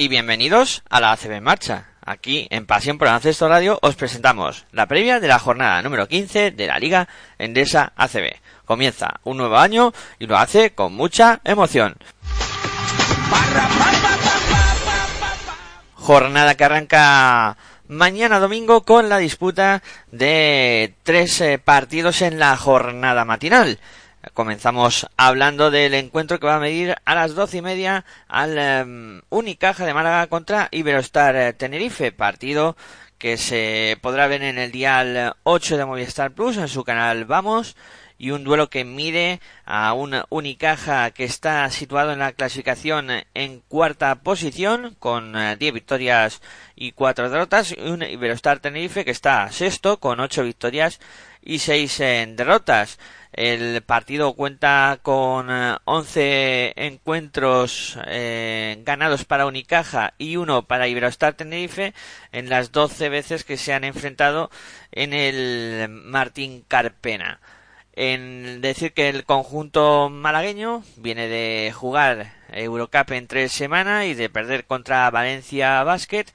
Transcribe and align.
y 0.00 0.08
bienvenidos 0.08 0.82
a 0.88 0.98
la 0.98 1.12
ACB 1.12 1.32
en 1.32 1.44
Marcha. 1.44 1.84
Aquí 2.00 2.46
en 2.48 2.64
Pasión 2.64 2.96
por 2.96 3.06
el 3.06 3.12
Ancesto 3.12 3.50
Radio 3.50 3.78
os 3.82 3.96
presentamos 3.96 4.64
la 4.72 4.86
previa 4.86 5.20
de 5.20 5.28
la 5.28 5.38
jornada 5.38 5.82
número 5.82 6.08
15 6.08 6.52
de 6.52 6.66
la 6.66 6.78
Liga 6.78 7.06
Endesa 7.36 7.92
ACB. 7.96 8.32
Comienza 8.64 9.20
un 9.24 9.36
nuevo 9.36 9.58
año 9.58 9.92
y 10.18 10.26
lo 10.26 10.38
hace 10.38 10.70
con 10.70 10.94
mucha 10.94 11.42
emoción. 11.44 11.96
Jornada 15.96 16.54
que 16.54 16.64
arranca 16.64 17.58
mañana 17.86 18.40
domingo 18.40 18.84
con 18.84 19.10
la 19.10 19.18
disputa 19.18 19.82
de 20.10 20.94
tres 21.02 21.38
eh, 21.42 21.58
partidos 21.58 22.22
en 22.22 22.38
la 22.38 22.56
jornada 22.56 23.26
matinal. 23.26 23.78
Comenzamos 24.34 25.06
hablando 25.16 25.70
del 25.70 25.94
encuentro 25.94 26.38
que 26.38 26.46
va 26.46 26.56
a 26.56 26.60
medir 26.60 26.96
a 27.06 27.14
las 27.14 27.34
doce 27.34 27.58
y 27.58 27.62
media 27.62 28.04
al 28.28 28.58
em, 28.58 29.22
Unicaja 29.30 29.86
de 29.86 29.94
Málaga 29.94 30.26
contra 30.26 30.68
Iberostar 30.72 31.36
eh, 31.36 31.52
Tenerife, 31.54 32.12
partido 32.12 32.76
que 33.16 33.38
se 33.38 33.98
podrá 34.02 34.26
ver 34.26 34.42
en 34.42 34.58
el 34.58 34.72
dial 34.72 35.36
8 35.44 35.78
de 35.78 35.84
Movistar 35.86 36.32
Plus 36.32 36.58
en 36.58 36.68
su 36.68 36.84
canal 36.84 37.24
Vamos 37.24 37.76
y 38.20 38.32
un 38.32 38.44
duelo 38.44 38.68
que 38.68 38.84
mide 38.84 39.40
a 39.64 39.94
un 39.94 40.14
Unicaja 40.28 41.10
que 41.12 41.24
está 41.24 41.70
situado 41.70 42.12
en 42.12 42.18
la 42.18 42.32
clasificación 42.32 43.08
en 43.32 43.60
cuarta 43.60 44.16
posición 44.16 44.96
con 44.98 45.32
10 45.32 45.58
eh, 45.60 45.72
victorias 45.72 46.42
y 46.76 46.92
4 46.92 47.30
derrotas 47.30 47.72
y 47.72 47.80
un 47.80 48.02
Iberostar 48.02 48.58
Tenerife 48.58 49.06
que 49.06 49.10
está 49.10 49.50
sexto 49.50 49.98
con 49.98 50.20
8 50.20 50.44
victorias 50.44 51.00
y 51.40 51.60
6 51.60 52.00
eh, 52.00 52.34
derrotas. 52.36 52.98
El 53.32 53.82
partido 53.82 54.34
cuenta 54.34 54.98
con 55.02 55.48
11 55.84 56.20
eh, 56.20 56.72
encuentros 56.76 57.98
ganados 58.84 59.24
para 59.24 59.46
Unicaja 59.46 60.14
y 60.18 60.36
uno 60.36 60.62
para 60.62 60.88
Iberostar 60.88 61.34
Tenerife 61.34 61.94
en 62.32 62.48
las 62.48 62.72
12 62.72 63.08
veces 63.08 63.44
que 63.44 63.56
se 63.56 63.72
han 63.72 63.84
enfrentado 63.84 64.50
en 64.92 65.12
el 65.12 65.88
Martín 65.88 66.64
Carpena. 66.66 67.40
En 67.92 68.60
decir 68.60 68.92
que 68.92 69.08
el 69.08 69.24
conjunto 69.24 70.08
malagueño 70.10 70.84
viene 70.96 71.28
de 71.28 71.72
jugar 71.74 72.32
Eurocup 72.52 73.10
en 73.12 73.26
tres 73.26 73.52
semanas 73.52 74.06
y 74.06 74.14
de 74.14 74.30
perder 74.30 74.64
contra 74.64 75.10
Valencia 75.10 75.82
Basket 75.82 76.26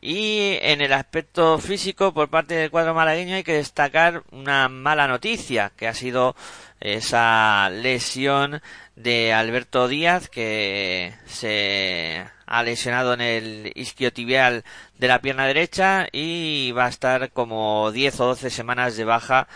y 0.00 0.58
en 0.62 0.80
el 0.80 0.92
aspecto 0.92 1.58
físico 1.58 2.12
por 2.14 2.28
parte 2.30 2.54
del 2.54 2.70
cuadro 2.70 2.94
malagueño 2.94 3.34
hay 3.34 3.44
que 3.44 3.54
destacar 3.54 4.22
una 4.30 4.68
mala 4.68 5.08
noticia 5.08 5.72
que 5.76 5.88
ha 5.88 5.94
sido 5.94 6.36
esa 6.80 7.68
lesión 7.70 8.62
de 8.94 9.32
Alberto 9.32 9.88
Díaz 9.88 10.28
que 10.28 11.14
se 11.26 12.24
ha 12.46 12.62
lesionado 12.62 13.14
en 13.14 13.20
el 13.20 13.72
isquiotibial 13.74 14.64
de 14.98 15.08
la 15.08 15.20
pierna 15.20 15.46
derecha 15.46 16.06
y 16.12 16.72
va 16.72 16.86
a 16.86 16.90
estar 16.90 17.30
como 17.32 17.90
10 17.90 18.20
o 18.20 18.26
12 18.26 18.50
semanas 18.50 18.96
de 18.96 19.04
baja 19.04 19.48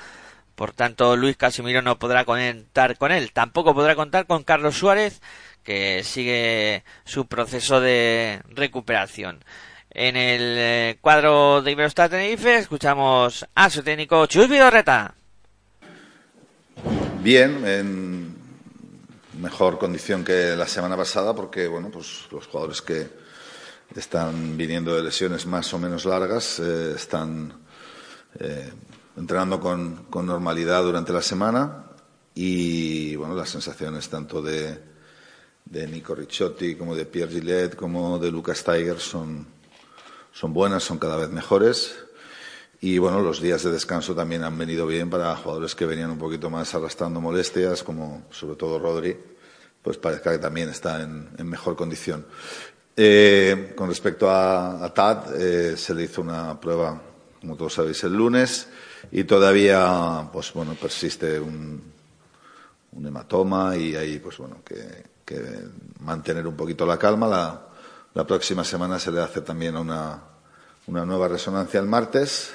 por 0.55 0.73
tanto, 0.73 1.17
Luis 1.17 1.37
Casimiro 1.37 1.83
no 1.83 1.99
podrá 1.99 2.25
contar 2.25 2.97
con 2.99 3.11
él. 3.11 3.33
Tampoco 3.33 3.75
podrá 3.75 3.95
contar 3.97 4.27
con 4.27 4.45
Carlos 4.45 4.77
Suárez, 4.77 5.21
que 5.65 6.05
sigue 6.05 6.84
su 7.05 7.27
proceso 7.27 7.81
de 7.81 8.43
recuperación. 8.49 9.43
En 9.94 10.16
el 10.16 10.56
eh, 10.56 10.98
cuadro 11.03 11.60
de 11.60 11.72
Iberostar 11.72 12.08
Tenerife 12.08 12.56
escuchamos 12.56 13.47
a 13.54 13.69
su 13.69 13.82
técnico 13.82 14.25
Chus 14.25 14.48
Vidorreta. 14.48 15.14
Bien, 17.22 17.62
en 17.66 18.34
mejor 19.38 19.78
condición 19.78 20.25
que 20.25 20.56
la 20.56 20.66
semana 20.66 20.97
pasada 20.97 21.34
porque 21.34 21.69
bueno, 21.69 21.91
pues 21.91 22.26
los 22.30 22.47
jugadores 22.47 22.80
que 22.80 23.06
están 23.94 24.56
viniendo 24.56 24.97
de 24.97 25.03
lesiones 25.03 25.44
más 25.44 25.75
o 25.75 25.78
menos 25.78 26.06
largas 26.06 26.59
eh, 26.59 26.94
están 26.97 27.53
eh, 28.41 28.72
entrenando 29.19 29.60
con, 29.60 30.04
con, 30.04 30.24
normalidad 30.24 30.82
durante 30.82 31.12
la 31.12 31.20
semana 31.20 31.84
y 32.34 33.14
bueno, 33.16 33.34
las 33.34 33.50
sensaciones 33.50 34.09
tanto 34.09 34.41
de, 34.41 34.80
de 35.66 35.86
Nico 35.86 36.14
Ricciotti 36.14 36.76
como 36.76 36.97
de 36.97 37.04
Pierre 37.04 37.32
Gillet 37.32 37.76
como 37.76 38.19
de 38.19 38.30
Lucas 38.30 38.64
Tiger 38.64 38.98
son, 38.98 39.47
son 40.32 40.53
buenas, 40.53 40.82
son 40.82 40.98
cada 40.98 41.16
vez 41.16 41.31
mejores. 41.31 41.97
Y 42.81 42.98
bueno, 42.98 43.20
los 43.20 43.41
días 43.41 43.62
de 43.62 43.70
descanso 43.70 44.15
también 44.15 44.43
han 44.43 44.59
venido 44.59 44.87
bien 44.87 45.09
para 45.09 45.37
jugadores 45.37 45.75
que 45.75 45.87
venían 45.87 46.10
un 46.10 46.19
poquito 46.19 46.50
más 46.50 46.75
arrastrando 46.75 47.20
molestias, 47.20 47.82
como 47.82 48.25
sobre 48.31 48.56
todo 48.56 48.78
Rodri, 48.78 49.16
pues 49.82 49.98
parezca 49.98 50.32
que 50.32 50.38
también 50.38 50.69
está 50.69 51.00
en, 51.03 51.31
mejor 51.47 51.76
condición. 51.76 52.26
Eh, 52.97 53.72
con 53.76 53.88
respecto 53.88 54.28
a, 54.28 54.84
a 54.84 54.92
Tad, 54.92 55.41
eh, 55.41 55.76
se 55.76 55.94
le 55.94 56.04
hizo 56.04 56.22
una 56.22 56.60
prueba, 56.60 57.00
como 57.41 57.56
todos 57.56 57.75
sabéis, 57.75 58.03
el 58.04 58.15
lunes 58.15 58.69
y 59.10 59.25
todavía 59.25 60.28
pues 60.32 60.53
bueno 60.53 60.75
persiste 60.75 61.41
un, 61.41 61.82
un 62.92 63.06
hematoma 63.06 63.76
y 63.76 63.97
ahí 63.97 64.19
pues 64.19 64.38
bueno 64.38 64.59
que, 64.65 65.04
que, 65.25 65.42
mantener 66.00 66.47
un 66.47 66.56
poquito 66.56 66.87
la 66.87 66.98
calma 66.98 67.26
la, 67.26 67.66
la 68.15 68.27
próxima 68.27 68.62
semana 68.62 68.99
se 68.99 69.11
le 69.11 69.23
hace 69.23 69.41
también 69.41 69.77
una, 69.77 70.23
una 70.87 71.06
nueva 71.06 71.28
resonancia 71.28 71.81
el 71.81 71.87
martes 71.87 72.53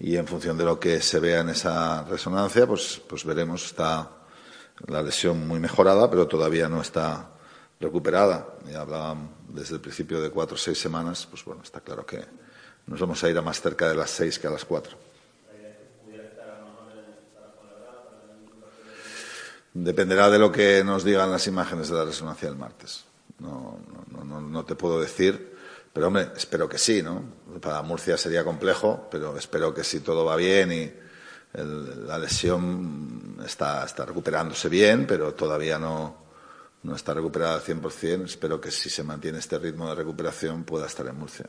y 0.00 0.16
en 0.16 0.26
función 0.26 0.58
de 0.58 0.64
lo 0.64 0.80
que 0.80 1.00
se 1.00 1.20
vea 1.20 1.40
en 1.40 1.50
esa 1.50 2.02
resonancia 2.04 2.66
pues 2.66 3.00
pues 3.08 3.24
veremos. 3.24 3.66
Está 3.66 4.10
la 4.88 5.02
lesión 5.02 5.46
muy 5.46 5.60
mejorada 5.60 6.10
pero 6.10 6.26
todavía 6.26 6.68
no 6.68 6.80
está 6.80 7.30
recuperada. 7.78 8.48
Y 8.68 8.74
hablaban 8.74 9.30
desde 9.48 9.76
el 9.76 9.80
principio 9.80 10.20
de 10.20 10.30
cuatro 10.30 10.56
o 10.56 10.58
seis 10.58 10.78
semanas 10.78 11.26
pues 11.30 11.44
bueno 11.44 11.62
está 11.62 11.80
claro 11.80 12.04
que 12.04 12.24
nos 12.86 12.98
vamos 12.98 13.22
a 13.22 13.30
ir 13.30 13.38
a 13.38 13.42
más 13.42 13.60
cerca 13.60 13.88
de 13.88 13.94
las 13.94 14.10
seis 14.10 14.38
que 14.40 14.48
a 14.48 14.50
las 14.50 14.64
cuatro. 14.64 14.98
Dependerá 19.72 20.28
de 20.30 20.40
lo 20.40 20.50
que 20.50 20.82
nos 20.82 21.04
digan 21.04 21.30
las 21.30 21.46
imágenes 21.46 21.88
de 21.88 21.94
la 21.94 22.04
resonancia 22.04 22.48
del 22.48 22.58
martes. 22.58 23.04
No, 23.40 23.80
no, 24.10 24.24
no, 24.24 24.40
no, 24.40 24.64
te 24.64 24.74
puedo 24.74 25.00
decir, 25.00 25.56
pero 25.92 26.08
hombre, 26.08 26.28
espero 26.36 26.68
que 26.68 26.78
sí, 26.78 27.02
¿no? 27.02 27.24
Para 27.60 27.82
Murcia 27.82 28.16
sería 28.16 28.44
complejo, 28.44 29.08
pero 29.10 29.36
espero 29.36 29.72
que 29.72 29.82
si 29.82 30.00
todo 30.00 30.24
va 30.24 30.36
bien 30.36 30.72
y 30.72 30.92
el, 31.54 32.06
la 32.06 32.18
lesión 32.18 33.38
está, 33.44 33.84
está 33.84 34.04
recuperándose 34.04 34.68
bien, 34.68 35.06
pero 35.06 35.34
todavía 35.34 35.78
no, 35.78 36.16
no 36.82 36.94
está 36.94 37.14
recuperada 37.14 37.56
al 37.56 37.62
100%. 37.62 38.24
Espero 38.24 38.60
que 38.60 38.70
si 38.70 38.90
se 38.90 39.02
mantiene 39.02 39.38
este 39.38 39.58
ritmo 39.58 39.88
de 39.88 39.94
recuperación 39.94 40.64
pueda 40.64 40.86
estar 40.86 41.06
en 41.06 41.18
Murcia. 41.18 41.46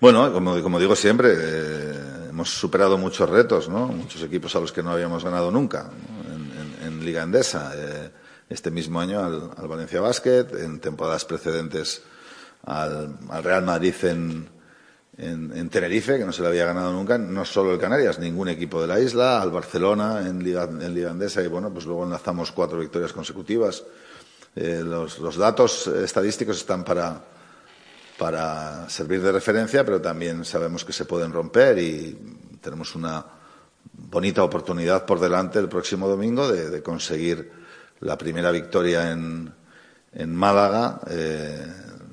Bueno, 0.00 0.32
como, 0.32 0.78
digo 0.78 0.96
siempre, 0.96 1.34
eh, 1.36 2.28
hemos 2.30 2.48
superado 2.48 2.96
muchos 2.96 3.28
retos, 3.28 3.68
¿no? 3.68 3.86
Muchos 3.88 4.22
equipos 4.22 4.56
a 4.56 4.60
los 4.60 4.72
que 4.72 4.82
no 4.82 4.92
habíamos 4.92 5.22
ganado 5.22 5.50
nunca 5.50 5.90
en, 6.24 6.86
en, 6.86 6.86
en, 6.86 7.04
Liga 7.04 7.22
Endesa. 7.22 7.72
Eh, 7.76 8.10
este 8.48 8.70
mismo 8.70 8.98
año 8.98 9.22
al, 9.22 9.50
al, 9.58 9.68
Valencia 9.68 10.00
Basket, 10.00 10.46
en 10.58 10.80
temporadas 10.80 11.26
precedentes 11.26 12.02
al, 12.64 13.14
al 13.28 13.44
Real 13.44 13.62
Madrid 13.62 13.94
en, 14.04 14.48
en, 15.18 15.68
Tenerife, 15.68 16.18
que 16.18 16.24
no 16.24 16.32
se 16.32 16.40
le 16.40 16.48
había 16.48 16.64
ganado 16.64 16.94
nunca, 16.94 17.18
no 17.18 17.44
solo 17.44 17.74
el 17.74 17.78
Canarias, 17.78 18.18
ningún 18.18 18.48
equipo 18.48 18.80
de 18.80 18.88
la 18.88 18.98
isla, 18.98 19.42
al 19.42 19.50
Barcelona 19.50 20.26
en 20.26 20.42
Liga, 20.42 20.64
en 20.64 20.94
Liga 20.94 21.10
Endesa 21.10 21.42
y 21.42 21.46
bueno, 21.46 21.70
pues 21.70 21.84
luego 21.84 22.04
enlazamos 22.04 22.52
cuatro 22.52 22.78
victorias 22.78 23.12
consecutivas. 23.12 23.84
Eh, 24.56 24.80
los, 24.82 25.18
los 25.18 25.36
datos 25.36 25.86
estadísticos 25.88 26.56
están 26.56 26.84
para 26.84 27.22
para 28.20 28.86
servir 28.90 29.22
de 29.22 29.32
referencia, 29.32 29.82
pero 29.82 29.98
también 29.98 30.44
sabemos 30.44 30.84
que 30.84 30.92
se 30.92 31.06
pueden 31.06 31.32
romper 31.32 31.78
y 31.78 32.18
tenemos 32.60 32.94
una 32.94 33.24
bonita 33.94 34.44
oportunidad 34.44 35.06
por 35.06 35.20
delante 35.20 35.58
el 35.58 35.70
próximo 35.70 36.06
domingo 36.06 36.46
de, 36.46 36.82
conseguir 36.82 37.50
la 38.00 38.18
primera 38.18 38.50
victoria 38.50 39.10
en, 39.10 39.50
en 40.12 40.36
Málaga 40.36 41.00
eh, 41.08 41.66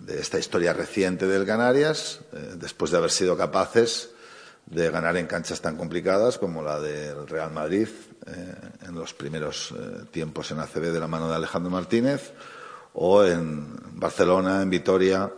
de 0.06 0.22
esta 0.22 0.40
historia 0.40 0.72
reciente 0.72 1.28
del 1.28 1.46
Canarias, 1.46 2.22
eh, 2.32 2.54
después 2.56 2.92
de 2.92 3.00
haber 3.00 3.12
sido 3.12 3.36
capaces 3.36 4.12
de 4.66 4.90
ganar 4.90 5.18
en 5.18 5.28
canchas 5.28 5.60
tan 5.60 5.76
complicadas 5.76 6.38
como 6.38 6.64
la 6.64 6.80
del 6.80 7.28
Real 7.28 7.52
Madrid 7.52 7.90
eh, 8.28 8.56
en 8.88 8.96
los 8.96 9.14
primeros 9.14 9.76
tiempos 10.12 10.52
en 10.52 10.62
ACB 10.62 10.84
de 10.84 11.02
la 11.02 11.08
mano 11.08 11.28
de 11.28 11.36
Alejandro 11.36 11.70
Martínez 11.70 12.32
o 12.94 13.26
en 13.26 13.76
Barcelona, 14.00 14.62
en 14.62 14.70
Vitoria, 14.70 15.30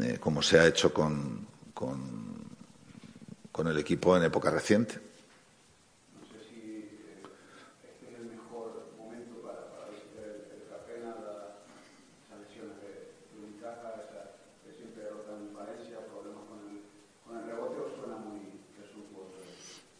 eh, 0.00 0.18
como 0.20 0.42
se 0.42 0.58
ha 0.58 0.66
hecho 0.66 0.92
con, 0.92 1.46
con 1.74 3.66
el 3.66 3.78
equipo 3.78 4.16
en 4.16 4.24
época 4.24 4.50
reciente. 4.50 5.12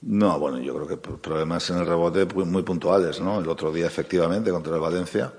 No, 0.05 0.38
bueno, 0.38 0.58
yo 0.58 0.75
creo 0.75 0.87
que 0.87 0.96
problemas 0.96 1.70
en 1.70 1.79
el 1.79 1.87
rebote 1.87 2.26
muy 2.26 2.62
puntuales, 2.64 3.20
¿no? 3.20 3.40
El 3.40 3.49
otro 3.49 3.73
día, 3.73 3.87
efectivamente, 3.87 4.50
contra 4.50 4.75
el 4.75 4.81
Valencia, 4.81 5.32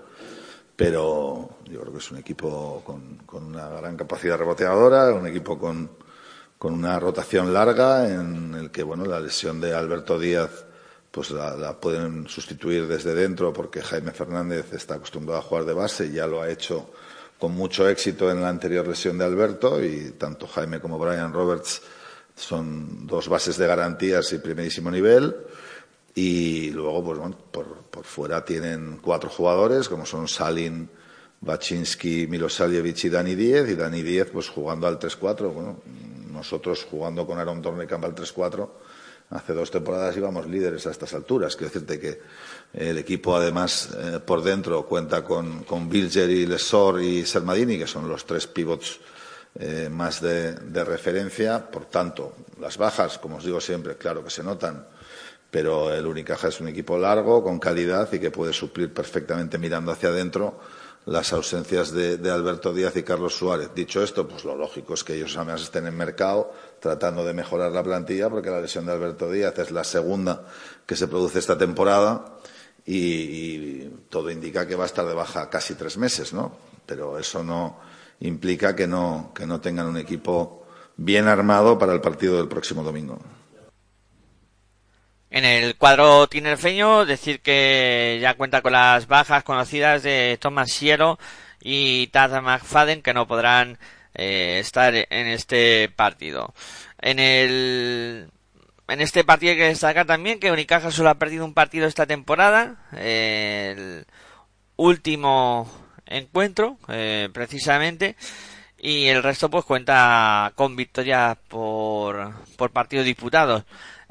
pero 0.75 1.57
yo 1.65 1.81
creo 1.81 1.93
que 1.93 1.99
es 1.99 2.11
un 2.11 2.17
equipo 2.17 2.83
con, 2.85 3.43
una 3.45 3.69
gran 3.69 3.95
capacidad 3.95 4.37
reboteadora, 4.37 5.13
un 5.13 5.27
equipo 5.27 5.57
con, 5.57 5.89
con, 6.57 6.73
una 6.73 6.99
rotación 6.99 7.53
larga 7.53 8.09
en 8.09 8.55
el 8.55 8.71
que, 8.71 8.83
bueno, 8.83 9.05
la 9.05 9.19
lesión 9.19 9.61
de 9.61 9.73
Alberto 9.73 10.17
Díaz 10.19 10.65
pues 11.13 11.29
la, 11.29 11.79
pueden 11.79 12.27
sustituir 12.27 12.87
desde 12.87 13.13
dentro 13.13 13.53
porque 13.53 13.83
Jaime 13.83 14.11
Fernández 14.13 14.73
está 14.73 14.95
acostumbrado 14.95 15.39
a 15.39 15.43
jugar 15.43 15.65
de 15.65 15.73
base 15.73 16.07
y 16.07 16.13
ya 16.13 16.25
lo 16.25 16.41
ha 16.41 16.49
hecho 16.49 16.89
con 17.37 17.51
mucho 17.51 17.87
éxito 17.87 18.31
en 18.31 18.41
la 18.41 18.49
anterior 18.49 18.87
lesión 18.87 19.19
de 19.19 19.25
Alberto 19.25 19.83
y 19.83 20.15
tanto 20.17 20.47
Jaime 20.47 20.79
como 20.79 20.97
Brian 20.97 21.31
Roberts 21.31 21.83
son 22.35 23.05
dos 23.05 23.29
bases 23.29 23.57
de 23.57 23.67
garantías 23.67 24.33
y 24.33 24.39
primerísimo 24.39 24.89
nivel. 24.89 25.35
Y 26.15 26.69
luego, 26.71 27.03
pues 27.03 27.19
bueno, 27.19 27.37
por, 27.51 27.65
por 27.83 28.03
fuera 28.03 28.45
tienen 28.45 28.99
cuatro 29.01 29.29
jugadores, 29.29 29.89
como 29.89 30.05
son 30.05 30.27
Salin, 30.27 30.89
Baczynski, 31.41 32.27
Milosavljevic 32.27 33.03
y 33.05 33.09
Dani 33.09 33.35
Diez. 33.35 33.69
Y 33.69 33.75
Dani 33.75 34.01
Diez, 34.01 34.29
pues 34.31 34.49
jugando 34.49 34.87
al 34.87 34.99
3-4. 34.99 35.51
Bueno, 35.51 35.81
nosotros 36.31 36.85
jugando 36.89 37.25
con 37.25 37.39
Aaron 37.39 37.61
Dornecamp 37.61 38.05
al 38.05 38.15
3-4, 38.15 38.69
hace 39.29 39.53
dos 39.53 39.71
temporadas 39.71 40.15
íbamos 40.15 40.47
líderes 40.47 40.85
a 40.87 40.91
estas 40.91 41.13
alturas. 41.13 41.55
Quiero 41.55 41.73
decirte 41.73 41.99
que 41.99 42.21
el 42.73 42.97
equipo, 42.97 43.35
además, 43.35 43.89
eh, 43.97 44.19
por 44.23 44.43
dentro 44.43 44.85
cuenta 44.85 45.23
con, 45.23 45.63
con 45.63 45.89
Bilger 45.89 46.29
y 46.29 46.45
Lesor 46.45 47.01
y 47.01 47.25
Sermadini, 47.25 47.77
que 47.77 47.87
son 47.87 48.07
los 48.07 48.25
tres 48.25 48.47
pivots 48.47 48.99
eh, 49.59 49.87
más 49.91 50.21
de, 50.21 50.83
referencia. 50.83 51.69
Por 51.69 51.85
tanto, 51.85 52.35
las 52.59 52.77
bajas, 52.77 53.19
como 53.19 53.37
os 53.37 53.43
digo 53.43 53.61
siempre, 53.61 53.95
claro 53.97 54.23
que 54.23 54.29
se 54.29 54.43
notan, 54.43 54.87
pero 55.53 55.93
el 55.93 56.07
Unicaja 56.07 56.47
es 56.47 56.59
un 56.61 56.67
equipo 56.67 56.97
largo, 56.97 57.43
con 57.43 57.59
calidad 57.59 58.11
y 58.11 58.17
que 58.17 58.31
puede 58.31 58.53
suplir 58.53 58.91
perfectamente 58.91 59.59
mirando 59.59 59.91
hacia 59.91 60.09
adentro 60.09 60.59
las 61.05 61.31
ausencias 61.31 61.91
de, 61.91 62.17
Alberto 62.31 62.73
Díaz 62.73 62.95
y 62.95 63.03
Carlos 63.03 63.35
Suárez. 63.37 63.69
Dicho 63.75 64.01
esto, 64.01 64.27
pues 64.27 64.45
lo 64.45 64.55
lógico 64.55 64.95
es 64.95 65.03
que 65.03 65.13
ellos 65.13 65.37
además 65.37 65.61
estén 65.61 65.85
en 65.85 65.95
mercado 65.95 66.51
tratando 66.79 67.23
de 67.23 67.35
mejorar 67.35 67.71
la 67.71 67.83
plantilla, 67.83 68.31
porque 68.31 68.49
la 68.49 68.61
lesión 68.61 68.87
de 68.87 68.93
Alberto 68.93 69.29
Díaz 69.29 69.59
es 69.59 69.69
la 69.69 69.83
segunda 69.83 70.43
que 70.87 70.95
se 70.95 71.07
produce 71.07 71.37
esta 71.37 71.55
temporada 71.55 72.39
y, 72.83 72.97
y 72.97 74.05
todo 74.09 74.31
indica 74.31 74.65
que 74.65 74.75
va 74.75 74.85
a 74.85 74.87
estar 74.87 75.05
de 75.05 75.13
baja 75.13 75.51
casi 75.51 75.75
tres 75.75 75.97
meses, 75.99 76.33
¿no? 76.33 76.57
Pero 76.87 77.19
eso 77.19 77.43
no, 77.43 77.77
implica 78.21 78.75
que 78.75 78.87
no, 78.87 79.31
que 79.35 79.45
no 79.45 79.61
tengan 79.61 79.85
un 79.85 79.97
equipo 79.97 80.65
bien 80.97 81.27
armado 81.27 81.77
para 81.77 81.93
el 81.93 82.01
partido 82.01 82.37
del 82.37 82.47
próximo 82.47 82.81
domingo. 82.81 83.19
En 85.33 85.45
el 85.45 85.75
cuadro 85.77 86.27
tinerfeño, 86.27 87.07
decir 87.07 87.41
que 87.41 88.19
ya 88.21 88.35
cuenta 88.35 88.61
con 88.61 88.73
las 88.73 89.07
bajas 89.07 89.43
conocidas 89.43 90.03
de 90.03 90.37
Thomas 90.39 90.71
Siero 90.71 91.17
y 91.59 92.05
Taz 92.07 92.39
McFadden 92.39 93.01
que 93.01 93.15
no 93.15 93.27
podrán 93.27 93.79
eh, 94.13 94.59
estar 94.59 94.93
en 94.93 95.27
este 95.27 95.89
partido. 95.89 96.53
En 97.01 97.17
el 97.17 98.29
en 98.87 99.01
este 99.01 99.23
partido 99.23 99.53
hay 99.53 99.57
que 99.57 99.67
destacar 99.69 100.05
también 100.05 100.39
que 100.39 100.51
Unicaja 100.51 100.91
solo 100.91 101.09
ha 101.09 101.15
perdido 101.15 101.45
un 101.45 101.55
partido 101.55 101.87
esta 101.87 102.05
temporada. 102.05 102.75
el 102.95 104.05
último 104.75 105.67
encuentro, 106.05 106.77
eh, 106.89 107.29
precisamente, 107.33 108.17
y 108.77 109.07
el 109.07 109.23
resto 109.23 109.49
pues 109.49 109.65
cuenta 109.65 110.51
con 110.53 110.75
victorias 110.75 111.37
por, 111.47 112.35
por 112.55 112.69
partidos 112.69 113.05
disputados. 113.07 113.63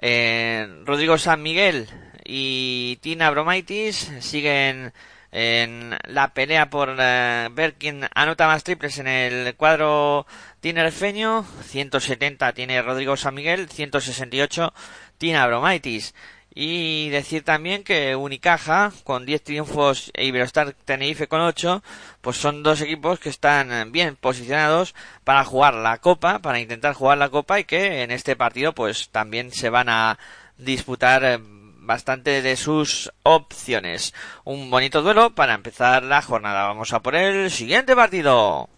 Eh, 0.05 0.83
Rodrigo 0.85 1.17
San 1.17 1.43
Miguel 1.43 1.89
y 2.25 2.99
Tina 3.03 3.31
Bromaitis 3.31 4.11
siguen 4.19 4.93
en 5.31 5.97
la 6.09 6.35
pelea 6.35 6.71
por 6.71 6.97
eh, 6.99 7.49
ver 7.53 7.75
quién 7.75 8.09
anota 8.13 8.49
más 8.49 8.65
triples 8.65 8.99
en 8.99 9.07
el 9.07 9.55
cuadro 9.55 10.27
tinerfeño. 10.59 11.47
170 11.67 12.53
tiene 12.53 12.83
Rodrigo 12.83 13.17
San 13.17 13.35
Miguel, 13.35 13.69
168 13.69 14.75
Tina 15.19 15.47
Bromaitis. 15.47 16.15
Y 16.55 17.09
decir 17.09 17.45
también 17.45 17.83
que 17.83 18.15
Unicaja, 18.15 18.93
con 19.05 19.25
10 19.25 19.43
triunfos 19.43 20.11
e 20.15 20.27
Iberostar 20.27 20.75
Tenerife 20.75 21.27
con 21.27 21.41
8, 21.41 21.83
pues 22.21 22.37
son 22.37 22.63
dos 22.63 22.83
equipos 22.83 23.19
que 23.19 23.31
están 23.31 23.91
bien 23.91 24.17
posicionados 24.17 24.95
para 25.25 25.45
jugar 25.45 25.75
la 25.75 25.99
Copa, 25.99 26.41
para 26.41 26.61
intentar 26.61 26.93
jugar 26.93 27.17
la 27.17 27.31
Copa 27.31 27.59
y 27.59 27.65
que 27.65 28.03
en 28.03 28.11
este 28.11 28.37
partido 28.37 28.75
pues 28.75 29.09
también 29.09 29.51
se 29.51 29.71
van 29.71 29.89
a 29.89 30.19
disputar 30.59 31.25
eh, 31.25 31.39
bastante 31.41 32.43
de 32.43 32.57
sus 32.57 33.11
opciones. 33.23 34.13
Un 34.45 34.71
bonito 34.71 35.01
duelo 35.01 35.35
para 35.35 35.55
empezar 35.55 36.03
la 36.03 36.21
jornada. 36.21 36.67
Vamos 36.67 36.93
a 36.93 37.01
por 37.01 37.15
el 37.15 37.51
siguiente 37.51 37.97
partido. 37.97 38.69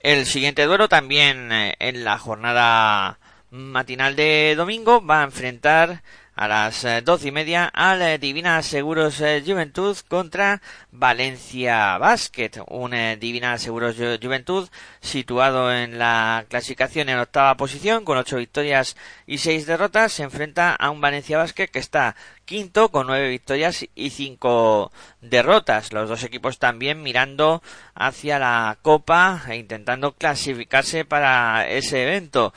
El 0.00 0.26
siguiente 0.26 0.64
duelo 0.64 0.88
también 0.88 1.52
eh, 1.52 1.76
en 1.78 2.02
la 2.02 2.18
jornada 2.18 3.19
matinal 3.50 4.16
de 4.16 4.54
domingo 4.56 5.04
va 5.04 5.20
a 5.20 5.24
enfrentar 5.24 6.02
a 6.40 6.48
las 6.48 6.84
eh, 6.84 7.02
doce 7.02 7.28
y 7.28 7.32
media 7.32 7.66
al 7.66 8.00
eh, 8.00 8.18
Divina 8.18 8.62
Seguros 8.62 9.20
eh, 9.20 9.42
Juventud 9.44 9.94
contra 10.08 10.62
Valencia 10.90 11.98
Basket. 11.98 12.52
Un 12.68 12.92
Divina 13.20 13.58
Seguros 13.58 13.96
Juventud 14.22 14.68
situado 15.00 15.70
en 15.70 15.98
la 15.98 16.46
clasificación 16.48 17.10
en 17.10 17.18
octava 17.18 17.56
posición 17.56 18.06
con 18.06 18.16
ocho 18.16 18.38
victorias 18.38 18.96
y 19.26 19.36
seis 19.36 19.66
derrotas 19.66 20.12
se 20.12 20.22
enfrenta 20.22 20.74
a 20.74 20.88
un 20.88 21.02
Valencia 21.02 21.36
Basket 21.36 21.68
que 21.68 21.78
está 21.78 22.16
quinto 22.46 22.90
con 22.90 23.06
nueve 23.06 23.28
victorias 23.28 23.86
y 23.94 24.08
cinco 24.08 24.92
derrotas. 25.20 25.92
Los 25.92 26.08
dos 26.08 26.24
equipos 26.24 26.58
también 26.58 27.02
mirando 27.02 27.62
hacia 27.94 28.38
la 28.38 28.78
Copa 28.80 29.42
e 29.48 29.56
intentando 29.56 30.12
clasificarse 30.12 31.04
para 31.04 31.68
ese 31.68 32.04
evento 32.04 32.54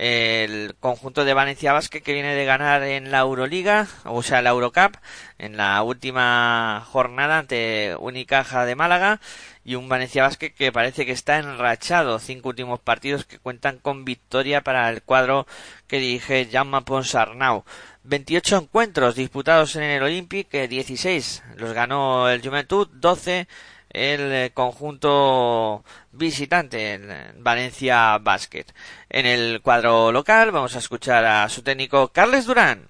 el 0.00 0.76
conjunto 0.80 1.26
de 1.26 1.34
Valencia 1.34 1.74
Basket 1.74 2.00
que 2.00 2.14
viene 2.14 2.34
de 2.34 2.46
ganar 2.46 2.82
en 2.84 3.10
la 3.10 3.18
Euroliga, 3.18 3.86
o 4.04 4.22
sea, 4.22 4.40
la 4.40 4.48
Eurocup, 4.48 4.96
en 5.36 5.58
la 5.58 5.82
última 5.82 6.86
jornada 6.90 7.36
ante 7.36 7.94
Unicaja 8.00 8.64
de 8.64 8.76
Málaga, 8.76 9.20
y 9.62 9.74
un 9.74 9.90
Valencia 9.90 10.22
Basket 10.22 10.54
que 10.54 10.72
parece 10.72 11.04
que 11.04 11.12
está 11.12 11.36
enrachado, 11.36 12.18
cinco 12.18 12.48
últimos 12.48 12.80
partidos 12.80 13.26
que 13.26 13.38
cuentan 13.38 13.76
con 13.76 14.06
victoria 14.06 14.62
para 14.62 14.88
el 14.88 15.02
cuadro 15.02 15.46
que 15.86 15.98
dirige 15.98 16.48
Jaume 16.50 16.80
Ponsarnau. 16.80 17.64
28 18.04 18.56
encuentros 18.56 19.16
disputados 19.16 19.76
en 19.76 19.82
el 19.82 20.02
Olympic, 20.02 20.50
16 20.50 21.42
los 21.58 21.74
ganó 21.74 22.30
el 22.30 22.40
Juventud, 22.40 22.88
12 22.90 23.48
el 23.90 24.32
eh, 24.32 24.50
conjunto 24.54 25.84
visitante 26.12 26.94
en 26.94 27.42
Valencia 27.42 28.18
Basket. 28.18 28.66
En 29.08 29.26
el 29.26 29.60
cuadro 29.62 30.12
local 30.12 30.52
vamos 30.52 30.76
a 30.76 30.78
escuchar 30.78 31.24
a 31.24 31.48
su 31.48 31.62
técnico 31.62 32.08
Carles 32.08 32.46
Durán. 32.46 32.88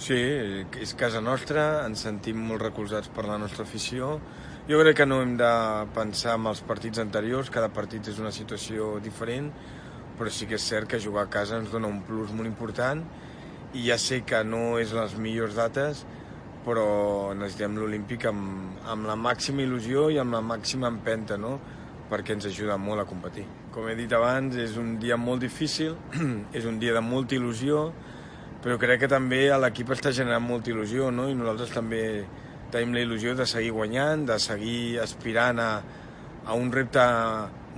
Sí, 0.00 0.16
és 0.80 0.92
casa 0.96 1.20
nostra, 1.20 1.82
ens 1.84 2.04
sentim 2.06 2.38
molt 2.40 2.62
recolzats 2.62 3.10
per 3.12 3.26
la 3.28 3.36
nostra 3.40 3.66
afició. 3.66 4.14
Jo 4.68 4.78
crec 4.80 5.00
que 5.00 5.06
no 5.08 5.18
hem 5.20 5.34
de 5.36 5.50
pensar 5.96 6.36
en 6.38 6.46
els 6.48 6.62
partits 6.64 7.02
anteriors, 7.02 7.50
cada 7.52 7.68
partit 7.74 8.08
és 8.08 8.20
una 8.22 8.30
situació 8.32 8.94
diferent, 9.02 9.50
però 10.16 10.30
sí 10.32 10.46
que 10.48 10.56
és 10.56 10.68
cert 10.72 10.88
que 10.88 11.02
jugar 11.02 11.26
a 11.26 11.32
casa 11.32 11.58
ens 11.58 11.72
dona 11.72 11.90
un 11.90 12.00
plus 12.06 12.32
molt 12.32 12.48
important 12.48 13.02
i 13.74 13.84
ja 13.86 13.98
sé 14.00 14.22
que 14.26 14.40
no 14.44 14.78
és 14.80 14.94
les 14.96 15.14
millors 15.20 15.54
dates, 15.58 16.04
però 16.64 17.32
necessitem 17.36 17.78
l'Olímpic 17.80 18.26
amb, 18.28 18.80
amb 18.92 19.08
la 19.08 19.16
màxima 19.16 19.64
il·lusió 19.64 20.08
i 20.12 20.18
amb 20.20 20.36
la 20.36 20.42
màxima 20.44 20.90
empenta, 20.92 21.38
no? 21.40 21.58
perquè 22.10 22.34
ens 22.34 22.48
ajuda 22.50 22.76
molt 22.80 23.04
a 23.04 23.06
competir. 23.06 23.44
Com 23.70 23.86
he 23.86 23.94
dit 23.94 24.10
abans, 24.12 24.56
és 24.58 24.74
un 24.80 24.96
dia 25.00 25.16
molt 25.16 25.44
difícil, 25.44 25.94
és 26.58 26.66
un 26.66 26.80
dia 26.82 26.94
de 26.96 27.02
molta 27.04 27.36
il·lusió, 27.38 27.84
però 28.60 28.76
crec 28.82 29.04
que 29.04 29.10
també 29.10 29.44
l'equip 29.62 29.94
està 29.94 30.12
generant 30.12 30.42
molta 30.44 30.72
il·lusió, 30.74 31.08
no? 31.14 31.28
i 31.30 31.38
nosaltres 31.38 31.72
també 31.76 32.02
tenim 32.74 32.92
la 32.94 33.04
il·lusió 33.06 33.36
de 33.38 33.46
seguir 33.48 33.70
guanyant, 33.76 34.26
de 34.28 34.36
seguir 34.42 34.98
aspirant 35.02 35.62
a, 35.62 35.70
a 36.44 36.58
un 36.58 36.68
repte 36.74 37.06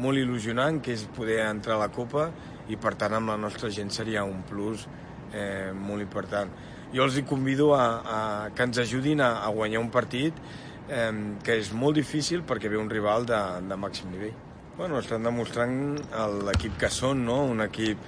molt 0.03 0.19
il·lusionant, 0.19 0.81
que 0.83 0.97
és 0.97 1.05
poder 1.15 1.43
entrar 1.45 1.77
a 1.77 1.85
la 1.85 1.93
Copa, 1.93 2.31
i 2.73 2.79
per 2.81 2.97
tant 2.99 3.15
amb 3.19 3.31
la 3.31 3.39
nostra 3.39 3.71
gent 3.71 3.93
seria 3.93 4.25
un 4.25 4.43
plus 4.49 4.87
eh, 5.35 5.73
molt 5.77 6.03
important 6.03 6.51
jo 6.92 7.06
els 7.06 7.16
hi 7.16 7.25
convido 7.28 7.72
a, 7.75 7.84
a 8.04 8.20
que 8.54 8.66
ens 8.68 8.78
ajudin 8.82 9.22
a, 9.25 9.32
a 9.46 9.50
guanyar 9.54 9.80
un 9.80 9.90
partit 9.92 10.37
eh, 10.88 11.12
que 11.44 11.58
és 11.58 11.72
molt 11.72 11.96
difícil 11.96 12.44
perquè 12.49 12.70
ve 12.72 12.80
un 12.80 12.90
rival 12.92 13.26
de, 13.28 13.42
de 13.68 13.78
màxim 13.80 14.12
nivell. 14.12 14.34
Bueno, 14.76 14.99
estan 15.00 15.25
demostrant 15.25 15.75
l'equip 16.46 16.78
que 16.80 16.88
són, 16.92 17.26
no? 17.28 17.42
un 17.44 17.61
equip 17.64 18.00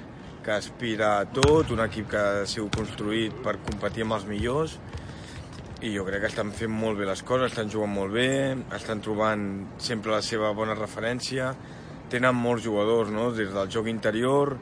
que 0.45 0.53
aspira 0.53 1.19
a 1.21 1.25
tot, 1.29 1.73
un 1.73 1.81
equip 1.85 2.11
que 2.13 2.21
ha 2.21 2.45
sigut 2.49 2.77
construït 2.77 3.37
per 3.45 3.59
competir 3.65 4.05
amb 4.05 4.19
els 4.19 4.29
millors 4.29 4.79
i 5.85 5.93
jo 5.93 6.05
crec 6.07 6.23
que 6.25 6.31
estan 6.31 6.53
fent 6.57 6.73
molt 6.73 6.97
bé 6.97 7.09
les 7.09 7.21
coses, 7.27 7.53
estan 7.53 7.69
jugant 7.73 7.93
molt 7.93 8.15
bé, 8.15 8.29
estan 8.77 9.03
trobant 9.05 9.43
sempre 9.77 10.15
la 10.15 10.23
seva 10.25 10.53
bona 10.57 10.77
referència, 10.79 11.51
tenen 12.13 12.37
molts 12.37 12.65
jugadors, 12.65 13.11
no? 13.13 13.31
des 13.37 13.53
del 13.53 13.69
joc 13.73 13.91
interior, 13.93 14.55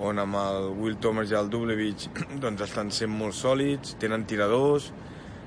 on 0.00 0.18
amb 0.18 0.38
el 0.40 0.70
Will 0.80 0.96
Thomas 0.96 1.30
i 1.30 1.36
el 1.36 1.50
Dublevich 1.52 2.08
doncs 2.42 2.64
estan 2.64 2.90
sent 2.94 3.12
molt 3.12 3.36
sòlids, 3.36 3.96
tenen 4.00 4.24
tiradors, 4.28 4.90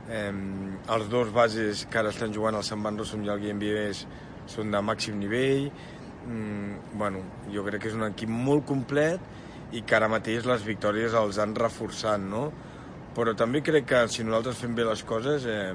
eh, 0.10 0.30
els 0.94 1.10
dos 1.10 1.32
bases 1.34 1.88
que 1.90 2.02
ara 2.02 2.14
estan 2.14 2.34
jugant, 2.36 2.60
el 2.60 2.68
Sant 2.68 2.84
Van 2.86 3.00
Rossum 3.00 3.26
i 3.26 3.34
el 3.34 3.42
Guillem 3.42 3.64
són 4.52 4.76
de 4.76 4.82
màxim 4.84 5.18
nivell, 5.18 5.72
mm, 6.28 6.94
bueno, 7.00 7.24
jo 7.54 7.64
crec 7.66 7.82
que 7.82 7.90
és 7.94 7.98
un 7.98 8.06
equip 8.10 8.30
molt 8.30 8.68
complet 8.70 9.74
i 9.74 9.82
que 9.82 9.98
ara 9.98 10.12
mateix 10.12 10.46
les 10.46 10.66
victòries 10.68 11.16
els 11.18 11.40
han 11.42 11.56
reforçat, 11.58 12.22
no? 12.22 12.52
Però 13.18 13.34
també 13.38 13.62
crec 13.66 13.88
que 13.90 14.06
si 14.10 14.26
nosaltres 14.26 14.62
fem 14.62 14.76
bé 14.76 14.86
les 14.86 15.04
coses 15.06 15.46
eh, 15.50 15.74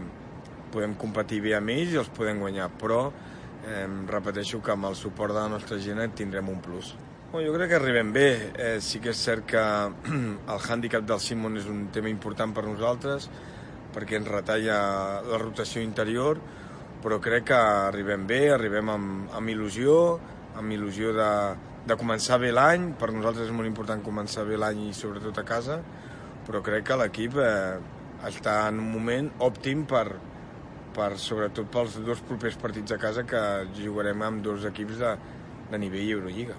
podem 0.72 0.94
competir 1.00 1.40
bé 1.42 1.56
amb 1.58 1.74
ells 1.74 1.94
i 1.94 2.00
els 2.02 2.10
podem 2.14 2.42
guanyar, 2.44 2.70
però 2.78 3.08
eh, 3.08 3.86
repeteixo 4.06 4.62
que 4.62 4.74
amb 4.74 4.90
el 4.90 4.98
suport 4.98 5.34
de 5.34 5.40
la 5.40 5.52
nostra 5.56 5.78
gent 5.82 6.02
tindrem 6.18 6.50
un 6.50 6.60
plus. 6.62 6.94
Bueno, 7.30 7.50
jo 7.50 7.58
crec 7.58 7.68
que 7.68 7.76
arribem 7.76 8.10
bé. 8.10 8.52
Eh, 8.56 8.78
sí 8.80 9.02
que 9.04 9.10
és 9.12 9.18
cert 9.20 9.44
que 9.50 9.60
el 10.54 10.60
hàndicap 10.64 11.04
del 11.04 11.20
Simon 11.20 11.58
és 11.60 11.66
un 11.68 11.82
tema 11.92 12.08
important 12.08 12.54
per 12.56 12.62
nosaltres 12.64 13.26
perquè 13.92 14.16
ens 14.16 14.30
retalla 14.32 14.78
la 15.26 15.40
rotació 15.42 15.82
interior, 15.84 16.40
però 17.04 17.18
crec 17.20 17.50
que 17.50 17.58
arribem 17.58 18.24
bé, 18.30 18.38
arribem 18.54 18.88
amb, 18.94 19.34
amb 19.36 19.52
il·lusió, 19.52 19.96
amb 20.56 20.72
il·lusió 20.72 21.12
de, 21.18 21.28
de 21.90 21.98
començar 22.00 22.38
bé 22.40 22.48
l'any. 22.54 22.94
Per 22.96 23.10
nosaltres 23.12 23.50
és 23.50 23.52
molt 23.58 23.68
important 23.68 24.00
començar 24.06 24.46
bé 24.48 24.56
l'any 24.56 24.86
i 24.86 24.96
sobretot 24.96 25.42
a 25.42 25.44
casa, 25.52 25.82
però 26.48 26.64
crec 26.64 26.88
que 26.88 26.98
l'equip 27.02 27.36
eh, 27.44 27.76
està 28.30 28.56
en 28.70 28.80
un 28.80 28.88
moment 28.94 29.28
òptim 29.50 29.84
per, 29.90 30.06
per, 30.96 31.10
sobretot 31.20 31.68
pels 31.76 32.00
dos 32.08 32.24
propers 32.32 32.56
partits 32.64 32.96
a 32.96 33.00
casa 33.04 33.28
que 33.28 33.44
jugarem 33.82 34.24
amb 34.30 34.42
dos 34.48 34.64
equips 34.72 35.04
de, 35.04 35.14
de 35.68 35.84
nivell 35.84 36.16
Eurolliga. 36.16 36.56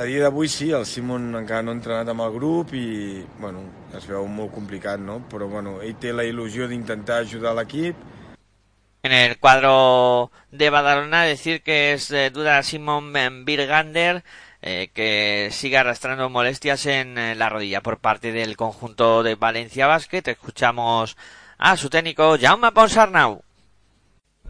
A 0.00 0.04
dia 0.08 0.22
d'avui 0.24 0.48
sí, 0.48 0.70
el 0.72 0.86
Simon 0.88 1.26
encara 1.36 1.60
no 1.60 1.74
ha 1.74 1.76
entrenat 1.76 2.08
amb 2.08 2.22
el 2.24 2.30
grup 2.32 2.70
i 2.72 3.20
bueno, 3.36 3.66
es 3.92 4.06
veu 4.08 4.24
molt 4.32 4.48
complicat, 4.54 4.96
¿no? 4.96 5.18
Però 5.28 5.44
bueno, 5.44 5.74
ell 5.84 5.98
té 6.00 6.14
la 6.16 6.24
il·lusió 6.24 6.70
d'intentar 6.70 7.18
ajudar 7.20 7.52
l'equip. 7.58 7.98
En 9.04 9.12
el 9.12 9.36
cuadro 9.36 10.30
de 10.52 10.70
Badalona 10.72 11.26
decir 11.28 11.60
que 11.60 11.92
es 11.92 12.10
eh, 12.12 12.30
duda 12.30 12.62
Simon 12.62 13.12
Birgander 13.44 14.24
eh, 14.62 14.88
que 14.94 15.50
sigue 15.52 15.76
arrastrando 15.76 16.30
molestias 16.30 16.86
en 16.86 17.18
eh, 17.18 17.34
la 17.34 17.50
rodilla 17.50 17.82
por 17.82 17.98
parte 17.98 18.32
del 18.32 18.56
conjunto 18.56 19.22
de 19.22 19.34
Valencia 19.34 19.86
Basket. 19.86 20.22
Escuchamos 20.24 21.18
a 21.58 21.76
su 21.76 21.90
técnico 21.90 22.38
Jaume 22.40 22.72
Ponsarnau. 22.72 23.42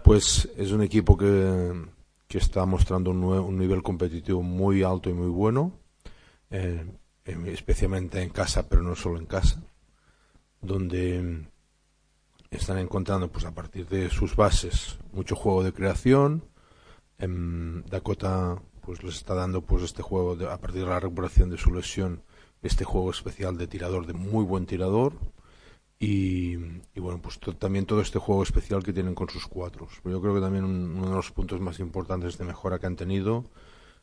Pues 0.04 0.48
es 0.56 0.70
un 0.70 0.84
equipo 0.84 1.16
que 1.16 1.90
que 2.30 2.38
está 2.38 2.64
mostrando 2.64 3.10
un, 3.10 3.58
nivel 3.58 3.82
competitivo 3.82 4.40
muy 4.40 4.84
alto 4.84 5.10
y 5.10 5.12
muy 5.12 5.26
bueno, 5.26 5.72
eh, 6.50 6.86
especialmente 7.24 8.22
en 8.22 8.30
casa, 8.30 8.68
pero 8.68 8.82
no 8.82 8.94
solo 8.94 9.18
en 9.18 9.26
casa, 9.26 9.60
donde 10.60 11.48
están 12.52 12.78
encontrando, 12.78 13.32
pues 13.32 13.44
a 13.46 13.50
partir 13.52 13.88
de 13.88 14.10
sus 14.10 14.36
bases, 14.36 15.00
mucho 15.12 15.34
juego 15.34 15.64
de 15.64 15.72
creación. 15.72 16.44
En 17.18 17.84
Dakota, 17.86 18.62
pues 18.82 19.02
les 19.02 19.16
está 19.16 19.34
dando, 19.34 19.62
pues 19.62 19.82
este 19.82 20.02
juego 20.02 20.38
a 20.48 20.58
partir 20.58 20.84
de 20.84 20.88
la 20.88 21.00
recuperación 21.00 21.50
de 21.50 21.58
su 21.58 21.74
lesión, 21.74 22.22
este 22.62 22.84
juego 22.84 23.10
especial 23.10 23.58
de 23.58 23.66
tirador, 23.66 24.06
de 24.06 24.12
muy 24.12 24.44
buen 24.44 24.66
tirador 24.66 25.14
y, 26.02 26.56
bueno, 26.98 27.20
pues 27.20 27.38
también 27.58 27.84
todo 27.84 28.00
este 28.00 28.18
juego 28.18 28.42
especial 28.42 28.82
que 28.82 28.94
tienen 28.94 29.14
con 29.14 29.28
sus 29.28 29.46
cuatros. 29.46 30.00
Yo 30.02 30.18
creo 30.22 30.34
que 30.34 30.40
también 30.40 30.64
uno 30.64 31.10
de 31.10 31.14
los 31.14 31.30
puntos 31.30 31.60
más 31.60 31.78
importantes 31.78 32.38
de 32.38 32.46
mejora 32.46 32.78
que 32.78 32.86
han 32.86 32.96
tenido 32.96 33.50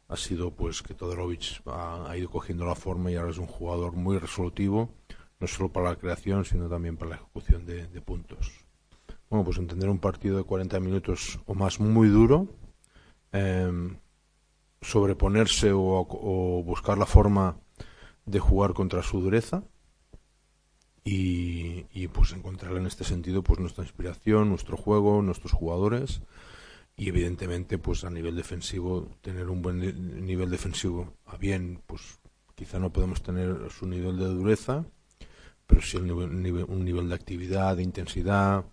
ha 0.07 0.15
sido 0.15 0.51
pues 0.51 0.83
que 0.83 0.93
Todorovic 0.93 1.63
ha, 1.65 2.15
ido 2.15 2.29
cogiendo 2.29 2.67
la 2.67 2.75
forma 2.75 3.09
y 3.09 3.15
ahora 3.15 3.31
es 3.31 3.39
un 3.39 3.47
jugador 3.47 3.93
muy 3.93 4.19
resolutivo, 4.19 4.91
no 5.39 5.47
solo 5.47 5.69
para 5.69 5.89
la 5.89 5.95
creación, 5.95 6.45
sino 6.45 6.69
también 6.69 6.97
para 6.97 7.09
la 7.09 7.15
ejecución 7.15 7.65
de, 7.65 7.87
puntos. 8.01 8.63
Bueno, 9.27 9.43
pues 9.43 9.57
entender 9.57 9.89
un 9.89 9.99
partido 9.99 10.37
de 10.37 10.43
40 10.43 10.79
minutos 10.79 11.39
o 11.47 11.55
más 11.55 11.79
muy 11.79 12.09
duro, 12.09 12.47
em, 13.31 13.97
sobreponerse 14.81 15.71
o 15.73 16.63
buscar 16.63 16.99
la 16.99 17.07
forma 17.07 17.57
de 18.27 18.37
jugar 18.37 18.73
contra 18.73 19.01
su 19.01 19.19
dureza, 19.19 19.63
y, 21.09 22.07
pues 22.09 22.33
encontrar 22.33 22.75
en 22.75 22.85
este 22.85 23.03
sentido 23.03 23.41
pues 23.41 23.59
nuestra 23.59 23.83
inspiración, 23.83 24.49
nuestro 24.49 24.75
juego, 24.75 25.21
nuestros 25.21 25.53
jugadores 25.53 26.21
y 26.97 27.07
evidentemente 27.07 27.77
pues 27.77 28.03
a 28.03 28.09
nivel 28.09 28.35
defensivo 28.35 29.07
tener 29.21 29.49
un 29.49 29.61
buen 29.61 30.25
nivel 30.25 30.49
defensivo 30.49 31.13
a 31.25 31.37
bien 31.37 31.81
pues 31.85 32.19
quizá 32.55 32.79
no 32.79 32.91
podemos 32.91 33.21
tener 33.21 33.69
su 33.69 33.87
nivel 33.87 34.17
de 34.17 34.25
dureza 34.25 34.85
pero 35.65 35.81
sí 35.81 35.97
el 35.97 36.07
nivel, 36.07 36.65
un 36.67 36.83
nivel 36.83 37.07
de 37.07 37.15
actividad 37.15 37.77
de 37.77 37.83
intensidad 37.83 38.65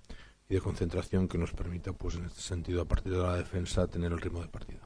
y 0.48 0.54
de 0.54 0.60
concentración 0.60 1.28
que 1.28 1.38
nos 1.38 1.52
permita 1.52 1.92
pues 1.92 2.16
en 2.16 2.24
este 2.24 2.40
sentido 2.40 2.82
a 2.82 2.88
partir 2.88 3.12
de 3.12 3.18
la 3.18 3.36
defensa 3.36 3.86
tener 3.86 4.12
el 4.12 4.20
ritmo 4.20 4.40
de 4.40 4.48
partida. 4.48 4.80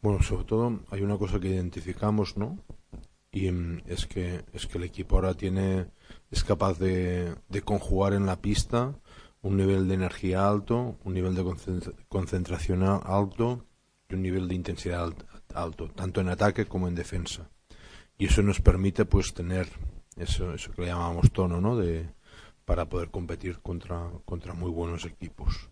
Bueno 0.00 0.22
sobre 0.22 0.44
todo 0.44 0.80
hay 0.90 1.02
una 1.02 1.18
cosa 1.18 1.38
que 1.38 1.48
identificamos 1.48 2.36
no 2.36 2.58
y 3.30 3.50
mm, 3.50 3.82
es 3.86 4.06
que 4.06 4.44
es 4.52 4.66
que 4.66 4.78
el 4.78 4.84
equipo 4.84 5.16
ahora 5.16 5.34
tiene 5.34 5.86
es 6.30 6.44
capaz 6.44 6.78
de, 6.78 7.34
de 7.48 7.62
conjugar 7.62 8.12
en 8.12 8.26
la 8.26 8.40
pista 8.40 8.94
un 9.42 9.56
nivel 9.56 9.88
de 9.88 9.94
energía 9.94 10.48
alto, 10.48 10.98
un 11.04 11.14
nivel 11.14 11.34
de 11.34 11.44
concentración 12.08 12.82
alto 12.82 13.64
y 14.08 14.14
un 14.14 14.22
nivel 14.22 14.48
de 14.48 14.54
intensidad 14.54 15.12
alto, 15.54 15.88
tanto 15.88 16.20
en 16.20 16.28
ataque 16.28 16.66
como 16.66 16.88
en 16.88 16.94
defensa. 16.94 17.50
Y 18.18 18.26
eso 18.26 18.42
nos 18.42 18.60
permite 18.60 19.06
pues 19.06 19.32
tener 19.32 19.68
eso, 20.16 20.52
eso 20.52 20.72
que 20.72 20.82
le 20.82 20.88
llamamos 20.88 21.32
tono, 21.32 21.60
¿no? 21.60 21.76
De, 21.76 22.10
para 22.66 22.88
poder 22.88 23.10
competir 23.10 23.60
contra, 23.60 24.10
contra 24.24 24.52
muy 24.52 24.70
buenos 24.70 25.06
equipos. 25.06 25.70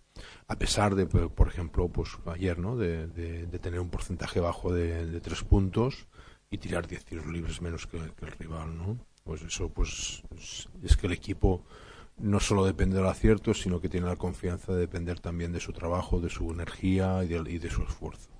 A 0.48 0.56
pesar 0.56 0.94
de, 0.94 1.06
por 1.06 1.48
ejemplo, 1.48 1.88
pues 1.88 2.08
ayer, 2.26 2.58
¿no? 2.58 2.76
De, 2.76 3.06
de, 3.06 3.58
tener 3.58 3.80
un 3.80 3.90
porcentaje 3.90 4.40
bajo 4.40 4.72
de, 4.72 5.06
de 5.06 5.20
tres 5.20 5.44
puntos 5.44 6.08
y 6.50 6.58
tirar 6.58 6.86
10 6.86 7.04
tiros 7.04 7.26
libres 7.26 7.60
menos 7.60 7.86
que, 7.86 7.98
que 8.16 8.24
el 8.24 8.32
rival, 8.32 8.76
¿no? 8.76 8.98
Pues 9.28 9.42
eso 9.42 9.68
pues 9.68 10.22
es 10.82 10.96
que 10.96 11.06
el 11.06 11.12
equipo 11.12 11.62
no 12.16 12.40
solo 12.40 12.64
depende 12.64 12.96
del 12.96 13.06
acierto, 13.06 13.52
sino 13.52 13.78
que 13.78 13.90
tiene 13.90 14.06
la 14.06 14.16
confianza 14.16 14.72
de 14.72 14.80
depender 14.80 15.20
también 15.20 15.52
de 15.52 15.60
su 15.60 15.74
trabajo, 15.74 16.18
de 16.18 16.30
su 16.30 16.50
energía 16.50 17.22
y 17.24 17.58
de, 17.58 17.70
su 17.70 17.82
esfuerzo. 17.82 18.30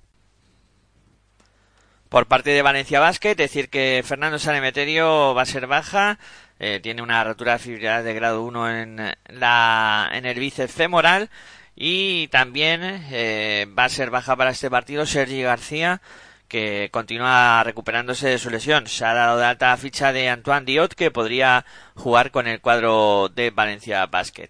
Por 2.09 2.25
parte 2.25 2.49
de 2.49 2.63
Valencia 2.63 2.99
Basket, 2.99 3.35
decir 3.35 3.69
que 3.69 4.01
Fernando 4.03 4.39
Sanemeterio 4.39 5.35
va 5.35 5.43
a 5.43 5.45
ser 5.45 5.67
baja, 5.67 6.17
eh, 6.57 6.79
tiene 6.81 7.03
una 7.03 7.23
rotura 7.23 7.53
de 7.53 7.59
fibrilar 7.59 8.01
de 8.01 8.15
grado 8.15 8.41
1 8.41 8.69
en, 8.71 9.15
la, 9.27 10.09
en 10.11 10.25
el 10.25 10.39
bíceps 10.39 10.73
femoral 10.73 11.29
y 11.75 12.29
también 12.29 12.81
eh, 13.11 13.67
va 13.77 13.83
a 13.83 13.89
ser 13.89 14.09
baja 14.09 14.35
para 14.35 14.49
este 14.49 14.71
partido 14.71 15.05
Sergi 15.05 15.43
García, 15.43 16.01
que 16.49 16.89
continúa 16.91 17.63
recuperándose 17.63 18.27
de 18.27 18.39
su 18.39 18.49
lesión. 18.49 18.87
Se 18.87 19.05
ha 19.05 19.13
dado 19.13 19.37
de 19.37 19.45
alta 19.45 19.77
ficha 19.77 20.11
de 20.11 20.27
Antoine 20.27 20.65
Diot, 20.65 20.95
que 20.95 21.11
podría 21.11 21.65
jugar 21.95 22.31
con 22.31 22.47
el 22.47 22.59
cuadro 22.59 23.29
de 23.29 23.51
Valencia 23.51 24.05
Basket. 24.07 24.49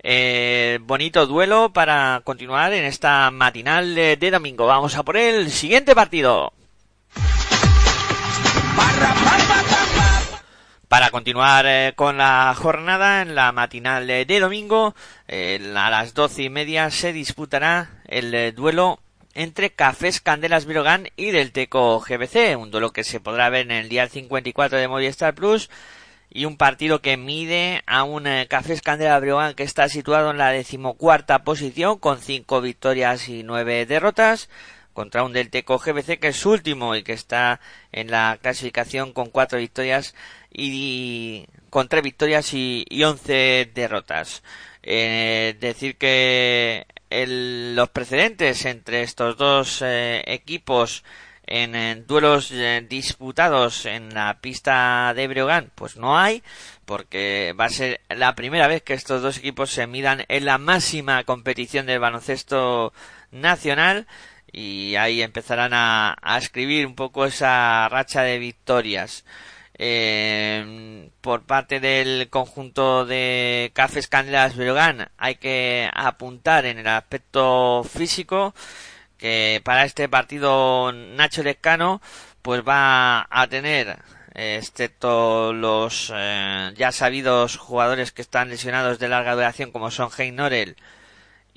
Eh, 0.00 0.78
bonito 0.82 1.26
duelo 1.26 1.72
para 1.72 2.20
continuar 2.22 2.72
en 2.72 2.84
esta 2.84 3.30
matinal 3.32 3.94
de, 3.94 4.30
domingo. 4.30 4.66
Vamos 4.66 4.96
a 4.96 5.02
por 5.02 5.16
el 5.16 5.50
siguiente 5.50 5.94
partido. 5.94 6.52
Para 10.86 11.10
continuar 11.10 11.66
eh, 11.66 11.92
con 11.96 12.18
la 12.18 12.54
jornada 12.56 13.22
en 13.22 13.34
la 13.34 13.52
matinal 13.52 14.06
de, 14.06 14.40
domingo, 14.40 14.94
eh, 15.26 15.74
a 15.76 15.90
las 15.90 16.14
doce 16.14 16.44
y 16.44 16.50
media 16.50 16.90
se 16.90 17.12
disputará 17.12 18.02
el 18.06 18.54
duelo 18.54 19.00
entre 19.38 19.70
Cafés 19.70 20.20
Candelas 20.20 20.66
Virogán 20.66 21.10
y 21.14 21.30
del 21.30 21.52
Teco 21.52 22.00
GBC, 22.00 22.58
un 22.58 22.72
duelo 22.72 22.92
que 22.92 23.04
se 23.04 23.20
podrá 23.20 23.48
ver 23.50 23.66
en 23.66 23.70
el 23.70 23.88
día 23.88 24.08
54 24.08 24.78
de 24.78 24.88
Movistar 24.88 25.32
Plus 25.36 25.70
y 26.28 26.44
un 26.44 26.56
partido 26.56 27.00
que 27.00 27.16
mide 27.16 27.84
a 27.86 28.02
un 28.02 28.26
eh, 28.26 28.48
Cafés 28.50 28.82
Candelas 28.82 29.22
Virogán 29.22 29.54
que 29.54 29.62
está 29.62 29.88
situado 29.88 30.32
en 30.32 30.38
la 30.38 30.50
decimocuarta 30.50 31.44
posición 31.44 32.00
con 32.00 32.20
cinco 32.20 32.60
victorias 32.60 33.28
y 33.28 33.44
nueve 33.44 33.86
derrotas 33.86 34.48
contra 34.92 35.22
un 35.22 35.32
Delteco 35.32 35.78
GBC 35.78 36.18
que 36.18 36.28
es 36.28 36.44
último 36.44 36.96
y 36.96 37.04
que 37.04 37.12
está 37.12 37.60
en 37.92 38.10
la 38.10 38.40
clasificación 38.42 39.12
con 39.12 39.30
cuatro 39.30 39.60
victorias 39.60 40.16
y 40.52 41.46
con 41.70 41.86
tres 41.86 42.02
victorias 42.02 42.52
y, 42.54 42.84
once 43.04 43.70
derrotas. 43.72 44.42
Eh, 44.82 45.56
decir 45.60 45.96
que 45.96 46.86
los 47.10 47.88
precedentes 47.90 48.64
entre 48.64 49.02
estos 49.02 49.36
dos 49.36 49.82
eh, 49.82 50.22
equipos 50.26 51.04
en, 51.48 52.06
duelos 52.06 52.50
eh, 52.52 52.84
disputados 52.88 53.86
en 53.86 54.12
la 54.14 54.38
pista 54.40 55.12
de 55.14 55.28
Breogán, 55.28 55.70
pues 55.74 55.96
no 55.96 56.18
hay, 56.18 56.42
porque 56.84 57.54
va 57.58 57.66
a 57.66 57.70
ser 57.70 58.00
la 58.08 58.34
primera 58.34 58.68
vez 58.68 58.82
que 58.82 58.94
estos 58.94 59.22
dos 59.22 59.38
equipos 59.38 59.70
se 59.70 59.86
midan 59.86 60.24
en 60.28 60.44
la 60.44 60.58
máxima 60.58 61.24
competición 61.24 61.86
del 61.86 62.00
baloncesto 62.00 62.92
nacional 63.30 64.06
y 64.52 64.96
ahí 64.96 65.22
empezarán 65.22 65.72
a, 65.74 66.16
escribir 66.38 66.86
un 66.86 66.94
poco 66.94 67.24
esa 67.24 67.88
racha 67.88 68.22
de 68.22 68.38
victorias. 68.38 69.24
Eh, 69.80 71.10
por 71.20 71.42
parte 71.44 71.78
del 71.78 72.28
conjunto 72.30 73.06
de 73.06 73.70
Cafés 73.74 74.08
Candelas 74.08 74.56
Breogán 74.56 75.08
hay 75.18 75.36
que 75.36 75.88
apuntar 75.94 76.66
en 76.66 76.78
el 76.78 76.88
aspecto 76.88 77.84
físico 77.84 78.54
que 79.18 79.60
para 79.64 79.84
este 79.84 80.08
partido 80.08 80.92
Nacho 80.92 81.44
Lescano 81.44 82.02
pues 82.42 82.62
va 82.66 83.28
a 83.30 83.46
tener 83.48 83.98
excepto 84.34 85.52
los 85.52 86.12
eh, 86.14 86.72
ya 86.76 86.90
sabidos 86.90 87.56
jugadores 87.56 88.10
que 88.10 88.22
están 88.22 88.48
lesionados 88.48 88.98
de 88.98 89.08
larga 89.08 89.34
duración 89.34 89.70
como 89.70 89.92
son 89.92 90.10
Hein 90.16 90.36
Norel 90.36 90.76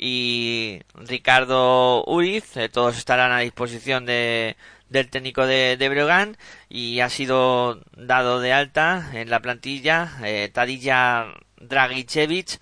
y 0.02 0.82
Ricardo 0.96 2.04
Uriz, 2.06 2.58
eh, 2.58 2.70
todos 2.70 2.98
estarán 2.98 3.32
a 3.32 3.40
disposición 3.40 4.06
de, 4.06 4.58
del 4.92 5.10
técnico 5.10 5.48
de, 5.48 5.78
de 5.78 6.36
y 6.70 7.00
ha 7.00 7.10
sido 7.10 7.82
dado 7.96 8.42
de 8.42 8.52
alta 8.54 9.10
en 9.14 9.30
la 9.30 9.40
plantilla 9.40 10.12
eh, 10.24 10.50
Tadilla 10.54 11.28
Dragicevic 11.58 12.60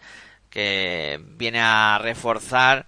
que 0.51 1.19
viene 1.37 1.59
a 1.59 1.99
reforzar 2.01 2.85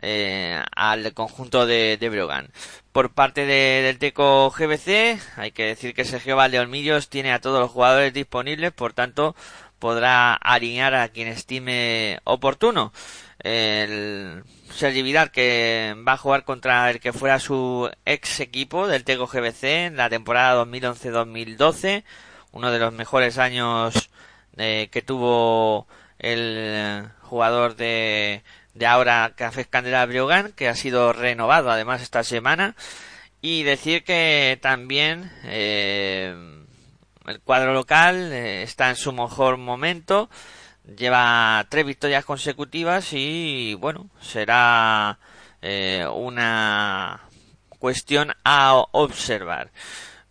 eh, 0.00 0.62
al 0.74 1.12
conjunto 1.12 1.66
de, 1.66 1.98
de. 1.98 2.50
Por 2.92 3.10
parte 3.10 3.44
del 3.46 3.98
Teco 3.98 4.50
GBC, 4.50 5.20
hay 5.36 5.50
que 5.52 5.66
decir 5.66 5.94
que 5.94 6.04
Sergio 6.04 6.36
Valdeolmillos 6.36 7.08
tiene 7.08 7.32
a 7.32 7.40
todos 7.40 7.60
los 7.60 7.70
jugadores 7.70 8.14
disponibles, 8.14 8.72
por 8.72 8.92
tanto 8.94 9.36
podrá 9.78 10.34
alinear 10.34 10.94
a 10.94 11.08
quien 11.08 11.28
estime 11.28 12.20
oportuno. 12.24 12.92
El 13.38 14.44
Sergi 14.70 15.02
Vidal 15.02 15.30
que 15.30 15.94
va 16.06 16.12
a 16.12 16.16
jugar 16.18 16.44
contra 16.44 16.90
el 16.90 17.00
que 17.00 17.12
fuera 17.12 17.38
su 17.38 17.90
ex 18.04 18.40
equipo 18.40 18.88
del 18.88 19.04
Teco 19.04 19.26
GBC 19.26 19.64
en 19.64 19.96
la 19.96 20.10
temporada 20.10 20.64
2011-2012, 20.64 22.04
uno 22.52 22.70
de 22.70 22.78
los 22.78 22.92
mejores 22.92 23.38
años 23.38 24.10
eh, 24.56 24.88
que 24.90 25.02
tuvo 25.02 25.86
el 26.18 27.08
jugador 27.22 27.76
de 27.76 28.42
de 28.78 28.86
ahora 28.86 29.32
Café 29.36 29.64
Candela 29.64 30.06
Briogan, 30.06 30.52
que 30.52 30.68
ha 30.68 30.74
sido 30.74 31.12
renovado 31.12 31.70
además 31.70 32.00
esta 32.00 32.22
semana. 32.22 32.76
Y 33.40 33.62
decir 33.64 34.04
que 34.04 34.58
también 34.62 35.30
eh, 35.44 36.34
el 37.26 37.40
cuadro 37.40 37.72
local 37.72 38.32
eh, 38.32 38.62
está 38.62 38.88
en 38.90 38.96
su 38.96 39.12
mejor 39.12 39.56
momento. 39.58 40.30
Lleva 40.96 41.66
tres 41.68 41.84
victorias 41.84 42.24
consecutivas 42.24 43.12
y 43.12 43.74
bueno, 43.74 44.08
será 44.20 45.18
eh, 45.60 46.06
una 46.10 47.20
cuestión 47.78 48.32
a 48.44 48.74
observar. 48.92 49.70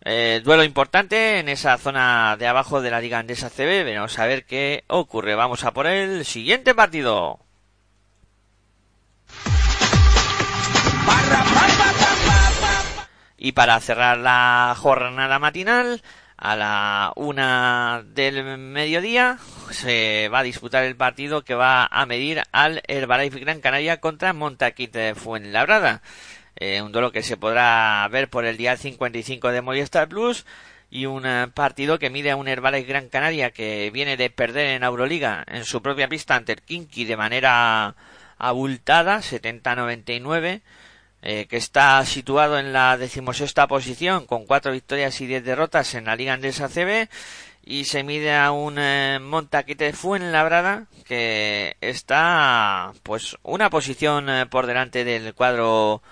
duelo 0.04 0.64
importante 0.64 1.38
en 1.38 1.48
esa 1.48 1.78
zona 1.78 2.36
de 2.38 2.46
abajo 2.48 2.82
de 2.82 2.90
la 2.90 3.00
Liga 3.00 3.18
Andesa 3.18 3.50
CB. 3.50 3.84
Veremos 3.84 4.18
a 4.18 4.26
ver 4.26 4.44
qué 4.46 4.84
ocurre. 4.88 5.34
Vamos 5.36 5.64
a 5.64 5.72
por 5.72 5.86
el 5.86 6.24
siguiente 6.24 6.74
partido. 6.74 7.38
Y 13.36 13.52
para 13.52 13.78
cerrar 13.78 14.18
la 14.18 14.74
jornada 14.76 15.38
matinal, 15.38 16.02
a 16.38 16.54
la 16.54 17.12
una 17.16 18.04
del 18.14 18.58
mediodía, 18.58 19.38
se 19.70 20.28
va 20.32 20.38
a 20.38 20.44
disputar 20.44 20.84
el 20.84 20.96
partido 20.96 21.42
que 21.42 21.54
va 21.54 21.86
a 21.86 22.06
medir 22.06 22.42
al 22.52 22.80
Herbalife 22.86 23.40
Gran 23.40 23.60
Canaria 23.60 24.00
contra 24.00 24.32
Montaquit 24.32 24.92
de 24.92 25.14
Fuenlabrada. 25.16 26.00
Eh, 26.54 26.80
un 26.80 26.92
duelo 26.92 27.10
que 27.10 27.22
se 27.22 27.36
podrá 27.36 28.06
ver 28.08 28.30
por 28.30 28.44
el 28.44 28.56
día 28.56 28.76
55 28.76 29.50
de 29.50 29.62
Movistar 29.62 30.08
Plus 30.08 30.46
y 30.90 31.06
un 31.06 31.26
eh, 31.26 31.48
partido 31.52 31.98
que 31.98 32.08
mide 32.10 32.30
a 32.30 32.36
un 32.36 32.46
Herbalife 32.46 32.88
Gran 32.88 33.08
Canaria 33.08 33.50
que 33.50 33.90
viene 33.90 34.16
de 34.16 34.30
perder 34.30 34.76
en 34.76 34.84
Euroliga 34.84 35.44
en 35.48 35.64
su 35.64 35.82
propia 35.82 36.08
pista 36.08 36.36
ante 36.36 36.52
el 36.52 36.62
Kinky 36.62 37.04
de 37.04 37.16
manera 37.16 37.96
abultada, 38.38 39.18
70-99 39.18 40.62
eh, 41.22 41.46
que 41.46 41.56
está 41.56 42.04
situado 42.04 42.58
en 42.58 42.72
la 42.72 42.96
decimosexta 42.96 43.66
posición 43.66 44.26
con 44.26 44.46
cuatro 44.46 44.72
victorias 44.72 45.20
y 45.20 45.26
diez 45.26 45.44
derrotas 45.44 45.94
en 45.94 46.04
la 46.04 46.14
Liga 46.14 46.34
Andesa 46.34 46.68
CB 46.68 47.08
y 47.64 47.84
se 47.84 48.04
mide 48.04 48.34
a 48.34 48.52
un 48.52 48.78
eh, 48.78 49.18
Montaquite 49.20 49.92
Fuenlabrada 49.92 50.86
que 51.04 51.76
está 51.80 52.92
pues 53.02 53.36
una 53.42 53.68
posición 53.68 54.30
eh, 54.30 54.46
por 54.46 54.66
delante 54.66 55.04
del 55.04 55.34
cuadro 55.34 56.02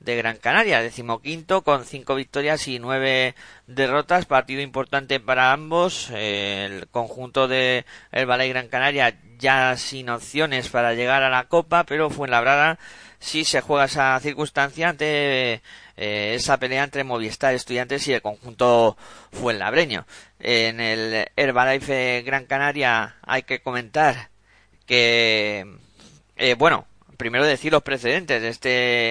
de 0.00 0.16
Gran 0.16 0.36
Canaria, 0.36 0.82
decimoquinto 0.82 1.62
con 1.62 1.84
cinco 1.84 2.14
victorias 2.14 2.68
y 2.68 2.78
nueve 2.78 3.34
derrotas, 3.66 4.26
partido 4.26 4.60
importante 4.60 5.20
para 5.20 5.52
ambos, 5.52 6.10
el 6.10 6.88
conjunto 6.88 7.48
de 7.48 7.84
el 8.12 8.26
Balay 8.26 8.48
Gran 8.48 8.68
Canaria 8.68 9.18
ya 9.38 9.76
sin 9.76 10.10
opciones 10.10 10.68
para 10.68 10.94
llegar 10.94 11.22
a 11.22 11.30
la 11.30 11.44
Copa, 11.44 11.84
pero 11.84 12.10
Fuenlabrada 12.10 12.78
si 13.18 13.44
se 13.44 13.60
juega 13.60 13.86
esa 13.86 14.18
circunstancia 14.20 14.88
ante 14.88 15.62
eh, 15.96 16.34
esa 16.36 16.58
pelea 16.58 16.84
entre 16.84 17.04
Movistar 17.04 17.54
Estudiantes 17.54 18.06
y 18.06 18.12
el 18.12 18.22
conjunto 18.22 18.96
Fuenlabreño. 19.32 20.06
En 20.38 20.80
el 20.80 21.26
Herbalife 21.36 22.22
Gran 22.22 22.46
Canaria 22.46 23.16
hay 23.22 23.42
que 23.42 23.60
comentar 23.60 24.30
que, 24.86 25.66
eh, 26.36 26.54
bueno, 26.54 26.86
primero 27.16 27.44
decir 27.44 27.72
los 27.72 27.82
precedentes 27.82 28.40
de 28.40 28.48
este, 28.48 28.68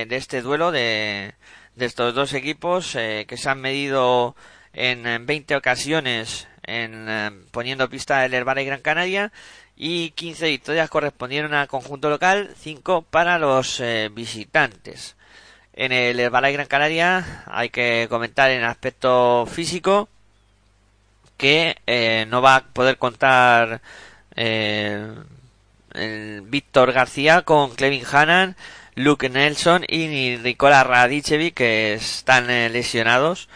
de 0.07 0.15
este 0.15 0.41
duelo 0.41 0.71
de, 0.71 1.33
de 1.75 1.85
estos 1.85 2.15
dos 2.15 2.33
equipos 2.33 2.95
eh, 2.95 3.25
que 3.27 3.37
se 3.37 3.49
han 3.49 3.59
medido 3.59 4.35
en 4.73 5.25
20 5.25 5.55
ocasiones 5.55 6.47
en 6.63 7.47
poniendo 7.51 7.89
pista 7.89 8.25
el 8.25 8.33
Herbalife 8.33 8.67
Gran 8.67 8.81
Canaria 8.81 9.31
y 9.77 10.09
15 10.11 10.47
victorias 10.47 10.89
correspondieron 10.89 11.53
al 11.53 11.67
conjunto 11.67 12.09
local, 12.09 12.49
5 12.57 13.03
para 13.03 13.37
los 13.37 13.79
eh, 13.79 14.09
visitantes. 14.11 15.15
En 15.73 15.91
el 15.91 16.19
Herbalife 16.19 16.53
Gran 16.53 16.67
Canaria 16.67 17.43
hay 17.45 17.69
que 17.69 18.07
comentar 18.09 18.49
en 18.49 18.63
aspecto 18.63 19.45
físico 19.45 20.09
que 21.37 21.77
eh, 21.85 22.25
no 22.29 22.41
va 22.41 22.55
a 22.55 22.63
poder 22.65 22.97
contar 22.97 23.81
eh, 24.35 25.13
el 25.93 26.41
Víctor 26.41 26.91
García 26.91 27.43
con 27.43 27.75
Clevin 27.75 28.03
Hannan, 28.11 28.55
Luke 28.95 29.29
Nelson 29.29 29.85
y 29.87 30.37
Nicola 30.41 30.83
Radicevic 30.83 31.53
que 31.53 31.93
están 31.93 32.47
lesionados 32.47 33.47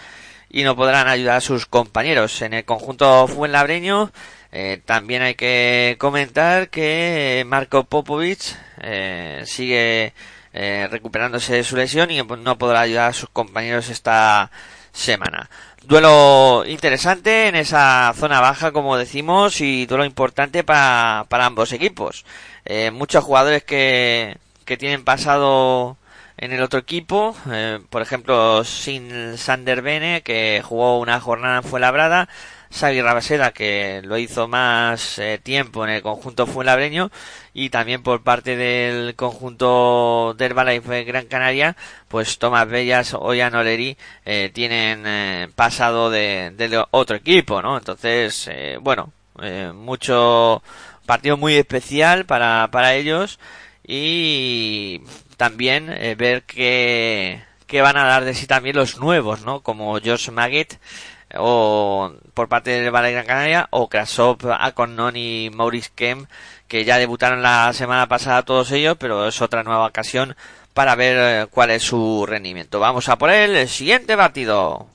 y 0.51 0.61
no 0.63 0.75
podrán 0.75 1.07
ayudar 1.07 1.37
a 1.37 1.41
sus 1.41 1.65
compañeros. 1.65 2.43
En 2.43 2.53
el 2.53 2.65
conjunto 2.65 3.27
fuenlabreño 3.27 4.11
eh, 4.51 4.81
también 4.85 5.21
hay 5.21 5.35
que 5.35 5.95
comentar 5.97 6.69
que 6.69 7.43
Marco 7.47 7.85
Popovic 7.85 8.57
eh, 8.81 9.43
sigue 9.45 10.13
eh, 10.53 10.87
recuperándose 10.91 11.53
de 11.55 11.63
su 11.63 11.77
lesión 11.77 12.11
y 12.11 12.21
no 12.21 12.57
podrá 12.57 12.81
ayudar 12.81 13.09
a 13.09 13.13
sus 13.13 13.29
compañeros 13.29 13.89
esta 13.89 14.51
semana. 14.91 15.49
Duelo 15.83 16.65
interesante 16.67 17.47
en 17.47 17.55
esa 17.55 18.13
zona 18.15 18.41
baja, 18.41 18.71
como 18.71 18.97
decimos, 18.97 19.61
y 19.61 19.85
duelo 19.85 20.05
importante 20.05 20.63
para, 20.63 21.25
para 21.29 21.45
ambos 21.45 21.71
equipos. 21.71 22.25
muchos 22.91 23.23
jugadores 23.23 23.63
que, 23.63 24.37
que 24.65 24.77
tienen 24.77 25.03
pasado 25.03 25.97
en 26.37 26.51
el 26.51 26.61
otro 26.61 26.79
equipo, 26.79 27.35
por 27.89 28.01
ejemplo, 28.01 28.63
Sin 28.63 29.37
Sander 29.37 29.81
Bene, 29.81 30.21
que 30.21 30.61
jugó 30.63 30.99
una 30.99 31.19
jornada 31.19 31.57
en 31.57 31.63
Fuenlabrada, 31.63 32.29
Xavi 32.71 33.01
Rabaseda, 33.01 33.51
que 33.51 34.01
lo 34.03 34.17
hizo 34.17 34.47
más 34.47 35.19
eh, 35.19 35.39
tiempo 35.41 35.83
en 35.83 35.91
el 35.91 36.01
conjunto 36.01 36.47
fuenlabreño, 36.47 37.11
y 37.53 37.69
también 37.69 38.01
por 38.03 38.23
parte 38.23 38.55
del 38.55 39.15
conjunto 39.15 40.33
del 40.37 40.51
Herbalife 40.51 41.03
Gran 41.03 41.25
Canaria, 41.25 41.75
pues 42.07 42.39
Tomás 42.39 42.67
Bellas 42.67 43.13
o 43.13 43.33
Jan 43.35 43.55
Oleri 43.55 43.97
eh, 44.25 44.51
tienen 44.53 45.03
eh, 45.05 45.49
pasado 45.55 46.09
de, 46.09 46.51
de, 46.55 46.83
otro 46.91 47.15
equipo, 47.17 47.61
¿no? 47.61 47.77
Entonces, 47.77 48.49
bueno, 48.81 49.11
mucho 49.73 50.61
partido 51.05 51.37
muy 51.37 51.55
especial 51.55 52.25
para, 52.25 52.69
para 52.71 52.95
ellos 52.95 53.39
y 53.85 55.01
también 55.37 55.87
ver 56.17 56.43
que 56.43 57.41
que 57.71 57.81
van 57.81 57.95
a 57.95 58.03
dar 58.03 58.25
de 58.25 58.33
sí 58.33 58.47
también 58.47 58.75
los 58.75 58.97
nuevos, 58.99 59.45
¿no? 59.45 59.61
Como 59.61 59.93
Josh 59.93 60.29
Maggett 60.29 60.77
o 61.37 62.13
por 62.33 62.49
parte 62.49 62.71
del 62.71 62.91
Valle 62.91 63.11
Gran 63.11 63.25
Canaria 63.25 63.67
o 63.71 63.87
Krasov, 63.87 64.37
Akonnon 64.51 65.15
y 65.15 65.49
Maurice 65.53 65.91
Kem 65.93 66.25
que 66.67 66.85
ya 66.85 66.97
debutaron 66.97 67.41
la 67.41 67.73
semana 67.73 68.07
pasada 68.07 68.43
todos 68.43 68.71
ellos, 68.71 68.95
pero 68.97 69.27
es 69.27 69.41
otra 69.41 69.61
nueva 69.61 69.87
ocasión 69.87 70.37
para 70.73 70.95
ver 70.95 71.17
eh, 71.19 71.47
cuál 71.51 71.69
es 71.71 71.83
su 71.83 72.25
rendimiento. 72.25 72.79
Vamos 72.79 73.09
a 73.09 73.17
por 73.17 73.29
el 73.29 73.67
siguiente 73.67 74.15
partido. 74.15 74.87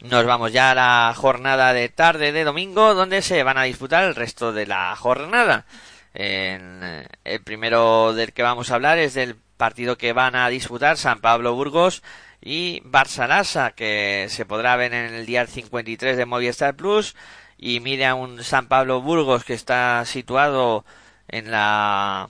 Nos 0.00 0.26
vamos 0.26 0.52
ya 0.52 0.72
a 0.72 0.74
la 0.74 1.14
jornada 1.16 1.72
de 1.72 1.88
tarde 1.88 2.32
de 2.32 2.44
domingo, 2.44 2.94
donde 2.94 3.22
se 3.22 3.42
van 3.42 3.58
a 3.58 3.62
disputar 3.62 4.04
el 4.04 4.14
resto 4.14 4.52
de 4.52 4.66
la 4.66 4.94
jornada. 4.96 5.66
En, 6.14 6.80
eh, 6.82 7.06
el 7.24 7.42
primero 7.42 8.12
del 8.12 8.32
que 8.32 8.42
vamos 8.42 8.70
a 8.70 8.74
hablar 8.74 8.98
es 8.98 9.14
del 9.14 9.36
partido 9.56 9.98
que 9.98 10.12
van 10.12 10.36
a 10.36 10.48
disputar 10.48 10.96
San 10.96 11.20
Pablo 11.20 11.54
Burgos 11.54 12.02
y 12.40 12.80
Barça 12.82 13.74
que 13.74 14.26
se 14.28 14.44
podrá 14.44 14.76
ver 14.76 14.94
en 14.94 15.14
el 15.14 15.26
día 15.26 15.46
53 15.46 16.16
de 16.16 16.26
Movistar 16.26 16.76
Plus 16.76 17.16
y 17.58 17.80
mide 17.80 18.06
a 18.06 18.14
un 18.14 18.42
San 18.44 18.68
Pablo 18.68 19.00
Burgos 19.00 19.44
que 19.44 19.54
está 19.54 20.04
situado 20.04 20.84
en 21.28 21.50
la 21.50 22.28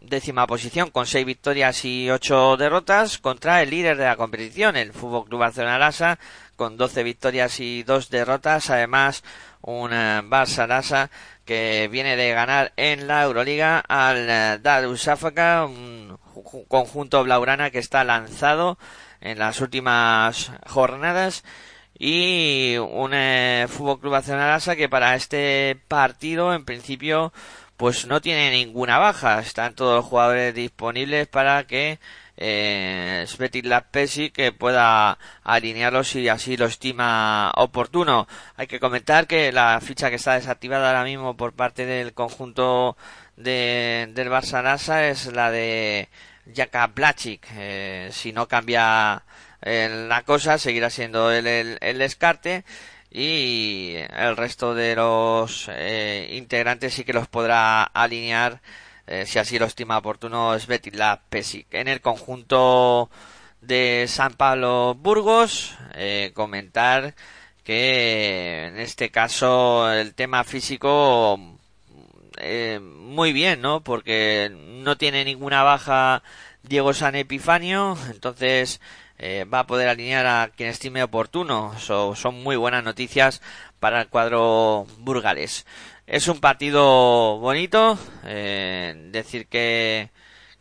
décima 0.00 0.46
posición 0.46 0.90
con 0.90 1.06
seis 1.06 1.26
victorias 1.26 1.84
y 1.84 2.10
ocho 2.10 2.56
derrotas 2.56 3.18
contra 3.18 3.62
el 3.62 3.70
líder 3.70 3.96
de 3.96 4.04
la 4.04 4.16
competición, 4.16 4.76
el 4.76 4.92
Fútbol 4.92 5.26
Club 5.26 5.40
Barcelona 5.40 5.78
Lasa, 5.78 6.18
con 6.56 6.76
doce 6.76 7.02
victorias 7.02 7.60
y 7.60 7.82
dos 7.82 8.10
derrotas. 8.10 8.70
Además, 8.70 9.22
un 9.60 9.92
eh, 9.92 10.22
Barça 10.24 10.66
Lasa 10.66 11.10
que 11.44 11.88
viene 11.90 12.16
de 12.16 12.32
ganar 12.32 12.72
en 12.76 13.06
la 13.06 13.22
Euroliga 13.22 13.80
al 13.80 14.28
eh, 14.28 14.58
Darussafaka, 14.60 15.64
un 15.64 16.18
conjunto 16.68 17.22
blaurana 17.24 17.70
que 17.70 17.78
está 17.78 18.04
lanzado 18.04 18.78
en 19.20 19.38
las 19.38 19.60
últimas 19.60 20.52
jornadas 20.66 21.44
y 21.98 22.76
un 22.78 23.12
eh, 23.14 23.66
Fútbol 23.68 24.00
Club 24.00 24.12
Barcelona 24.12 24.58
que 24.76 24.88
para 24.88 25.16
este 25.16 25.76
partido 25.88 26.54
en 26.54 26.64
principio 26.64 27.32
pues 27.76 28.06
no 28.06 28.20
tiene 28.20 28.50
ninguna 28.50 28.98
baja. 28.98 29.40
Están 29.40 29.74
todos 29.74 29.96
los 29.96 30.04
jugadores 30.04 30.54
disponibles 30.54 31.28
para 31.28 31.64
que 31.66 32.00
eh, 32.36 33.26
Pesi 33.90 34.30
que 34.30 34.52
pueda 34.52 35.18
alinearlos 35.44 36.08
si 36.08 36.28
así 36.28 36.56
lo 36.56 36.66
estima 36.66 37.52
oportuno. 37.56 38.26
Hay 38.56 38.66
que 38.66 38.80
comentar 38.80 39.26
que 39.26 39.52
la 39.52 39.80
ficha 39.80 40.10
que 40.10 40.16
está 40.16 40.34
desactivada 40.34 40.88
ahora 40.88 41.04
mismo 41.04 41.36
por 41.36 41.52
parte 41.52 41.86
del 41.86 42.14
conjunto 42.14 42.96
de, 43.38 44.10
del 44.14 44.28
Barça 44.28 45.08
es 45.08 45.26
la 45.26 45.50
de 45.50 46.08
Jaka 46.54 46.88
Blachic. 46.88 47.46
Eh, 47.56 48.10
si 48.12 48.32
no 48.32 48.48
cambia 48.48 49.22
eh, 49.62 50.06
la 50.08 50.22
cosa, 50.22 50.58
seguirá 50.58 50.90
siendo 50.90 51.30
el, 51.30 51.46
el 51.80 51.98
descarte 51.98 52.64
y 53.10 53.94
el 54.16 54.36
resto 54.36 54.74
de 54.74 54.94
los 54.96 55.68
eh, 55.72 56.30
integrantes 56.34 56.94
sí 56.94 57.04
que 57.04 57.12
los 57.12 57.28
podrá 57.28 57.82
alinear 57.84 58.60
eh, 59.06 59.24
si 59.26 59.38
así 59.38 59.58
lo 59.58 59.66
estima 59.66 59.96
oportuno 59.98 60.54
la 60.92 61.20
Pesic. 61.30 61.72
En 61.72 61.88
el 61.88 62.00
conjunto 62.02 63.10
de 63.62 64.04
San 64.06 64.34
Pablo 64.34 64.94
Burgos, 64.94 65.74
eh, 65.94 66.32
comentar 66.34 67.14
que 67.64 68.66
en 68.66 68.78
este 68.78 69.10
caso 69.10 69.90
el 69.90 70.14
tema 70.14 70.44
físico 70.44 71.57
muy 72.80 73.32
bien, 73.32 73.60
¿no? 73.60 73.82
Porque 73.82 74.50
no 74.52 74.96
tiene 74.96 75.24
ninguna 75.24 75.62
baja 75.62 76.22
Diego 76.62 76.92
San 76.94 77.14
Epifanio, 77.14 77.96
entonces 78.10 78.80
eh, 79.18 79.44
va 79.52 79.60
a 79.60 79.66
poder 79.66 79.88
alinear 79.88 80.26
a 80.26 80.50
quien 80.54 80.68
estime 80.70 81.02
oportuno. 81.02 81.74
son 81.78 82.42
muy 82.42 82.56
buenas 82.56 82.84
noticias 82.84 83.42
para 83.80 84.02
el 84.02 84.08
cuadro 84.08 84.86
burgales. 84.98 85.66
Es 86.06 86.28
un 86.28 86.40
partido 86.40 87.38
bonito. 87.38 87.98
Eh, 88.24 88.94
decir 89.10 89.48
que, 89.48 90.10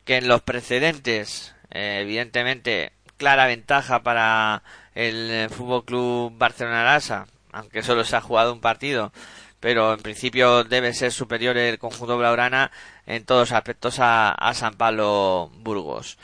que 0.06 0.18
en 0.18 0.28
los 0.28 0.42
precedentes, 0.42 1.56
eh, 1.72 2.00
evidentemente, 2.02 2.94
clara 3.18 3.46
ventaja 3.48 4.02
para 4.04 4.64
el 4.96 5.50
Fútbol 5.50 5.86
Club 5.86 6.34
Barcelona 6.38 6.84
Lasa, 6.84 7.28
aunque 7.52 7.84
solo 7.84 8.04
se 8.04 8.16
ha 8.16 8.22
jugado 8.22 8.54
un 8.54 8.62
partido, 8.62 9.12
pero 9.60 9.94
en 9.94 10.00
principio 10.00 10.64
debe 10.64 10.94
ser 10.94 11.12
superior 11.12 11.58
el 11.58 11.80
conjunto 11.80 12.18
Blaurana 12.18 12.72
en 13.06 13.26
todos 13.26 13.52
aspectos 13.52 14.00
a, 14.00 14.32
a 14.32 14.54
San 14.54 14.76
Pablo 14.76 15.52
Burgos. 15.56 16.18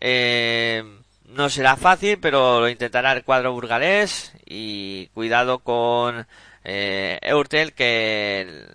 Eh, 0.00 0.84
no 1.28 1.50
será 1.50 1.76
fácil, 1.76 2.18
pero 2.18 2.60
lo 2.60 2.68
intentará 2.68 3.12
el 3.12 3.24
cuadro 3.24 3.52
burgalés 3.52 4.32
y 4.46 5.08
cuidado 5.08 5.58
con 5.60 6.26
eh, 6.64 7.18
Eurtel 7.22 7.72
que 7.72 8.66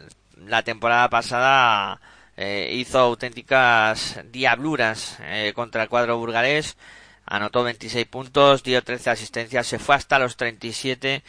la 0.46 0.64
temporada 0.64 1.10
pasada 1.10 2.00
eh, 2.38 2.72
hizo 2.74 3.00
auténticas 3.00 4.20
diabluras 4.32 5.18
eh, 5.22 5.52
contra 5.54 5.84
el 5.84 5.90
cuadro 5.90 6.18
burgalés, 6.18 6.78
anotó 7.26 7.64
26 7.64 8.08
puntos, 8.08 8.64
dio 8.64 8.84
13 8.84 9.12
asistencias, 9.12 9.68
se 9.68 9.80
fue 9.80 9.96
hasta 9.96 10.20
los 10.20 10.38
37 10.38 11.24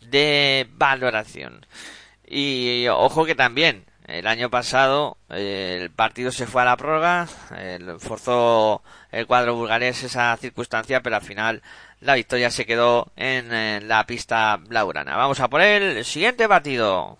de 0.00 0.66
valoración. 0.72 1.66
Y 2.26 2.86
ojo 2.88 3.24
que 3.24 3.34
también 3.34 3.84
el 4.06 4.26
año 4.26 4.50
pasado 4.50 5.16
eh, 5.30 5.78
el 5.80 5.90
partido 5.90 6.30
se 6.30 6.46
fue 6.46 6.62
a 6.62 6.66
la 6.66 6.76
prórroga, 6.76 7.26
forzó 7.98 8.82
el 9.10 9.26
cuadro 9.26 9.54
bulgarés 9.54 10.02
esa 10.02 10.36
circunstancia, 10.36 11.02
pero 11.02 11.16
al 11.16 11.22
final 11.22 11.62
la 12.00 12.14
victoria 12.14 12.50
se 12.50 12.66
quedó 12.66 13.12
en, 13.16 13.88
la 13.88 14.04
pista 14.06 14.60
laurana. 14.68 15.16
Vamos 15.16 15.40
a 15.40 15.48
por 15.48 15.62
el 15.62 16.04
siguiente 16.04 16.48
partido. 16.48 17.18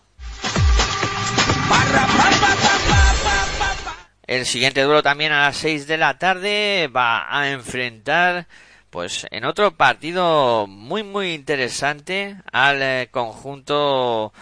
El 4.27 4.47
siguiente 4.47 4.83
duelo 4.83 5.03
también 5.03 5.33
a 5.33 5.43
las 5.43 5.57
6 5.57 5.87
de 5.87 5.99
la 5.99 6.19
tarde 6.19 6.91
va 6.95 7.27
a 7.29 7.51
enfrentar 7.51 8.47
pues 8.89 9.27
en 9.31 9.45
otro 9.45 9.77
partido 9.77 10.67
muy 10.67 11.03
muy 11.03 11.35
interesante 11.35 12.37
al 12.53 12.81
eh, 12.81 13.09
conjunto 13.11 14.33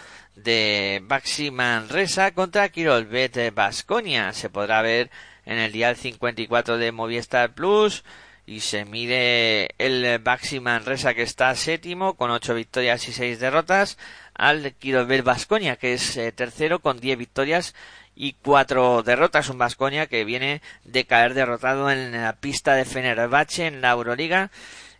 de 0.43 1.01
Baxi 1.05 1.51
Manresa 1.51 2.33
contra 2.33 2.69
Kirolbet 2.69 3.53
Basconia. 3.53 4.33
Se 4.33 4.49
podrá 4.49 4.81
ver 4.81 5.09
en 5.45 5.57
el 5.57 5.71
día 5.71 5.95
54 5.95 6.77
de 6.77 6.91
Movistar 6.91 7.53
Plus 7.53 8.03
y 8.45 8.59
se 8.59 8.85
mide 8.85 9.69
el 9.77 10.19
Baxi 10.19 10.59
Manresa 10.59 11.13
que 11.13 11.23
está 11.23 11.55
séptimo 11.55 12.15
con 12.15 12.31
8 12.31 12.53
victorias 12.55 13.07
y 13.07 13.13
6 13.13 13.39
derrotas 13.39 13.97
al 14.33 14.73
Kirolbet 14.73 15.23
Basconia 15.23 15.77
que 15.77 15.93
es 15.93 16.17
eh, 16.17 16.31
tercero 16.31 16.79
con 16.79 16.99
10 16.99 17.17
victorias 17.17 17.73
y 18.15 18.33
4 18.33 19.03
derrotas. 19.03 19.49
Un 19.49 19.57
Basconia 19.57 20.07
que 20.07 20.25
viene 20.25 20.61
de 20.83 21.05
caer 21.05 21.33
derrotado 21.33 21.89
en 21.89 22.11
la 22.11 22.33
pista 22.33 22.75
de 22.75 22.85
Fenerbahce 22.85 23.67
en 23.67 23.81
la 23.81 23.91
Euroliga 23.91 24.51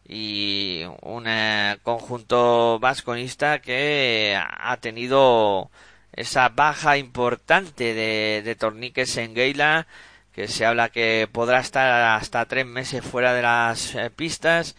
y 0.07 0.83
un 1.01 1.25
eh, 1.27 1.77
conjunto 1.83 2.79
vasconista 2.79 3.59
que 3.59 4.37
ha 4.37 4.77
tenido 4.77 5.69
esa 6.11 6.49
baja 6.49 6.97
importante 6.97 7.93
de, 7.93 8.41
de 8.43 8.55
torniques 8.55 9.17
en 9.17 9.33
Geila 9.33 9.87
que 10.33 10.47
se 10.47 10.65
habla 10.65 10.89
que 10.89 11.29
podrá 11.31 11.59
estar 11.59 12.17
hasta 12.17 12.45
tres 12.45 12.65
meses 12.65 13.05
fuera 13.05 13.33
de 13.33 13.43
las 13.43 13.95
eh, 13.95 14.09
pistas 14.09 14.75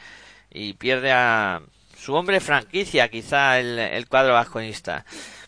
y 0.50 0.74
pierde 0.74 1.12
a 1.12 1.62
su 1.96 2.14
hombre 2.14 2.40
franquicia 2.40 3.08
quizá 3.08 3.58
el, 3.58 3.78
el 3.78 4.08
cuadro 4.08 4.34
vasconista. 4.34 5.04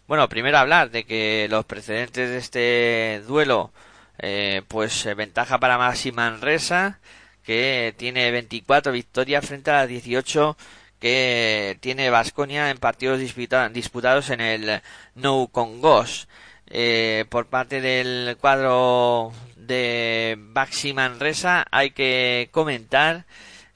Bueno 0.07 0.29
primero 0.29 0.59
hablar 0.59 0.91
de 0.91 1.05
que 1.05 1.49
los 1.51 1.65
precedentes 1.67 2.31
de 2.31 2.39
este 2.39 3.23
duelo 3.27 3.73
eh, 4.19 4.63
pues 4.69 5.05
ventaja 5.17 5.59
para 5.59 5.79
Maxi 5.79 6.13
Manresa 6.13 6.99
que 7.47 7.95
tiene 7.97 8.31
24 8.33 8.93
victorias 8.93 9.47
frente 9.47 9.71
a 9.71 9.75
las 9.75 9.89
18 9.89 10.57
que 10.99 11.79
tiene 11.81 12.11
Vasconia 12.11 12.71
en 12.71 12.79
partidos 12.79 13.21
disputados 13.21 14.31
en 14.31 14.41
el 14.41 14.83
No 15.15 15.49
Congos. 15.53 16.29
Eh, 16.69 17.25
por 17.29 17.47
parte 17.47 17.81
del 17.81 18.37
cuadro 18.41 19.33
de 19.55 20.37
Baxi 20.37 20.93
Manresa 20.93 21.65
hay 21.71 21.91
que 21.91 22.49
comentar 22.51 23.25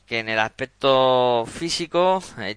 que 0.07 0.19
en 0.19 0.29
el 0.29 0.41
aspecto 0.41 1.47
físico 1.47 2.21
eh, 2.39 2.57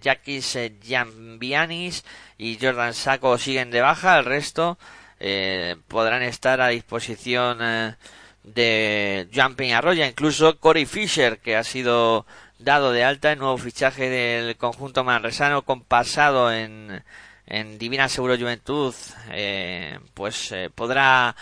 Jambianis 0.83 2.03
y 2.39 2.57
Jordan 2.59 2.95
Saco 2.95 3.37
siguen 3.37 3.69
de 3.69 3.81
baja, 3.81 4.17
el 4.17 4.25
resto 4.25 4.79
eh, 5.19 5.75
podrán 5.87 6.23
estar 6.23 6.59
a 6.61 6.69
disposición 6.69 7.59
eh, 7.61 7.95
de 8.43 9.29
Jumping 9.33 9.73
Arroya, 9.73 10.07
incluso 10.07 10.59
Corey 10.59 10.85
Fisher, 10.85 11.39
que 11.39 11.55
ha 11.55 11.63
sido 11.63 12.25
dado 12.59 12.91
de 12.91 13.03
alta, 13.03 13.31
el 13.31 13.39
nuevo 13.39 13.57
fichaje 13.57 14.09
del 14.09 14.57
conjunto 14.57 15.03
manresano 15.03 15.63
con 15.63 15.81
pasado 15.81 16.51
en, 16.51 17.03
en 17.45 17.77
Divina 17.77 18.09
Seguro 18.09 18.37
Juventud, 18.37 18.93
eh, 19.31 19.99
pues 20.13 20.51
eh, 20.51 20.69
podrá 20.73 21.35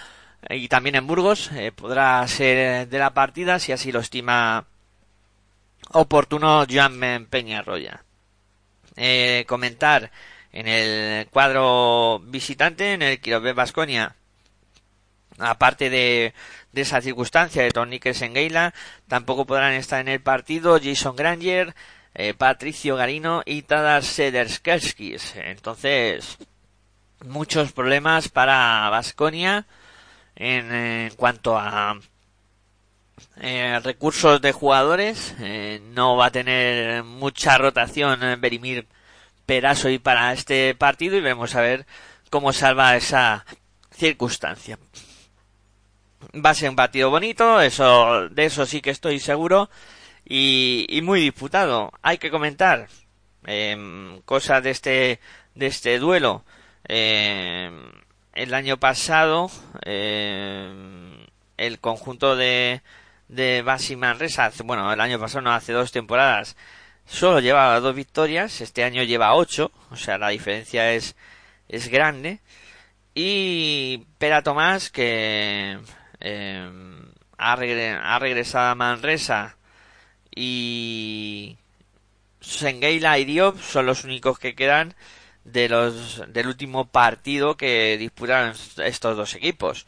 y 0.49 0.67
también 0.69 0.95
en 0.95 1.05
Burgos 1.05 1.51
eh, 1.53 1.71
podrá 1.71 2.27
ser 2.27 2.87
de 2.87 2.99
la 2.99 3.13
partida 3.13 3.59
si 3.59 3.71
así 3.71 3.91
lo 3.91 3.99
estima 3.99 4.65
oportuno 5.91 6.65
Joan 6.69 7.27
Peñarroya. 7.29 8.03
Comentar 9.47 10.11
en 10.51 10.67
el 10.67 11.27
cuadro 11.27 12.19
visitante, 12.19 12.93
en 12.93 13.01
el 13.01 13.19
Quirobe 13.19 13.53
Vasconia, 13.53 14.15
aparte 15.41 15.89
de, 15.89 16.33
esa 16.73 17.01
circunstancia 17.01 17.63
de 17.63 17.71
Torniques 17.71 18.21
en 18.21 18.33
Geila, 18.33 18.73
tampoco 19.07 19.45
podrán 19.45 19.73
estar 19.73 19.99
en 20.01 20.07
el 20.07 20.21
partido 20.21 20.79
Jason 20.81 21.15
Granger, 21.15 21.75
eh, 22.13 22.33
Patricio 22.33 22.95
Garino 22.95 23.41
y 23.45 23.63
Tadar 23.63 24.03
Sederskerskis. 24.03 25.35
Entonces, 25.35 26.37
muchos 27.25 27.71
problemas 27.71 28.29
para 28.29 28.89
Vasconia 28.89 29.65
en, 30.35 31.11
cuanto 31.15 31.57
a 31.57 31.99
eh, 33.39 33.79
recursos 33.83 34.41
de 34.41 34.51
jugadores. 34.51 35.35
Eh, 35.39 35.81
no 35.93 36.15
va 36.17 36.27
a 36.27 36.31
tener 36.31 37.03
mucha 37.03 37.57
rotación 37.57 38.23
en 38.23 38.41
Berimir 38.41 38.87
Peraso 39.45 39.89
y 39.89 39.99
para 39.99 40.33
este 40.33 40.75
partido 40.75 41.17
y 41.17 41.21
vamos 41.21 41.55
a 41.55 41.61
ver 41.61 41.85
cómo 42.29 42.53
salva 42.53 42.95
esa 42.95 43.45
circunstancia. 43.91 44.79
Va 46.33 46.51
a 46.51 46.53
ser 46.53 46.69
un 46.69 46.75
partido 46.75 47.09
bonito, 47.09 47.61
eso, 47.61 48.29
de 48.29 48.45
eso 48.45 48.65
sí 48.65 48.81
que 48.81 48.91
estoy 48.91 49.19
seguro 49.19 49.69
y, 50.25 50.99
muy 51.03 51.21
disputado. 51.21 51.91
Hay 52.01 52.17
que 52.17 52.31
comentar 52.31 52.87
eh, 53.47 54.21
cosas 54.25 54.63
de 54.63 54.69
este, 54.69 55.19
de 55.55 55.67
este 55.67 55.99
duelo. 55.99 56.43
Eh, 56.87 57.69
el 58.33 58.53
año 58.53 58.77
pasado, 58.77 59.51
eh, 59.85 61.27
el 61.57 61.79
conjunto 61.79 62.35
de, 62.35 62.81
de 63.27 63.61
Basi 63.61 63.95
Manresa, 63.95 64.51
bueno, 64.63 64.91
el 64.91 65.01
año 65.01 65.19
pasado 65.19 65.41
no, 65.41 65.51
hace 65.53 65.73
dos 65.73 65.91
temporadas, 65.91 66.55
solo 67.05 67.39
llevaba 67.39 67.79
dos 67.79 67.95
victorias, 67.95 68.61
este 68.61 68.83
año 68.83 69.03
lleva 69.03 69.35
ocho, 69.35 69.71
o 69.89 69.97
sea, 69.97 70.17
la 70.17 70.29
diferencia 70.29 70.93
es, 70.93 71.15
es 71.67 71.89
grande. 71.89 72.39
Y 73.13 74.05
Pera 74.17 74.41
Tomás, 74.41 74.89
que 74.89 75.77
ha, 76.21 77.53
ha, 77.53 78.19
regresado 78.19 78.69
a 78.69 78.75
Manresa 78.75 79.57
y 80.35 81.57
Sengeila 82.39 83.19
y 83.19 83.25
Diop 83.25 83.59
son 83.59 83.85
los 83.85 84.03
únicos 84.03 84.39
que 84.39 84.55
quedan 84.55 84.95
de 85.43 85.69
los 85.69 86.23
del 86.31 86.47
último 86.47 86.85
partido 86.85 87.57
que 87.57 87.97
disputaron 87.97 88.53
estos 88.77 89.17
dos 89.17 89.35
equipos. 89.35 89.87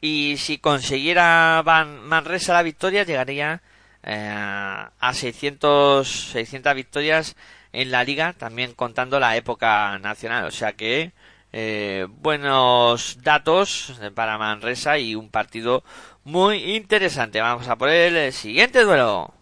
Y 0.00 0.36
si 0.38 0.58
consiguiera 0.58 1.62
Van 1.64 2.00
Manresa 2.06 2.52
la 2.52 2.62
victoria, 2.62 3.04
llegaría 3.04 3.62
eh, 4.02 4.28
a 4.30 5.12
600, 5.14 6.06
600 6.32 6.74
victorias 6.74 7.36
en 7.72 7.90
la 7.90 8.04
liga, 8.04 8.34
también 8.34 8.74
contando 8.74 9.18
la 9.18 9.36
época 9.36 9.98
nacional. 9.98 10.44
O 10.44 10.50
sea 10.50 10.74
que 10.74 11.12
eh, 11.56 12.08
buenos 12.10 13.18
datos 13.22 13.94
para 14.16 14.38
Manresa 14.38 14.98
y 14.98 15.14
un 15.14 15.30
partido 15.30 15.84
muy 16.24 16.74
interesante. 16.74 17.40
Vamos 17.40 17.68
a 17.68 17.76
por 17.76 17.90
el 17.90 18.32
siguiente 18.32 18.82
duelo. 18.82 19.32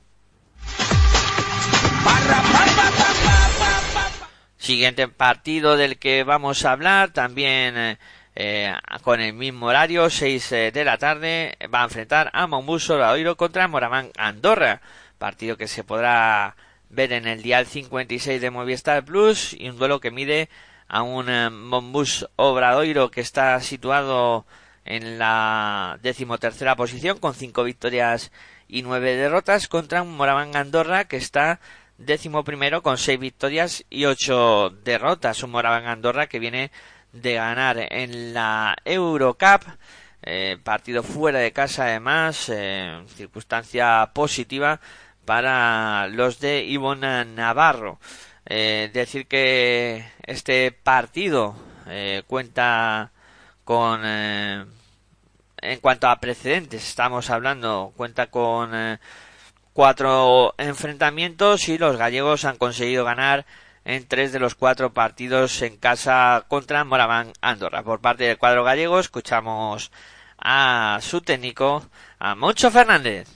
Siguiente 4.59 5.09
partido 5.09 5.79
del 5.79 5.99
que 5.99 6.23
vamos 6.23 6.67
a 6.67 6.73
hablar, 6.73 7.15
también 7.15 7.99
eh, 8.35 8.75
con 9.01 9.23
el 9.23 9.33
mismo 9.33 9.69
horario, 9.69 10.11
6 10.11 10.53
eh, 10.53 10.71
de 10.71 10.85
la 10.85 10.99
tarde, 10.99 11.57
va 11.75 11.81
a 11.81 11.85
enfrentar 11.85 12.29
a 12.35 12.47
Mombus 12.47 12.91
Obradoiro 12.91 13.39
contra 13.39 13.69
Moraván 13.69 14.11
Andorra. 14.19 14.83
Partido 15.17 15.57
que 15.57 15.67
se 15.67 15.83
podrá 15.83 16.57
ver 16.91 17.15
en 17.15 17.27
el 17.27 17.41
dial 17.41 17.65
56 17.65 18.39
de 18.39 18.51
Movistar 18.51 19.03
Plus 19.03 19.55
y 19.59 19.71
un 19.71 19.79
duelo 19.79 19.99
que 19.99 20.11
mide 20.11 20.51
a 20.93 21.03
un 21.03 21.31
eh, 21.31 21.49
Mombus 21.49 22.29
Obradoiro 22.37 23.11
que 23.11 23.23
está 23.23 23.59
situado 23.61 24.45
en 24.85 25.19
la 25.19 25.99
decimotercera 26.03 26.77
posición 26.77 27.19
con 27.19 27.35
cinco 27.35 27.65
victorias 27.65 28.31
y 28.69 28.83
nueve 28.83 29.17
derrotas 29.17 29.69
contra 29.69 30.03
un 30.03 30.15
Moraván 30.15 30.55
Andorra 30.55 31.07
que 31.07 31.17
está 31.17 31.61
décimo 31.97 32.45
primero 32.45 32.83
con 32.83 32.99
seis 32.99 33.19
victorias 33.19 33.87
y 33.89 34.05
ocho 34.05 34.69
derrotas. 34.85 35.43
Un 35.43 35.53
Moraván 35.53 35.87
Andorra 35.87 36.27
que 36.27 36.39
viene 36.39 36.71
de 37.13 37.35
ganar 37.35 37.79
en 37.91 38.35
la 38.35 38.77
Eurocup. 38.85 39.63
Eh, 40.23 40.59
partido 40.63 41.03
fuera 41.03 41.39
de 41.39 41.53
casa 41.53 41.85
además, 41.85 42.51
eh, 42.53 43.03
circunstancia 43.17 44.11
positiva 44.13 44.79
para 45.25 46.07
los 46.09 46.39
de 46.39 46.65
Ivonne 46.65 47.25
Navarro. 47.25 47.99
Eh, 48.47 48.91
decir 48.93 49.27
que 49.27 50.05
este 50.25 50.73
partido 50.73 51.55
eh, 51.87 52.23
cuenta 52.27 53.13
con 53.65 54.01
eh, 54.05 54.65
en 55.59 55.81
cuanto 55.81 56.09
a 56.09 56.19
precedentes 56.21 56.87
estamos 56.87 57.31
hablando 57.31 57.93
cuenta 57.97 58.27
con 58.27 58.75
eh, 58.75 58.99
cuatro 59.73 60.55
enfrentamientos 60.59 61.69
y 61.69 61.79
los 61.79 61.97
gallegos 61.97 62.45
han 62.45 62.57
conseguido 62.57 63.05
ganar 63.05 63.47
en 63.85 64.07
tres 64.07 64.33
de 64.33 64.41
los 64.41 64.55
cuatro 64.55 64.93
partidos 64.93 65.63
en 65.63 65.77
casa 65.77 66.45
contra 66.49 66.85
Moraván 66.85 67.33
Andorra. 67.41 67.83
Por 67.83 68.01
parte 68.01 68.25
del 68.25 68.39
cuadro 68.39 68.65
gallego 68.65 69.01
escuchamos 69.01 69.91
a 70.39 70.99
su 71.01 71.21
técnico, 71.21 71.89
a 72.19 72.35
Moncho 72.35 72.71
Fernández. 72.71 73.29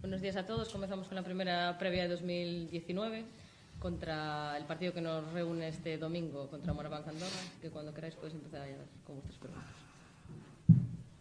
Buenos 0.00 0.20
días 0.20 0.36
a 0.36 0.46
todos. 0.46 0.70
Comenzamos 0.70 1.08
con 1.08 1.16
la 1.16 1.22
primera 1.22 1.76
previa 1.78 2.02
de 2.02 2.08
2019 2.08 3.39
contra 3.80 4.56
el 4.58 4.64
partido 4.66 4.92
que 4.92 5.00
nos 5.00 5.32
reúne 5.32 5.68
este 5.68 5.98
domingo 5.98 6.48
contra 6.48 6.72
Moraván 6.72 7.02
Andorra. 7.08 7.40
Que 7.60 7.70
cuando 7.70 7.92
queráis 7.92 8.14
podéis 8.14 8.34
empezar 8.34 8.68
con 9.04 9.16
vuestras 9.16 9.38
preguntas. 9.38 9.70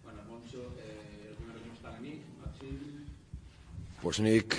Bueno, 0.04 0.20
Moncho, 0.28 0.76
eh, 0.78 1.30
el 1.30 1.36
primero 1.36 1.64
que 1.64 1.74
está 1.74 1.90
Maxim. 1.92 3.06
Pues 4.02 4.20
Nick 4.20 4.56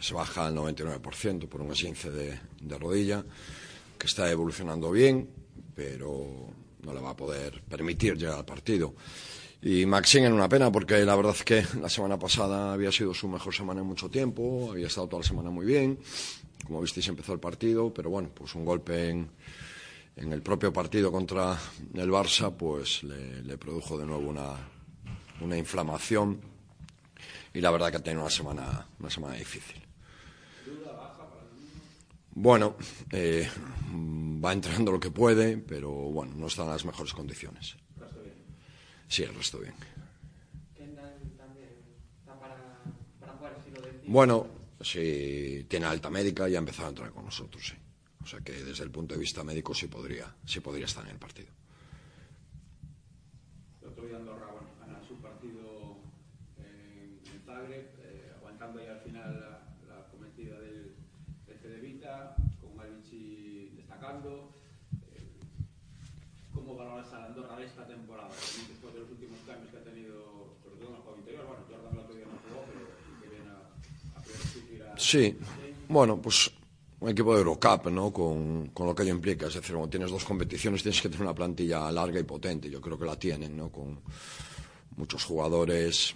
se 0.00 0.14
baja 0.14 0.46
al 0.46 0.54
99% 0.54 1.48
por 1.48 1.60
un 1.60 1.72
esguince 1.72 2.10
de, 2.10 2.38
de, 2.60 2.78
rodilla, 2.78 3.24
que 3.98 4.06
está 4.06 4.30
evolucionando 4.30 4.90
bien, 4.90 5.28
pero 5.74 6.48
no 6.82 6.92
le 6.92 7.00
va 7.00 7.10
a 7.10 7.16
poder 7.16 7.62
permitir 7.62 8.16
llegar 8.16 8.38
al 8.38 8.44
partido. 8.44 8.94
Y 9.66 9.86
Maxine 9.86 10.26
en 10.26 10.34
una 10.34 10.46
pena, 10.46 10.70
porque 10.70 11.02
la 11.06 11.16
verdad 11.16 11.34
es 11.34 11.42
que 11.42 11.64
la 11.80 11.88
semana 11.88 12.18
pasada 12.18 12.74
había 12.74 12.92
sido 12.92 13.14
su 13.14 13.28
mejor 13.28 13.54
semana 13.54 13.80
en 13.80 13.86
mucho 13.86 14.10
tiempo, 14.10 14.68
había 14.70 14.88
estado 14.88 15.08
toda 15.08 15.22
la 15.22 15.26
semana 15.26 15.48
muy 15.48 15.64
bien, 15.64 15.98
como 16.66 16.82
visteis 16.82 17.08
empezó 17.08 17.32
el 17.32 17.40
partido, 17.40 17.92
pero 17.94 18.10
bueno, 18.10 18.28
pues 18.34 18.54
un 18.54 18.66
golpe 18.66 19.08
en, 19.08 19.30
en 20.16 20.34
el 20.34 20.42
propio 20.42 20.70
partido 20.70 21.10
contra 21.10 21.58
el 21.94 22.10
Barça, 22.10 22.54
pues 22.54 23.04
le, 23.04 23.56
produjo 23.56 23.96
de 23.96 24.04
nuevo 24.04 24.28
una, 24.28 25.56
inflamación 25.56 26.42
y 27.54 27.62
la 27.62 27.70
verdad 27.70 27.90
que 27.90 27.96
ha 27.96 28.02
tenido 28.02 28.20
una 28.20 28.30
semana, 28.30 28.86
una 29.00 29.08
semana 29.08 29.34
difícil. 29.36 29.82
Bueno, 32.32 32.76
eh, 33.10 33.48
va 34.44 34.52
entrando 34.52 34.92
lo 34.92 35.00
que 35.00 35.10
puede, 35.10 35.56
pero 35.56 35.90
bueno, 35.90 36.34
no 36.36 36.48
está 36.48 36.64
en 36.64 36.68
las 36.68 36.84
mejores 36.84 37.14
condiciones. 37.14 37.76
Sí, 39.08 39.22
el 39.22 39.34
resto 39.34 39.58
bien. 39.60 39.74
Bueno, 44.06 44.46
si 44.80 45.64
tiene 45.68 45.86
alta 45.86 46.10
médica 46.10 46.48
y 46.48 46.54
ha 46.56 46.58
empezado 46.58 46.86
a 46.86 46.90
entrar 46.90 47.10
con 47.10 47.24
nosotros, 47.24 47.66
sí. 47.66 47.74
O 48.22 48.26
sea 48.26 48.40
que 48.40 48.52
desde 48.52 48.84
el 48.84 48.90
punto 48.90 49.14
de 49.14 49.20
vista 49.20 49.42
médico 49.44 49.74
sí 49.74 49.86
podría, 49.86 50.34
sí 50.46 50.60
podría 50.60 50.86
estar 50.86 51.04
en 51.04 51.10
el 51.10 51.18
partido. 51.18 51.48
El 53.82 53.88
otro 53.88 54.06
día 54.06 54.16
Andorra, 54.16 54.46
bueno, 54.52 54.68
gana 54.80 55.06
su 55.06 55.16
partido 55.20 55.98
en, 56.58 57.20
en 57.32 57.42
Zagreb, 57.44 57.90
eh, 57.98 58.32
aguantando 58.36 58.82
ya 58.82 58.92
al 58.92 59.00
final 59.00 59.40
la, 59.40 59.94
la 59.94 60.06
cometida 60.10 60.58
del, 60.60 60.94
del 61.46 61.58
Cedevita, 61.58 62.36
con 62.60 62.76
Galici 62.76 63.72
destacando. 63.76 64.52
Eh, 65.12 65.32
¿Cómo 66.54 66.76
valoras 66.76 67.12
a 67.12 67.26
Andorra 67.26 67.56
de 67.56 67.66
esta 67.66 67.86
temporada? 67.86 68.30
Después 68.30 68.94
de 68.94 69.00
los 69.00 69.10
últimos 69.10 69.38
cambios 69.46 69.70
que 69.70 69.78
ha 69.78 69.84
tenido, 69.84 70.56
sobre 70.62 70.76
todo 70.76 70.88
en 70.90 70.96
el 70.96 71.02
juego 71.02 71.18
interior, 71.18 71.46
bueno, 71.46 71.64
Jordan 71.68 71.92
el 71.92 71.98
otro 71.98 72.14
día 72.14 72.24
no 72.24 72.38
jugó, 72.48 72.64
pero 72.72 72.88
que 73.20 73.28
viene 73.28 73.50
a, 73.50 73.60
a 74.16 74.22
priori 74.22 74.80
a... 74.80 74.93
Sí, 75.04 75.36
bueno, 75.88 76.18
pues 76.20 76.50
un 77.00 77.10
equipo 77.10 77.34
de 77.34 77.40
Eurocup, 77.40 77.88
¿no? 77.90 78.10
Con, 78.10 78.68
con, 78.68 78.86
lo 78.86 78.94
que 78.94 79.02
ello 79.02 79.12
implica. 79.12 79.48
Es 79.48 79.54
decir, 79.54 79.74
cuando 79.74 79.90
tienes 79.90 80.10
dos 80.10 80.24
competiciones 80.24 80.82
tienes 80.82 81.02
que 81.02 81.10
tener 81.10 81.22
una 81.22 81.34
plantilla 81.34 81.92
larga 81.92 82.18
y 82.18 82.22
potente. 82.22 82.70
Yo 82.70 82.80
creo 82.80 82.98
que 82.98 83.04
la 83.04 83.18
tienen, 83.18 83.54
¿no? 83.54 83.70
Con 83.70 84.00
muchos 84.96 85.22
jugadores 85.24 86.14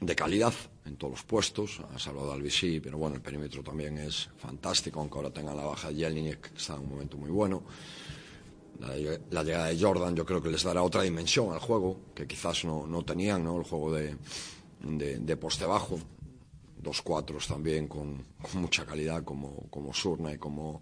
de 0.00 0.14
calidad 0.14 0.54
en 0.84 0.96
todos 0.96 1.14
los 1.14 1.22
puestos. 1.24 1.80
Ha 1.92 1.98
salvado 1.98 2.32
al 2.32 2.48
sí, 2.52 2.78
pero 2.78 2.98
bueno, 2.98 3.16
el 3.16 3.22
perímetro 3.22 3.64
también 3.64 3.98
es 3.98 4.28
fantástico, 4.38 5.00
aunque 5.00 5.18
ahora 5.18 5.30
tengan 5.32 5.56
la 5.56 5.64
baja 5.64 5.88
de 5.88 5.96
Jelinek, 5.96 6.52
que 6.52 6.58
está 6.58 6.74
en 6.74 6.82
un 6.82 6.90
momento 6.90 7.16
muy 7.16 7.30
bueno. 7.30 7.64
la, 8.78 9.42
llegada 9.42 9.66
de 9.66 9.80
Jordan 9.80 10.14
yo 10.14 10.24
creo 10.24 10.40
que 10.40 10.50
les 10.50 10.62
dará 10.62 10.84
otra 10.84 11.02
dimensión 11.02 11.52
al 11.52 11.58
juego 11.58 11.98
que 12.14 12.28
quizás 12.28 12.64
no, 12.64 12.86
no 12.86 13.04
tenían, 13.04 13.42
¿no? 13.42 13.58
El 13.58 13.64
juego 13.64 13.92
de, 13.92 14.14
de, 14.80 15.36
poste 15.36 15.64
bajo, 15.64 15.98
dos 16.86 17.02
cuatros 17.02 17.48
también 17.48 17.88
con, 17.88 18.24
mucha 18.54 18.86
calidad 18.86 19.24
como, 19.24 19.68
como 19.68 19.92
Surna 19.92 20.32
y 20.32 20.38
como 20.38 20.80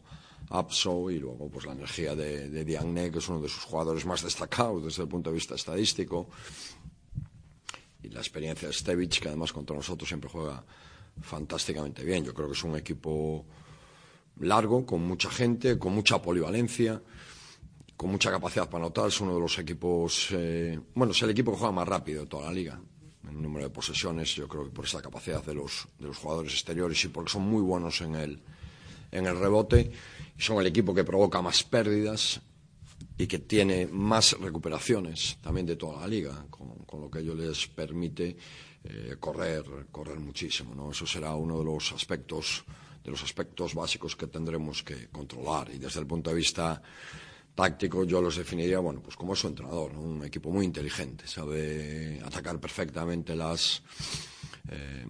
Apso 0.51 1.11
y 1.11 1.19
luego 1.19 1.49
pues 1.49 1.65
la 1.65 1.73
energía 1.73 2.15
de, 2.15 2.65
Diagne, 2.65 3.11
que 3.11 3.19
es 3.19 3.29
uno 3.29 3.41
de 3.41 3.49
sus 3.49 3.65
jugadores 3.65 4.05
más 4.05 4.23
destacados 4.23 4.85
desde 4.85 5.03
el 5.03 5.09
punto 5.09 5.31
de 5.31 5.35
vista 5.35 5.55
estadístico 5.55 6.29
y 8.03 8.11
la 8.11 8.21
experiencia 8.21 8.69
de 8.69 8.75
Stevich 8.75 9.19
que 9.21 9.29
además 9.29 9.53
contra 9.53 9.75
nosotros 9.75 10.07
siempre 10.07 10.29
juega 10.29 10.63
fantásticamente 11.23 12.05
bien. 12.05 12.23
Yo 12.23 12.35
creo 12.35 12.49
que 12.49 12.55
es 12.55 12.65
un 12.65 12.77
equipo 12.77 13.47
largo, 14.41 14.85
con 14.85 15.01
mucha 15.01 15.31
gente, 15.31 15.79
con 15.79 15.95
mucha 15.95 16.21
polivalencia, 16.21 17.01
con 17.97 18.11
mucha 18.11 18.31
capacidad 18.31 18.69
para 18.69 18.85
anotar. 18.85 19.09
Es 19.09 19.21
uno 19.23 19.35
de 19.35 19.41
los 19.41 19.59
equipos, 19.59 20.29
eh, 20.33 20.79
bueno, 20.95 21.13
es 21.13 21.23
el 21.23 21.31
equipo 21.31 21.53
que 21.53 21.59
juega 21.59 21.73
más 21.73 21.89
rápido 21.89 22.25
de 22.25 22.27
toda 22.29 22.47
la 22.47 22.53
liga. 22.53 22.79
En 23.29 23.43
número 23.43 23.65
de 23.65 23.71
posesiones, 23.71 24.35
yo 24.35 24.47
creo 24.49 24.65
que 24.65 24.71
por 24.71 24.85
esa 24.85 25.01
capacidad 25.03 25.45
de 25.45 25.55
los, 25.55 25.87
de 25.99 26.07
los 26.07 26.17
jugadores 26.17 26.53
exteriores 26.53 27.05
y 27.05 27.09
porque 27.09 27.33
son 27.33 27.43
muy 27.43 27.63
buenos 27.63 28.01
en 28.01 28.15
el, 28.15 28.41
en 29.11 29.27
el 29.27 29.39
rebote. 29.39 29.91
Y 30.37 30.43
son 30.43 30.61
el 30.61 30.67
equipo 30.67 30.95
que 30.95 31.05
provoca 31.05 31.41
más 31.43 31.63
pérdidas 31.65 32.41
y 33.17 33.27
que 33.27 33.39
tiene 33.39 33.87
más 33.87 34.33
recuperaciones 34.41 35.39
también 35.41 35.67
de 35.67 35.77
toda 35.77 36.01
la 36.01 36.09
liga, 36.09 36.47
con, 36.51 36.75
con 36.85 37.01
lo 37.01 37.11
que 37.11 37.21
ello 37.21 37.35
les 37.35 37.67
permite 37.69 38.37
eh, 38.85 39.17
correr, 39.19 39.65
correr 39.91 40.19
muchísimo. 40.21 40.75
¿no? 40.75 40.91
Eso 40.91 41.07
será 41.07 41.35
uno 41.35 41.59
de 41.59 41.65
los 41.65 41.93
aspectos 41.93 42.65
de 43.05 43.11
los 43.11 43.23
aspectos 43.23 43.75
básicos 43.75 44.17
que 44.17 44.27
tendremos 44.27 44.83
que 44.83 45.09
controlar. 45.09 45.71
Y 45.71 45.79
desde 45.79 46.01
el 46.01 46.07
punto 46.07 46.31
de 46.31 46.37
vista 46.37 46.83
táctico 47.55 48.05
yo 48.05 48.21
los 48.21 48.37
definiría, 48.37 48.79
bueno, 48.81 49.01
pues 49.01 49.17
como 49.17 49.37
su 49.37 49.47
entrenador, 49.47 49.93
un 49.93 50.25
equipo 50.25 50.51
muy 50.51 50.65
inteligente, 50.65 51.27
sabe 51.27 52.21
atacar 52.25 52.59
perfectamente 52.59 53.37
las 53.37 53.83
eh, 54.69 55.07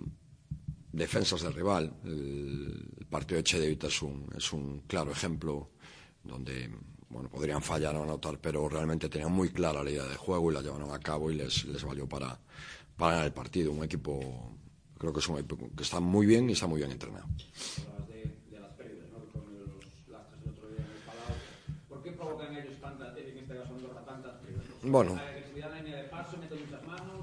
defensas 0.93 1.43
del 1.43 1.55
rival. 1.55 1.93
El, 2.05 2.91
partido 3.09 3.37
de 3.37 3.45
Chedevita 3.45 3.87
es 3.87 4.03
un, 4.03 4.29
es 4.37 4.53
un 4.53 4.81
claro 4.89 5.13
ejemplo 5.13 5.71
donde 6.25 6.69
bueno, 7.09 7.29
podrían 7.29 7.63
fallar 7.63 7.95
o 7.95 8.03
anotar, 8.03 8.41
pero 8.41 8.69
realmente 8.69 9.09
tenían 9.09 9.31
muy 9.31 9.51
clara 9.51 9.85
la 9.85 9.91
idea 9.91 10.05
de 10.05 10.17
juego 10.17 10.51
y 10.51 10.55
la 10.55 10.63
llevaron 10.63 10.91
a 10.91 10.99
cabo 10.99 11.31
y 11.31 11.37
les, 11.37 11.65
les 11.65 11.85
valió 11.85 12.09
para, 12.09 12.37
para 12.97 13.13
ganar 13.13 13.27
el 13.27 13.33
partido. 13.33 13.71
Un 13.71 13.85
equipo 13.85 14.57
creo 14.99 15.13
que 15.13 15.21
es 15.21 15.29
un 15.29 15.39
equipo 15.39 15.71
que 15.77 15.83
está 15.83 16.01
muy 16.01 16.27
bien 16.27 16.49
y 16.51 16.55
está 16.55 16.67
muy 16.67 16.79
bien 16.79 16.91
entrenado. 16.91 17.27
Bueno. 24.87 25.21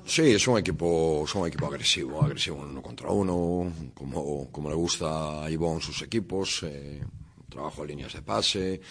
Sí, 0.03 0.33
es 0.33 0.47
un 0.47 0.57
equipo, 0.57 1.23
es 1.25 1.35
un 1.35 1.47
equipo 1.47 1.67
agresivo, 1.67 2.23
agresivo 2.23 2.57
uno 2.57 2.81
contra 2.81 3.11
uno, 3.11 3.71
como, 3.93 4.51
como 4.51 4.69
le 4.69 4.75
gusta 4.75 5.45
a 5.45 5.51
Ivón 5.51 5.79
sus 5.79 6.01
equipos, 6.01 6.63
eh, 6.63 7.01
trabajo 7.47 7.83
en 7.83 7.89
líneas 7.89 8.13
de 8.13 8.21
pase, 8.23 8.81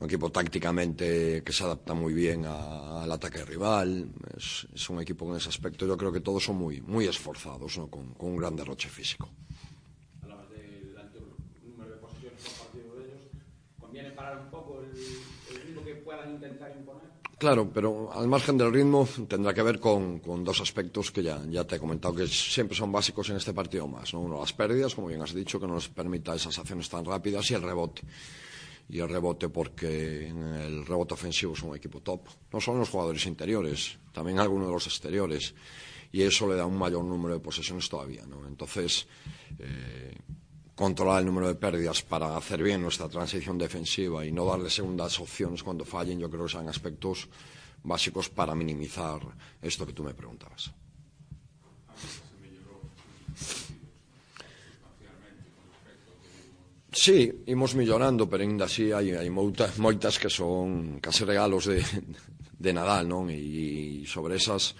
un 0.00 0.06
equipo 0.06 0.30
tácticamente 0.32 1.42
que 1.44 1.52
se 1.52 1.62
adapta 1.62 1.92
muy 1.92 2.14
bien 2.14 2.46
a, 2.46 3.02
al 3.02 3.12
ataque 3.12 3.44
rival, 3.44 4.10
es, 4.36 4.66
es, 4.74 4.90
un 4.90 5.00
equipo 5.00 5.30
en 5.30 5.36
ese 5.36 5.50
aspecto 5.50 5.86
yo 5.86 5.96
creo 5.96 6.10
que 6.10 6.20
todos 6.20 6.42
son 6.42 6.56
muy, 6.56 6.80
muy 6.80 7.04
esforzados, 7.04 7.76
¿no? 7.76 7.88
con, 7.88 8.14
con 8.14 8.30
un 8.30 8.36
gran 8.36 8.56
derroche 8.56 8.88
físico. 8.88 9.28
¿Conviene 13.78 14.10
parar 14.12 14.38
un 14.38 14.50
poco 14.50 14.80
el, 14.80 14.96
el 15.50 15.62
ritmo 15.62 15.84
que 15.84 15.96
puedan 15.96 16.30
intentar 16.30 16.70
imponer? 16.76 16.99
Claro, 17.40 17.70
pero 17.72 18.12
al 18.12 18.28
margen 18.28 18.58
del 18.58 18.70
ritmo 18.70 19.08
tendrá 19.26 19.54
que 19.54 19.62
ver 19.62 19.80
con, 19.80 20.20
dos 20.44 20.60
aspectos 20.60 21.10
que 21.10 21.22
ya, 21.22 21.40
ya, 21.48 21.64
te 21.64 21.76
he 21.76 21.78
comentado 21.78 22.14
que 22.14 22.26
siempre 22.26 22.76
son 22.76 22.92
básicos 22.92 23.30
en 23.30 23.36
este 23.36 23.54
partido 23.54 23.88
más. 23.88 24.12
¿no? 24.12 24.20
Uno, 24.20 24.40
las 24.40 24.52
pérdidas, 24.52 24.94
como 24.94 25.06
bien 25.06 25.22
has 25.22 25.32
dicho, 25.32 25.58
que 25.58 25.66
no 25.66 25.72
nos 25.72 25.88
permita 25.88 26.34
esas 26.34 26.58
acciones 26.58 26.90
tan 26.90 27.02
rápidas 27.02 27.50
y 27.50 27.54
el 27.54 27.62
rebote 27.62 28.02
y 28.90 28.98
el 28.98 29.08
rebote 29.08 29.48
porque 29.48 30.28
el 30.28 30.84
rebote 30.84 31.14
ofensivo 31.14 31.54
es 31.54 31.62
un 31.62 31.74
equipo 31.74 32.02
top. 32.02 32.28
No 32.52 32.60
solo 32.60 32.80
los 32.80 32.90
jugadores 32.90 33.24
interiores, 33.24 33.96
también 34.12 34.38
algunos 34.38 34.66
de 34.66 34.74
los 34.74 34.86
exteriores. 34.86 35.54
Y 36.12 36.20
eso 36.20 36.46
le 36.46 36.56
da 36.56 36.66
un 36.66 36.76
mayor 36.76 37.04
número 37.04 37.36
de 37.36 37.40
posesiones 37.40 37.88
todavía. 37.88 38.26
¿no? 38.26 38.46
Entonces, 38.46 39.06
eh, 39.58 40.14
controlar 40.80 41.20
el 41.20 41.26
número 41.26 41.46
de 41.46 41.56
pérdidas 41.56 42.00
para 42.00 42.34
hacer 42.38 42.62
bien 42.62 42.80
nuestra 42.80 43.06
transición 43.06 43.58
defensiva 43.58 44.24
y 44.24 44.32
no 44.32 44.46
darle 44.46 44.70
segundas 44.70 45.20
opciones 45.20 45.62
cuando 45.62 45.84
fallen, 45.84 46.18
yo 46.18 46.30
creo 46.30 46.44
que 46.46 46.52
son 46.52 46.66
aspectos 46.70 47.28
básicos 47.82 48.30
para 48.30 48.54
minimizar 48.54 49.20
esto 49.60 49.84
que 49.84 49.92
tú 49.92 50.02
me 50.02 50.14
preguntabas. 50.14 50.72
Sí, 56.90 57.44
imos 57.44 57.74
millorando, 57.74 58.24
pero 58.24 58.40
ainda 58.42 58.64
así 58.64 58.88
hai, 58.88 59.12
hai 59.12 59.28
moitas, 59.28 59.76
moitas 59.76 60.16
que 60.16 60.32
son 60.32 60.96
case 61.04 61.28
regalos 61.28 61.68
de, 61.68 61.84
de 62.56 62.70
Nadal, 62.72 63.04
non? 63.04 63.28
E 63.28 64.00
sobre 64.08 64.40
esas, 64.40 64.72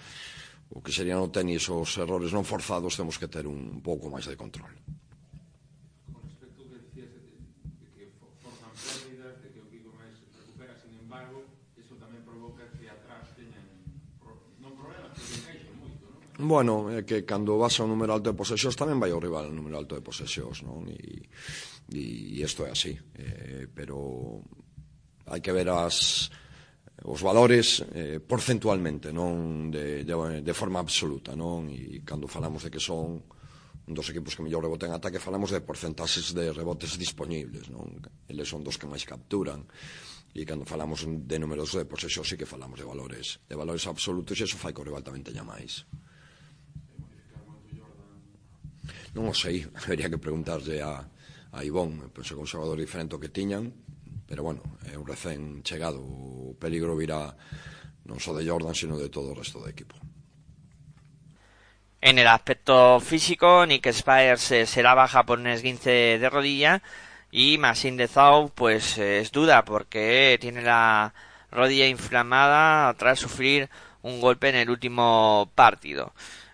o 0.73 0.81
que 0.81 0.89
serían 0.89 1.21
o 1.21 1.29
tenis, 1.29 1.69
os 1.69 1.93
errores 2.01 2.33
non 2.33 2.41
forzados, 2.41 2.97
temos 2.97 3.21
que 3.21 3.29
ter 3.29 3.45
un 3.45 3.85
pouco 3.85 4.09
máis 4.09 4.25
de 4.25 4.33
control. 4.33 4.73
Bueno, 16.41 16.89
é 16.89 17.05
que 17.05 17.21
cando 17.21 17.61
vas 17.61 17.77
ao 17.77 17.85
número 17.85 18.17
alto 18.17 18.33
de 18.33 18.37
posesións 18.37 18.73
tamén 18.73 18.97
vai 18.97 19.13
ao 19.13 19.21
rival 19.21 19.45
ao 19.45 19.53
número 19.53 19.77
alto 19.77 19.93
de 19.93 20.01
posesións, 20.01 20.65
non? 20.65 20.89
E, 20.89 21.29
e 21.93 22.41
isto 22.41 22.65
é 22.65 22.73
así. 22.73 22.97
Eh, 23.13 23.69
pero 23.69 24.41
hai 25.29 25.37
que 25.37 25.53
ver 25.53 25.69
as 25.69 26.33
os 27.05 27.21
valores 27.21 27.85
eh, 27.93 28.17
porcentualmente, 28.21 29.13
non 29.13 29.69
de, 29.69 30.01
de, 30.01 30.41
de 30.41 30.53
forma 30.53 30.81
absoluta, 30.81 31.37
non? 31.37 31.69
E 31.69 32.01
cando 32.01 32.25
falamos 32.25 32.65
de 32.65 32.73
que 32.73 32.81
son 32.81 33.21
un 33.21 33.93
dos 33.93 34.09
equipos 34.09 34.33
que 34.33 34.41
mellor 34.41 34.65
reboten 34.65 34.89
ataque, 34.93 35.21
falamos 35.21 35.53
de 35.53 35.61
porcentaxes 35.61 36.33
de 36.33 36.49
rebotes 36.53 36.97
disponibles, 36.97 37.69
non? 37.69 38.01
Eles 38.25 38.49
son 38.49 38.65
dos 38.65 38.81
que 38.81 38.89
máis 38.89 39.05
capturan 39.05 39.65
e 40.33 40.41
cando 40.41 40.65
falamos 40.65 41.05
de 41.05 41.37
números 41.37 41.77
de 41.77 41.85
posesións 41.85 42.29
sí 42.29 42.33
que 42.33 42.49
falamos 42.49 42.81
de 42.81 42.85
valores, 42.85 43.41
de 43.45 43.53
valores 43.53 43.85
absolutos 43.85 44.37
e 44.41 44.45
iso 44.49 44.57
fai 44.57 44.73
que 44.73 44.81
o 44.81 44.87
rival 44.89 45.05
tamén 45.05 45.21
teña 45.21 45.45
máis. 45.45 45.85
Non 49.15 49.27
o 49.27 49.35
sei, 49.35 49.67
habería 49.83 50.07
que 50.07 50.21
preguntarle 50.21 50.79
a, 50.79 51.03
a 51.51 51.59
Ivón, 51.63 52.11
penso 52.15 52.39
diferente 52.75 53.19
que 53.19 53.29
tiñan, 53.29 53.75
pero 54.27 54.43
bueno, 54.43 54.63
é 54.87 54.95
un 54.95 55.03
recén 55.03 55.59
chegado, 55.67 55.99
peligro 56.55 56.95
virá 56.95 57.35
non 58.07 58.17
só 58.23 58.31
de 58.31 58.47
Jordan, 58.47 58.71
sino 58.71 58.95
de 58.95 59.11
todo 59.11 59.31
o 59.31 59.37
resto 59.37 59.59
do 59.59 59.67
equipo. 59.67 59.99
En 62.01 62.17
el 62.17 62.27
aspecto 62.27 62.99
físico, 62.99 63.65
Nick 63.67 63.91
Spires 63.91 64.51
eh, 64.51 64.65
será 64.65 64.95
baja 64.95 65.23
por 65.23 65.37
un 65.37 65.47
esguince 65.47 66.17
de 66.17 66.29
rodilla 66.29 66.81
y 67.29 67.59
Masin 67.59 67.95
de 67.95 68.07
Zau 68.07 68.49
pues 68.49 68.97
eh, 68.97 69.19
es 69.19 69.31
duda 69.31 69.63
porque 69.63 70.37
tiene 70.41 70.63
la 70.63 71.13
rodilla 71.51 71.85
inflamada 71.87 72.91
tras 72.95 73.19
sufrir 73.19 73.69
un 74.01 74.19
golpe 74.19 74.49
en 74.49 74.55
el 74.55 74.69
último 74.71 75.51
partido. 75.53 76.13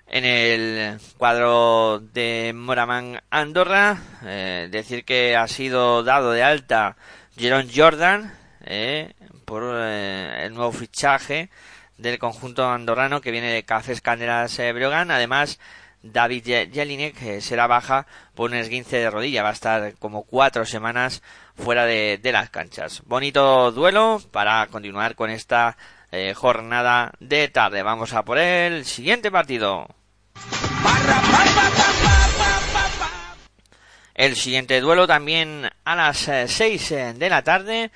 En 0.09 0.23
el 0.23 0.99
cuadro 1.17 1.99
de 1.99 2.53
Moraman 2.55 3.21
Andorra, 3.29 3.97
eh, 4.23 4.69
decir 4.71 5.03
que 5.03 5.35
ha 5.35 5.47
sido 5.47 6.03
dado 6.03 6.31
de 6.31 6.43
alta 6.43 6.95
Jerome 7.37 7.67
Jordan 7.73 8.33
eh, 8.65 9.13
por 9.45 9.63
eh, 9.65 10.45
el 10.45 10.53
nuevo 10.53 10.71
fichaje 10.71 11.49
del 11.97 12.19
conjunto 12.19 12.67
andorrano 12.69 13.21
que 13.21 13.31
viene 13.31 13.51
de 13.51 13.63
Cafés 13.63 14.01
Candelas 14.01 14.57
eh, 14.59 14.73
Brogan. 14.73 15.11
Además, 15.11 15.59
David 16.03 16.71
Jelinek 16.73 17.41
será 17.41 17.67
baja 17.67 18.07
por 18.35 18.51
un 18.51 18.57
esguince 18.57 18.97
de 18.97 19.09
rodilla. 19.09 19.43
Va 19.43 19.49
a 19.49 19.53
estar 19.53 19.93
como 19.95 20.23
cuatro 20.23 20.65
semanas 20.65 21.21
fuera 21.55 21.85
de, 21.85 22.19
las 22.23 22.49
canchas. 22.49 23.01
Bonito 23.05 23.71
duelo 23.71 24.21
para 24.31 24.67
continuar 24.67 25.15
con 25.15 25.29
esta 25.29 25.77
eh, 26.11 26.33
jornada 26.33 27.11
de 27.19 27.47
tarde. 27.49 27.83
Vamos 27.83 28.13
a 28.13 28.23
por 28.23 28.37
el 28.37 28.85
siguiente 28.85 29.31
partido. 29.31 29.87
El 34.17 34.35
siguiente 34.35 34.81
duelo 34.81 35.05
también 35.05 35.69
a 35.85 35.95
las 35.95 36.17
6 36.17 36.91
eh, 36.91 37.13
de 37.13 37.29
la 37.29 37.43
tarde 37.43 37.91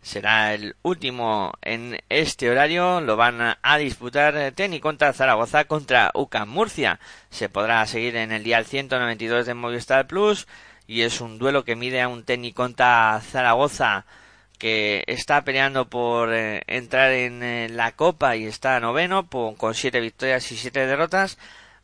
será 0.00 0.54
el 0.54 0.76
último 0.82 1.52
en 1.60 1.98
este 2.08 2.48
horario. 2.48 3.00
Lo 3.00 3.16
van 3.16 3.56
a 3.60 3.76
disputar 3.76 4.52
Teni 4.52 4.78
contra 4.78 5.12
Zaragoza 5.12 5.64
contra 5.64 6.12
UCAM 6.14 6.48
Murcia. 6.48 7.00
Se 7.30 7.48
podrá 7.48 7.84
seguir 7.86 8.14
en 8.14 8.30
el 8.30 8.44
día 8.44 8.62
192 8.62 9.44
de 9.44 9.54
Movistar 9.54 10.06
Plus 10.06 10.46
y 10.86 11.00
es 11.02 11.20
un 11.20 11.36
duelo 11.36 11.64
que 11.64 11.74
mide 11.74 12.00
a 12.00 12.06
un 12.06 12.22
Teni 12.22 12.52
contra 12.52 13.20
Zaragoza 13.20 14.06
que 14.58 15.02
está 15.08 15.42
peleando 15.42 15.88
por 15.88 16.32
eh, 16.32 16.62
entrar 16.68 17.10
en 17.10 17.42
eh, 17.42 17.68
la 17.68 17.90
Copa 17.92 18.36
y 18.36 18.46
está 18.46 18.78
noveno 18.78 19.28
con 19.28 19.74
siete 19.74 19.98
victorias 19.98 20.50
y 20.52 20.56
siete 20.56 20.86
derrotas 20.86 21.38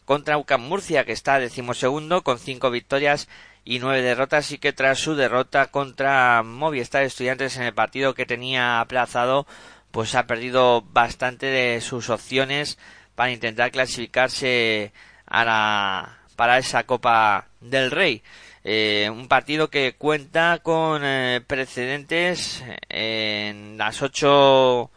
contra 0.04 0.38
UCAM 0.38 0.62
Murcia 0.62 1.04
que 1.04 1.12
está 1.12 1.38
decimosegundo 1.38 2.22
con 2.22 2.38
cinco 2.38 2.70
victorias 2.70 3.28
y 3.64 3.78
nueve 3.78 4.02
derrotas 4.02 4.50
y 4.50 4.58
que 4.58 4.72
tras 4.72 4.98
su 4.98 5.14
derrota 5.14 5.66
contra 5.66 6.42
Movistar 6.42 7.02
Estudiantes 7.04 7.56
en 7.56 7.62
el 7.62 7.74
partido 7.74 8.14
que 8.14 8.26
tenía 8.26 8.80
aplazado 8.80 9.46
pues 9.92 10.14
ha 10.14 10.26
perdido 10.26 10.82
bastante 10.82 11.46
de 11.46 11.80
sus 11.80 12.10
opciones 12.10 12.78
para 13.14 13.30
intentar 13.30 13.70
clasificarse 13.70 14.92
a 15.26 15.44
la, 15.44 16.18
para 16.34 16.58
esa 16.58 16.84
Copa 16.84 17.46
del 17.60 17.90
Rey. 17.90 18.22
Eh, 18.64 19.10
un 19.12 19.28
partido 19.28 19.70
que 19.70 19.94
cuenta 19.96 20.60
con 20.62 21.02
eh, 21.04 21.40
precedentes 21.46 22.64
en 22.88 23.76
las 23.76 24.02
ocho, 24.02 24.90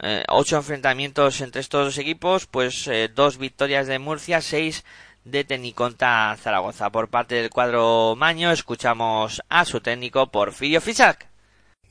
eh, 0.00 0.24
ocho 0.28 0.56
enfrentamientos 0.56 1.40
entre 1.40 1.60
estos 1.60 1.86
dos 1.86 1.98
equipos, 1.98 2.46
pues 2.46 2.88
dos 3.14 3.38
victorias 3.38 3.86
de 3.86 3.98
Murcia, 3.98 4.40
seis 4.40 4.84
de 5.24 5.44
Teniconta 5.44 6.36
Zaragoza. 6.40 6.90
Por 6.90 7.08
parte 7.08 7.36
del 7.36 7.50
cuadro 7.50 8.14
Maño, 8.16 8.50
escuchamos 8.50 9.40
a 9.48 9.64
su 9.64 9.80
técnico 9.80 10.30
Porfirio 10.30 10.80
Fisac. 10.80 11.28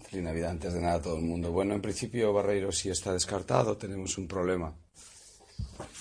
Feliz 0.10 0.26
Navidad 0.26 0.52
antes 0.52 0.74
de 0.74 0.82
nada 0.82 1.02
todo 1.02 1.18
el 1.18 1.24
mundo. 1.24 1.52
Bueno, 1.52 1.74
en 1.74 1.82
principio 1.82 2.34
Barreiro 2.34 2.72
sí 2.72 2.90
está 2.90 3.14
descartado, 3.14 3.78
tenemos 3.78 4.18
un 4.18 4.28
problema 4.28 4.74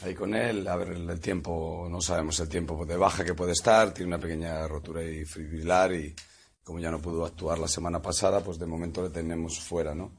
ahí 0.03 0.15
con 0.15 0.35
él. 0.35 0.67
A 0.67 0.77
ver, 0.77 0.89
el 0.89 1.21
tiempo, 1.21 1.87
no 1.91 2.01
sabemos 2.01 2.41
el 2.41 2.49
tiempo 2.49 2.85
de 2.85 2.97
baja 2.97 3.25
que 3.25 3.35
puede 3.35 3.53
estar, 3.53 3.93
tiene 3.93 4.09
una 4.09 4.19
pequeña 4.19 4.67
rotura 4.67 5.03
y 5.05 5.25
fibrilar 5.25 5.93
y 5.93 6.15
como 6.65 6.81
ya 6.81 6.91
no 6.91 7.01
pudo 7.01 7.25
actuar 7.25 7.59
la 7.59 7.69
semana 7.69 8.01
pasada, 8.01 8.41
pues 8.41 8.59
de 8.59 8.67
momento 8.67 9.03
le 9.03 9.11
tenemos 9.11 9.61
fuera, 9.61 9.95
¿no? 9.95 10.13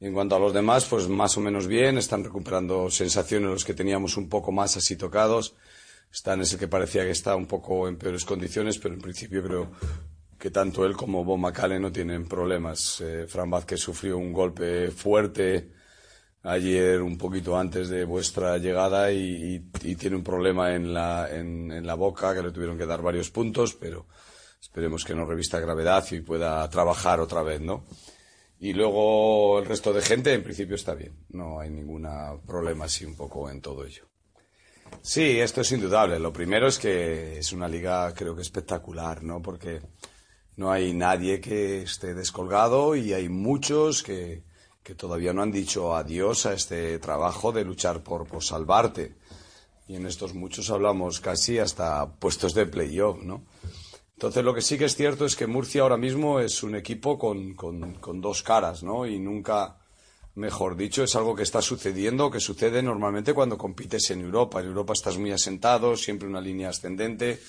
Y 0.00 0.06
en 0.06 0.14
cuanto 0.14 0.34
a 0.34 0.38
los 0.38 0.54
demás, 0.54 0.86
pues 0.86 1.08
más 1.08 1.36
o 1.36 1.40
menos 1.40 1.66
bien, 1.66 1.98
están 1.98 2.24
recuperando 2.24 2.90
sensaciones 2.90 3.50
los 3.50 3.64
que 3.66 3.74
teníamos 3.74 4.16
un 4.16 4.30
poco 4.30 4.50
más 4.50 4.78
así 4.78 4.96
tocados. 4.96 5.54
Están 6.10 6.40
ese 6.40 6.56
que 6.56 6.68
parecía 6.68 7.04
que 7.04 7.10
está 7.10 7.36
un 7.36 7.46
poco 7.46 7.86
en 7.86 7.98
peores 7.98 8.24
condiciones, 8.24 8.78
pero 8.78 8.94
en 8.94 9.00
principio 9.02 9.42
creo 9.42 9.70
que 10.38 10.50
tanto 10.50 10.86
él 10.86 10.96
como 10.96 11.22
Bo 11.22 11.36
Macale 11.36 11.78
no 11.78 11.92
tienen 11.92 12.26
problemas. 12.26 13.02
Eh, 13.02 13.26
Fran 13.28 13.50
Vázquez 13.50 13.78
sufrió 13.78 14.16
un 14.16 14.32
golpe 14.32 14.90
fuerte 14.90 15.70
ayer, 16.42 17.02
un 17.02 17.18
poquito 17.18 17.58
antes 17.58 17.90
de 17.90 18.04
vuestra 18.04 18.56
llegada, 18.56 19.12
y, 19.12 19.60
tiene 19.98 20.16
un 20.16 20.24
problema 20.24 20.74
en 20.74 20.94
la, 20.94 21.28
en, 21.30 21.86
la 21.86 21.94
boca 21.94 22.34
que 22.34 22.42
le 22.42 22.52
tuvieron 22.52 22.78
que 22.78 22.86
dar 22.86 23.02
varios 23.02 23.30
puntos, 23.30 23.74
pero 23.74 24.06
esperemos 24.58 25.04
que 25.04 25.14
no 25.14 25.26
revista 25.26 25.60
gravedad 25.60 26.04
y 26.10 26.22
pueda 26.22 26.66
trabajar 26.70 27.20
otra 27.20 27.42
vez, 27.42 27.60
¿no? 27.60 27.84
Y 28.60 28.74
luego 28.74 29.58
el 29.58 29.64
resto 29.64 29.90
de 29.90 30.02
gente, 30.02 30.34
en 30.34 30.42
principio 30.42 30.76
está 30.76 30.94
bien. 30.94 31.24
No 31.30 31.60
hay 31.60 31.70
ningún 31.70 32.06
problema 32.46 32.84
así 32.84 33.06
un 33.06 33.16
poco 33.16 33.48
en 33.48 33.62
todo 33.62 33.86
ello. 33.86 34.04
Sí, 35.00 35.40
esto 35.40 35.62
es 35.62 35.72
indudable. 35.72 36.18
Lo 36.18 36.30
primero 36.30 36.66
es 36.68 36.78
que 36.78 37.38
es 37.38 37.52
una 37.52 37.68
liga 37.68 38.12
creo 38.12 38.36
que 38.36 38.42
espectacular, 38.42 39.22
¿no? 39.22 39.40
Porque 39.40 39.80
no 40.56 40.70
hay 40.70 40.92
nadie 40.92 41.40
que 41.40 41.82
esté 41.82 42.12
descolgado 42.12 42.94
y 42.94 43.14
hay 43.14 43.30
muchos 43.30 44.02
que, 44.02 44.44
que 44.82 44.94
todavía 44.94 45.32
no 45.32 45.40
han 45.40 45.52
dicho 45.52 45.96
adiós 45.96 46.44
a 46.44 46.52
este 46.52 46.98
trabajo 46.98 47.52
de 47.52 47.64
luchar 47.64 48.02
por, 48.02 48.26
por 48.26 48.44
salvarte. 48.44 49.16
Y 49.88 49.96
en 49.96 50.06
estos 50.06 50.34
muchos 50.34 50.68
hablamos 50.68 51.20
casi 51.20 51.58
hasta 51.58 52.12
puestos 52.16 52.52
de 52.52 52.66
playoff, 52.66 53.22
¿no? 53.22 53.46
Entonces 54.20 54.44
lo 54.44 54.52
que 54.52 54.60
sí 54.60 54.76
que 54.76 54.84
es 54.84 54.96
cierto 54.96 55.24
es 55.24 55.34
que 55.34 55.46
Murcia 55.46 55.80
ahora 55.80 55.96
mismo 55.96 56.40
es 56.40 56.62
un 56.62 56.74
equipo 56.74 57.18
con, 57.18 57.54
con, 57.54 58.20
dos 58.20 58.42
caras, 58.42 58.82
¿no? 58.82 59.06
Y 59.06 59.18
nunca, 59.18 59.78
mejor 60.34 60.76
dicho, 60.76 61.02
es 61.02 61.16
algo 61.16 61.34
que 61.34 61.42
está 61.42 61.62
sucediendo, 61.62 62.30
que 62.30 62.38
sucede 62.38 62.82
normalmente 62.82 63.32
cuando 63.32 63.56
compites 63.56 64.10
en 64.10 64.20
Europa. 64.20 64.60
En 64.60 64.66
Europa 64.66 64.92
estás 64.92 65.16
muy 65.16 65.32
asentado, 65.32 65.96
siempre 65.96 66.28
una 66.28 66.42
línea 66.42 66.68
ascendente 66.68 67.40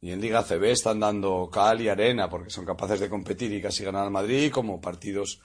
y 0.00 0.10
en 0.10 0.20
Liga 0.20 0.42
CB 0.42 0.72
están 0.72 0.98
dando 0.98 1.48
cal 1.48 1.80
y 1.80 1.88
arena 1.88 2.28
porque 2.28 2.50
son 2.50 2.66
capaces 2.66 2.98
de 2.98 3.08
competir 3.08 3.52
y 3.52 3.62
casi 3.62 3.84
ganar 3.84 4.02
al 4.02 4.10
Madrid, 4.10 4.50
como 4.50 4.80
partidos 4.80 5.40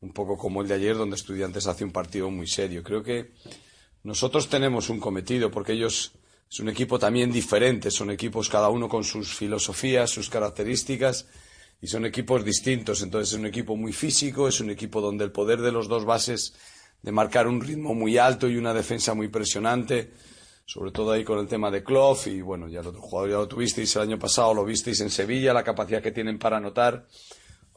un 0.00 0.14
poco 0.14 0.38
como 0.38 0.62
el 0.62 0.68
de 0.68 0.76
ayer, 0.76 0.96
donde 0.96 1.16
Estudiantes 1.16 1.66
hace 1.66 1.84
un 1.84 1.92
partido 1.92 2.30
muy 2.30 2.46
serio. 2.46 2.82
Creo 2.82 3.02
que 3.02 3.34
nosotros 4.02 4.48
tenemos 4.48 4.88
un 4.88 4.98
cometido 4.98 5.50
porque 5.50 5.74
ellos 5.74 6.14
es 6.50 6.60
un 6.60 6.68
equipo 6.68 6.98
también 6.98 7.32
diferente, 7.32 7.90
son 7.90 8.10
equipos 8.10 8.48
cada 8.48 8.68
uno 8.68 8.88
con 8.88 9.04
sus 9.04 9.34
filosofías, 9.34 10.10
sus 10.10 10.30
características 10.30 11.26
y 11.80 11.86
son 11.88 12.06
equipos 12.06 12.44
distintos. 12.44 13.02
Entonces 13.02 13.34
es 13.34 13.38
un 13.38 13.46
equipo 13.46 13.76
muy 13.76 13.92
físico, 13.92 14.48
es 14.48 14.60
un 14.60 14.70
equipo 14.70 15.00
donde 15.00 15.24
el 15.24 15.32
poder 15.32 15.60
de 15.60 15.72
los 15.72 15.88
dos 15.88 16.04
bases 16.04 16.54
de 17.02 17.12
marcar 17.12 17.46
un 17.46 17.60
ritmo 17.60 17.94
muy 17.94 18.18
alto 18.18 18.48
y 18.48 18.56
una 18.56 18.72
defensa 18.72 19.14
muy 19.14 19.28
presionante 19.28 20.12
sobre 20.66 20.90
todo 20.90 21.12
ahí 21.12 21.22
con 21.22 21.38
el 21.38 21.46
tema 21.46 21.70
de 21.70 21.84
Klopp 21.84 22.26
y 22.26 22.42
bueno, 22.42 22.68
ya 22.68 22.80
el 22.80 22.88
otro 22.88 23.00
jugador 23.00 23.30
ya 23.30 23.36
lo 23.36 23.48
tuvisteis 23.48 23.94
el 23.96 24.02
año 24.02 24.18
pasado, 24.18 24.52
lo 24.52 24.64
visteis 24.64 25.00
en 25.00 25.10
Sevilla, 25.10 25.54
la 25.54 25.62
capacidad 25.62 26.02
que 26.02 26.10
tienen 26.10 26.40
para 26.40 26.56
anotar, 26.56 27.06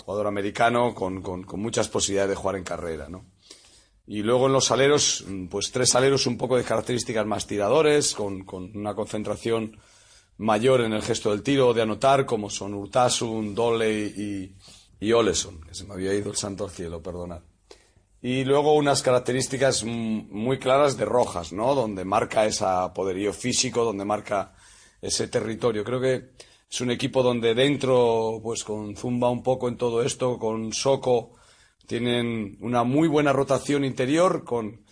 jugador 0.04 0.26
americano 0.26 0.96
con, 0.96 1.22
con, 1.22 1.46
muchas 1.62 1.88
posibilidades 1.88 2.32
de 2.32 2.36
jugar 2.36 2.56
en 2.56 2.64
carrera, 2.64 3.08
¿no? 3.08 3.26
Y 4.10 4.24
luego 4.24 4.48
en 4.48 4.54
los 4.54 4.72
aleros, 4.72 5.24
pues 5.50 5.72
tres 5.72 5.94
aleros 5.94 6.26
un 6.26 6.38
poco 6.38 6.58
de 6.58 6.64
características 6.64 7.26
más 7.26 7.46
tiradores, 7.46 8.14
con, 8.16 8.44
con 8.44 8.76
una 8.76 8.96
concentración 8.96 9.80
mayor 10.38 10.82
en 10.82 10.94
el 10.94 11.04
gesto 11.04 11.30
del 11.30 11.44
tiro 11.44 11.74
de 11.74 11.84
anotar, 11.84 12.26
como 12.26 12.50
son 12.50 12.74
Urtasun, 12.74 13.54
Doley 13.54 14.56
y, 15.00 15.06
y 15.06 15.12
Oleson, 15.14 15.62
que 15.62 15.76
se 15.76 15.86
me 15.86 15.94
había 15.94 16.14
ido 16.14 16.32
el 16.32 16.38
santo 16.38 16.66
al 16.66 16.72
cielo, 16.72 17.02
perdonad 17.02 17.42
y 18.22 18.44
luego 18.44 18.74
unas 18.74 19.02
características 19.02 19.84
muy 19.86 20.60
claras 20.60 20.98
de 20.98 21.06
Rojas, 21.06 21.54
¿no? 21.54 21.74
Donde 21.74 22.04
marca 22.04 22.46
ese 22.46 22.66
poderío 22.94 23.32
físico, 23.32 23.86
donde 23.86 24.04
marca 24.04 24.54
ese 25.02 25.28
territorio. 25.30 25.84
Creo 25.86 26.02
que 26.02 26.32
es 26.70 26.82
un 26.82 26.92
equipo 26.92 27.24
donde 27.24 27.56
dentro, 27.56 28.42
pues 28.44 28.64
con 28.64 28.96
Zumba 28.98 29.30
un 29.30 29.42
poco 29.42 29.70
en 29.70 29.78
todo 29.78 30.04
esto, 30.04 30.38
con 30.38 30.74
Soco, 30.74 31.36
tienen 31.90 32.56
una 32.62 32.84
muy 32.84 33.08
buena 33.08 33.34
rotación 33.34 33.84
interior, 33.84 34.44
con, 34.44 34.86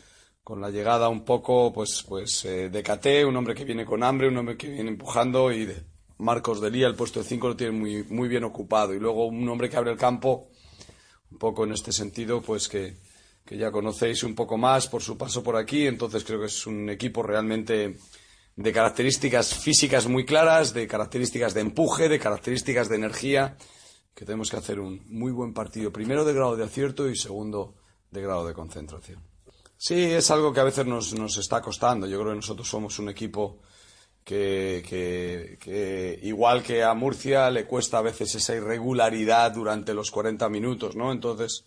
con 0.44 0.60
la 0.60 0.72
llegada 0.72 1.10
un 1.10 1.24
poco, 1.24 1.72
pues, 1.72 2.04
pues 2.08 2.44
eh, 2.46 2.72
de 2.72 2.82
Cate, 2.82 3.24
un 3.24 3.36
hombre 3.36 3.54
que 3.54 3.66
viene 3.66 3.86
con 3.86 4.02
hambre, 4.02 4.28
un 4.28 4.38
hombre 4.38 4.58
que 4.58 4.68
viene 4.68 4.90
empujando, 4.90 5.52
y 5.52 5.72
Marcos 6.18 6.60
Delía, 6.60 6.88
el 6.88 6.96
puesto 6.96 7.20
de 7.20 7.30
5 7.30 7.50
lo 7.50 7.56
tiene 7.56 7.74
muy, 7.74 8.04
muy 8.06 8.28
bien 8.28 8.46
ocupado. 8.46 8.96
Y 8.96 9.00
luego 9.00 9.28
un 9.28 9.48
hombre 9.48 9.70
que 9.70 9.78
abre 9.78 9.92
el 9.92 9.98
campo, 9.98 10.50
un 11.30 11.38
poco 11.38 11.66
en 11.66 11.74
este 11.74 11.92
sentido, 11.92 12.42
pues 12.42 12.68
que, 12.68 12.96
que 13.46 13.58
ya 13.58 13.70
conocéis 13.70 14.24
un 14.24 14.34
poco 14.34 14.58
más 14.58 14.88
por 14.88 15.04
su 15.04 15.20
paso 15.20 15.44
por 15.44 15.56
aquí, 15.56 15.86
entonces 15.86 16.24
creo 16.24 16.40
que 16.40 16.48
es 16.48 16.66
un 16.66 16.90
equipo 16.90 17.22
realmente 17.22 17.96
de 18.56 18.74
características 18.74 19.54
físicas 19.54 20.08
muy 20.08 20.26
claras, 20.26 20.74
de 20.74 20.88
características 20.88 21.54
de 21.54 21.62
empuje, 21.62 22.10
de 22.10 22.18
características 22.18 22.90
de 22.90 22.96
energía, 22.96 23.56
que 24.18 24.26
tenemos 24.26 24.50
que 24.50 24.58
hacer 24.58 24.80
un 24.80 25.00
muy 25.10 25.32
buen 25.32 25.54
partido, 25.54 25.94
primero 25.94 26.26
de 26.26 26.34
grado 26.34 26.56
de 26.56 26.64
acierto 26.64 27.08
y 27.08 27.16
segundo 27.16 27.76
de 28.10 28.24
grado 28.24 28.48
de 28.48 28.56
concentración. 28.56 29.22
Sí, 29.78 30.06
es 30.06 30.32
algo 30.32 30.52
que 30.52 30.60
a 30.60 30.64
veces 30.64 30.88
nos, 30.88 31.14
nos 31.14 31.38
está 31.38 31.62
costando. 31.62 32.08
Yo 32.08 32.18
creo 32.20 32.32
que 32.32 32.38
nosotros 32.38 32.68
somos 32.68 32.98
un 32.98 33.10
equipo 33.10 33.60
que, 34.24 36.20
igual 36.24 36.64
que 36.64 36.84
a 36.84 36.96
Murcia, 36.96 37.52
le 37.52 37.68
cuesta 37.68 38.00
a 38.00 38.02
veces 38.02 38.34
esa 38.34 38.56
irregularidad 38.56 39.52
durante 39.52 39.94
los 39.94 40.10
40 40.10 40.50
minutos, 40.50 40.96
¿no? 40.96 41.12
Entonces, 41.12 41.66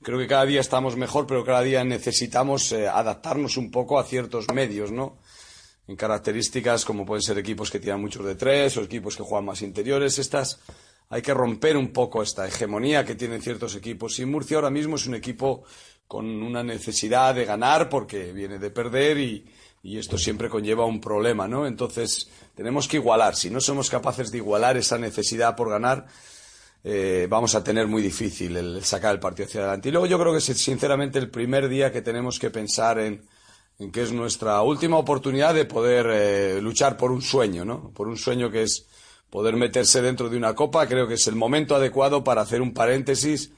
creo 0.00 0.18
que 0.18 0.26
cada 0.26 0.46
día 0.46 0.62
estamos 0.62 0.96
mejor, 0.96 1.26
pero 1.26 1.44
cada 1.44 1.60
día 1.60 1.84
necesitamos 1.84 2.72
eh, 2.72 2.88
adaptarnos 2.88 3.58
un 3.58 3.70
poco 3.70 4.00
a 4.00 4.04
ciertos 4.04 4.46
medios, 4.54 4.90
¿no? 4.90 5.18
En 5.86 5.96
características 5.96 6.86
como 6.86 7.04
pueden 7.04 7.20
ser 7.20 7.36
equipos 7.36 7.70
que 7.70 7.78
tiran 7.78 8.00
muchos 8.00 8.24
de 8.24 8.36
tres 8.36 8.78
o 8.78 8.80
equipos 8.80 9.18
que 9.18 9.22
juegan 9.22 9.44
más 9.44 9.60
interiores. 9.60 10.18
Estas 10.18 10.60
hay 11.10 11.22
que 11.22 11.34
romper 11.34 11.76
un 11.76 11.92
poco 11.92 12.22
esta 12.22 12.46
hegemonía 12.46 13.04
que 13.04 13.16
tienen 13.16 13.42
ciertos 13.42 13.74
equipos. 13.74 14.18
Y 14.20 14.24
Murcia 14.24 14.56
ahora 14.56 14.70
mismo 14.70 14.94
es 14.94 15.06
un 15.06 15.16
equipo 15.16 15.64
con 16.06 16.24
una 16.26 16.62
necesidad 16.62 17.34
de 17.34 17.44
ganar 17.44 17.88
porque 17.88 18.32
viene 18.32 18.58
de 18.58 18.70
perder 18.70 19.18
y, 19.18 19.44
esto 19.82 20.18
siempre 20.18 20.48
conlleva 20.48 20.84
un 20.84 21.00
problema, 21.00 21.48
¿no? 21.48 21.66
Entonces 21.66 22.28
tenemos 22.54 22.86
que 22.86 22.98
igualar. 22.98 23.34
Si 23.34 23.48
no 23.48 23.60
somos 23.60 23.88
capaces 23.88 24.30
de 24.30 24.36
igualar 24.36 24.76
esa 24.76 24.98
necesidad 24.98 25.56
por 25.56 25.70
ganar, 25.70 26.06
eh, 26.84 27.26
vamos 27.30 27.54
a 27.54 27.64
tener 27.64 27.86
muy 27.86 28.02
difícil 28.02 28.56
el, 28.56 28.84
sacar 28.84 29.14
el 29.14 29.20
partido 29.20 29.46
hacia 29.46 29.60
adelante. 29.62 29.88
Y 29.88 29.92
luego 29.92 30.06
yo 30.06 30.18
creo 30.18 30.32
que 30.32 30.38
es 30.38 30.44
sinceramente 30.44 31.18
el 31.18 31.30
primer 31.30 31.68
día 31.68 31.90
que 31.90 32.02
tenemos 32.02 32.38
que 32.38 32.50
pensar 32.50 32.98
en, 32.98 33.22
en 33.78 33.90
que 33.90 34.02
es 34.02 34.12
nuestra 34.12 34.60
última 34.60 34.98
oportunidad 34.98 35.54
de 35.54 35.64
poder 35.64 36.06
eh, 36.10 36.60
luchar 36.60 36.98
por 36.98 37.10
un 37.10 37.22
sueño, 37.22 37.64
¿no? 37.64 37.90
Por 37.90 38.06
un 38.06 38.18
sueño 38.18 38.50
que 38.50 38.64
es 38.64 38.86
poder 39.30 39.56
meterse 39.56 40.02
dentro 40.02 40.28
de 40.28 40.36
una 40.36 40.54
copa. 40.54 40.86
Creo 40.86 41.06
que 41.08 41.14
es 41.14 41.26
el 41.26 41.36
momento 41.36 41.74
adecuado 41.74 42.22
para 42.22 42.42
hacer 42.42 42.60
un 42.60 42.74
paréntesis 42.74 43.52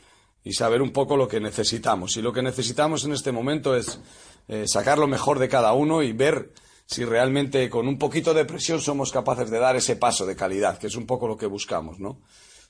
y 0.45 0.53
saber 0.53 0.83
un 0.83 0.93
poco 0.93 1.17
lo 1.17 1.29
que 1.29 1.41
necesitamos. 1.41 2.17
Y 2.17 2.23
lo 2.23 2.33
que 2.33 2.43
necesitamos 2.43 3.05
en 3.05 3.13
este 3.13 3.33
momento 3.33 3.75
es 3.75 4.01
eh, 4.49 4.67
sacar 4.67 4.99
lo 4.99 5.07
mejor 5.07 5.39
de 5.39 5.49
cada 5.49 5.73
uno 5.73 6.03
y 6.03 6.13
ver 6.13 6.53
si 6.87 7.05
realmente 7.05 7.71
con 7.71 7.89
un 7.89 7.99
poquito 7.99 8.35
de 8.35 8.45
presión 8.45 8.81
somos 8.81 9.13
capaces 9.13 9.51
de 9.51 9.59
dar 9.59 9.77
ese 9.77 9.97
paso 9.97 10.27
de 10.27 10.37
calidad, 10.37 10.79
que 10.79 10.89
es 10.89 10.97
un 10.97 11.07
poco 11.07 11.27
lo 11.27 11.37
que 11.37 11.47
buscamos, 11.47 11.99
¿no? 11.99 12.21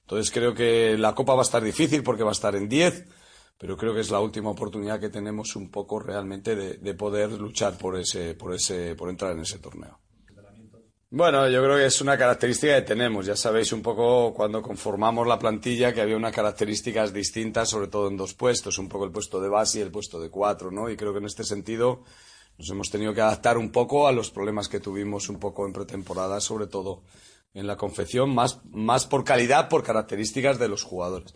Entonces 0.03 0.31
creo 0.31 0.55
que 0.55 0.97
la 0.99 1.15
Copa 1.15 1.35
va 1.35 1.41
a 1.41 1.45
estar 1.45 1.63
difícil 1.63 2.03
porque 2.03 2.23
va 2.23 2.31
a 2.31 2.33
estar 2.33 2.55
en 2.55 2.69
10, 2.69 3.07
pero 3.59 3.77
creo 3.77 3.95
que 3.95 4.01
es 4.01 4.11
la 4.11 4.21
última 4.21 4.51
oportunidad 4.51 5.01
que 5.01 5.09
tenemos 5.09 5.57
un 5.57 5.71
poco 5.71 5.99
realmente 5.99 6.55
de, 6.55 6.75
de 6.75 6.95
poder 6.95 7.33
luchar 7.33 7.79
por 7.79 7.99
ese, 7.99 8.35
por 8.35 8.55
ese, 8.55 8.95
por 8.95 9.09
entrar 9.09 9.33
en 9.33 9.41
ese 9.41 9.59
torneo. 9.59 9.99
Bueno, 11.15 11.47
yo 11.47 11.63
creo 11.63 11.77
que 11.77 11.85
es 11.85 12.01
una 12.01 12.17
característica 12.17 12.75
que 12.75 12.87
tenemos. 12.87 13.27
Ya 13.27 13.37
sabéis 13.37 13.71
un 13.75 13.83
poco 13.83 14.33
cuando 14.33 14.63
conformamos 14.63 15.27
la 15.27 15.39
plantilla 15.39 15.93
que 15.93 16.01
había 16.01 16.17
unas 16.17 16.33
características 16.33 17.13
distintas, 17.13 17.69
sobre 17.69 17.89
todo 17.89 18.09
en 18.09 18.17
dos 18.17 18.33
puestos, 18.33 18.79
un 18.79 18.89
poco 18.89 19.05
el 19.05 19.11
puesto 19.11 19.39
de 19.39 19.51
base 19.51 19.79
y 19.79 19.83
el 19.83 19.91
puesto 19.91 20.19
de 20.19 20.31
cuatro, 20.31 20.71
¿no? 20.71 20.89
Y 20.89 20.97
creo 20.97 21.13
que 21.13 21.19
en 21.19 21.27
este 21.27 21.45
sentido 21.45 22.03
nos 22.57 22.71
hemos 22.71 22.89
tenido 22.89 23.13
que 23.13 23.21
adaptar 23.21 23.59
un 23.59 23.71
poco 23.71 24.09
a 24.09 24.13
los 24.13 24.31
problemas 24.31 24.71
que 24.71 24.81
tuvimos 24.81 25.29
un 25.29 25.39
poco 25.39 25.67
en 25.67 25.75
pretemporada, 25.75 26.41
sobre 26.41 26.67
todo 26.67 27.03
en 27.53 27.67
la 27.67 27.77
confección, 27.77 28.35
más, 28.35 28.61
más 28.71 29.07
por 29.07 29.23
calidad, 29.23 29.69
por 29.69 29.83
características 29.83 30.59
de 30.59 30.69
los 30.69 30.83
jugadores. 30.83 31.35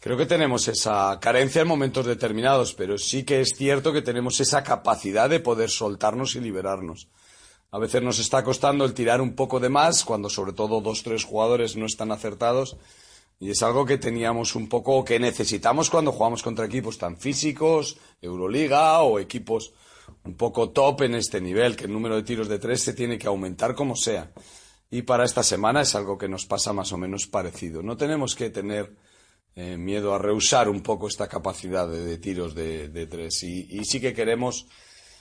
Creo 0.00 0.16
que 0.16 0.26
tenemos 0.26 0.66
esa 0.66 1.20
carencia 1.20 1.62
en 1.62 1.68
momentos 1.68 2.04
determinados, 2.04 2.74
pero 2.74 2.98
sí 2.98 3.22
que 3.22 3.42
es 3.42 3.50
cierto 3.56 3.92
que 3.92 4.02
tenemos 4.02 4.40
esa 4.40 4.64
capacidad 4.64 5.30
de 5.30 5.38
poder 5.38 5.70
soltarnos 5.70 6.34
y 6.34 6.40
liberarnos. 6.40 7.06
A 7.70 7.78
veces 7.78 8.02
nos 8.02 8.18
está 8.18 8.42
costando 8.42 8.86
el 8.86 8.94
tirar 8.94 9.20
un 9.20 9.34
poco 9.34 9.60
de 9.60 9.68
más, 9.68 10.04
cuando 10.04 10.30
sobre 10.30 10.54
todo 10.54 10.80
dos, 10.80 11.02
tres 11.02 11.24
jugadores 11.24 11.76
no 11.76 11.84
están 11.84 12.10
acertados. 12.12 12.78
Y 13.40 13.50
es 13.50 13.62
algo 13.62 13.84
que 13.84 13.98
teníamos 13.98 14.54
un 14.54 14.68
poco, 14.68 15.04
que 15.04 15.20
necesitamos 15.20 15.90
cuando 15.90 16.10
jugamos 16.10 16.42
contra 16.42 16.64
equipos 16.64 16.96
tan 16.96 17.18
físicos, 17.18 17.98
Euroliga 18.22 19.00
o 19.02 19.18
equipos 19.18 19.72
un 20.24 20.34
poco 20.34 20.70
top 20.70 21.02
en 21.02 21.14
este 21.14 21.40
nivel, 21.40 21.76
que 21.76 21.84
el 21.84 21.92
número 21.92 22.16
de 22.16 22.22
tiros 22.22 22.48
de 22.48 22.58
tres 22.58 22.82
se 22.82 22.94
tiene 22.94 23.18
que 23.18 23.26
aumentar 23.26 23.74
como 23.74 23.94
sea. 23.94 24.32
Y 24.90 25.02
para 25.02 25.24
esta 25.24 25.42
semana 25.42 25.82
es 25.82 25.94
algo 25.94 26.16
que 26.16 26.28
nos 26.28 26.46
pasa 26.46 26.72
más 26.72 26.90
o 26.92 26.96
menos 26.96 27.26
parecido. 27.26 27.82
No 27.82 27.98
tenemos 27.98 28.34
que 28.34 28.48
tener 28.48 28.96
eh, 29.54 29.76
miedo 29.76 30.14
a 30.14 30.18
rehusar 30.18 30.70
un 30.70 30.82
poco 30.82 31.06
esta 31.06 31.28
capacidad 31.28 31.86
de, 31.86 32.16
tiros 32.16 32.54
de, 32.54 33.06
tres. 33.10 33.42
y 33.42 33.84
sí 33.84 34.00
que 34.00 34.14
queremos 34.14 34.66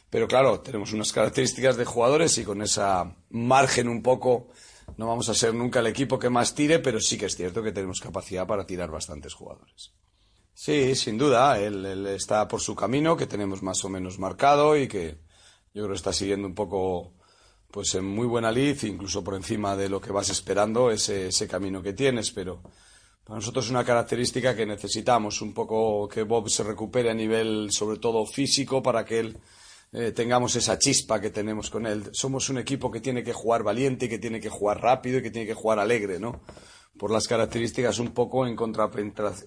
pero 0.09 0.27
claro, 0.27 0.61
tenemos 0.61 0.93
unas 0.93 1.11
características 1.11 1.77
de 1.77 1.85
jugadores 1.85 2.37
y 2.37 2.43
con 2.43 2.61
esa 2.61 3.15
margen 3.29 3.89
un 3.89 4.01
poco 4.01 4.47
no 4.95 5.07
vamos 5.07 5.27
a 5.29 5.33
ser 5.33 5.53
nunca 5.53 5.79
el 5.79 5.87
equipo 5.87 6.17
que 6.17 6.29
más 6.29 6.55
tire, 6.55 6.79
pero 6.79 6.99
sí 6.99 7.17
que 7.17 7.25
es 7.25 7.35
cierto 7.35 7.61
que 7.61 7.73
tenemos 7.73 7.99
capacidad 7.99 8.47
para 8.47 8.65
tirar 8.65 8.89
bastantes 8.89 9.33
jugadores. 9.33 9.91
Sí, 10.53 10.95
sin 10.95 11.17
duda, 11.17 11.59
él, 11.59 12.07
está 12.07 12.47
por 12.47 12.61
su 12.61 12.73
camino, 12.73 13.17
que 13.17 13.27
tenemos 13.27 13.61
más 13.61 13.83
o 13.83 13.89
menos 13.89 14.17
marcado 14.17 14.77
y 14.77 14.87
que 14.87 15.17
yo 15.73 15.83
creo 15.83 15.89
que 15.89 15.95
está 15.95 16.13
siguiendo 16.13 16.47
un 16.47 16.55
poco 16.55 17.13
pues 17.69 17.93
en 17.95 18.05
muy 18.05 18.25
buena 18.25 18.51
lid, 18.51 18.81
incluso 18.83 19.23
por 19.23 19.35
encima 19.35 19.75
de 19.75 19.89
lo 19.89 19.99
que 20.01 20.11
vas 20.11 20.29
esperando, 20.29 20.89
ese, 20.89 21.27
ese 21.27 21.47
camino 21.47 21.83
que 21.83 21.93
tienes, 21.93 22.31
pero 22.31 22.63
para 23.23 23.35
nosotros 23.35 23.65
es 23.65 23.71
una 23.71 23.83
característica 23.83 24.55
que 24.55 24.65
necesitamos, 24.65 25.41
un 25.41 25.53
poco 25.53 26.07
que 26.07 26.23
Bob 26.23 26.49
se 26.49 26.63
recupere 26.63 27.11
a 27.11 27.13
nivel 27.13 27.71
sobre 27.71 27.99
todo 27.99 28.25
físico 28.25 28.81
para 28.81 29.03
que 29.03 29.19
él 29.19 29.37
eh, 29.93 30.11
tengamos 30.11 30.55
esa 30.55 30.77
chispa 30.77 31.21
que 31.21 31.29
tenemos 31.29 31.69
con 31.69 31.85
él. 31.85 32.09
Somos 32.11 32.49
un 32.49 32.57
equipo 32.57 32.91
que 32.91 32.99
tiene 32.99 33.23
que 33.23 33.33
jugar 33.33 33.63
valiente, 33.63 34.09
que 34.09 34.19
tiene 34.19 34.39
que 34.39 34.49
jugar 34.49 34.81
rápido 34.81 35.19
y 35.19 35.23
que 35.23 35.31
tiene 35.31 35.47
que 35.47 35.53
jugar 35.53 35.79
alegre, 35.79 36.19
¿no? 36.19 36.41
Por 36.97 37.11
las 37.11 37.27
características 37.27 37.99
un 37.99 38.11
poco 38.11 38.45
en, 38.47 38.57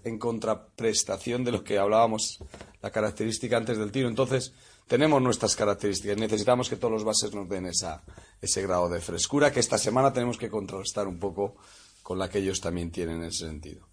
en 0.05 0.19
contraprestación 0.19 1.45
de 1.45 1.53
lo 1.53 1.65
que 1.65 1.79
hablábamos, 1.79 2.39
la 2.81 2.91
característica 2.91 3.57
antes 3.57 3.77
del 3.77 3.91
tiro. 3.91 4.09
Entonces, 4.09 4.55
tenemos 4.87 5.21
nuestras 5.21 5.57
características. 5.57 6.17
Necesitamos 6.17 6.69
que 6.69 6.77
todos 6.77 6.93
los 6.93 7.05
bases 7.05 7.35
nos 7.35 7.49
den 7.49 7.67
esa, 7.67 8.03
ese 8.41 8.63
grado 8.63 8.89
de 8.89 9.01
frescura 9.01 9.53
que 9.53 9.61
esta 9.61 9.79
semana 9.79 10.13
tenemos 10.13 10.39
que 10.39 10.49
contrastar 10.49 11.07
un 11.07 11.19
poco 11.19 11.57
con 12.03 12.19
la 12.19 12.29
que 12.29 12.39
ellos 12.39 12.61
también 12.61 12.91
tienen 12.91 13.19
en 13.19 13.25
ese 13.25 13.47
sentido. 13.47 13.90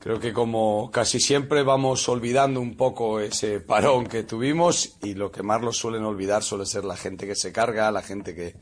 Creo 0.00 0.18
que 0.18 0.32
como 0.32 0.90
casi 0.90 1.20
siempre 1.20 1.62
vamos 1.62 2.08
olvidando 2.08 2.58
un 2.58 2.74
poco 2.74 3.20
ese 3.20 3.60
parón 3.60 4.06
que 4.06 4.22
tuvimos 4.22 4.96
y 5.02 5.12
lo 5.12 5.30
que 5.30 5.42
más 5.42 5.76
suelen 5.76 6.04
olvidar 6.04 6.42
suele 6.42 6.64
ser 6.64 6.86
la 6.86 6.96
gente 6.96 7.26
que 7.26 7.34
se 7.34 7.52
carga, 7.52 7.92
la 7.92 8.00
gente 8.00 8.34
que, 8.34 8.56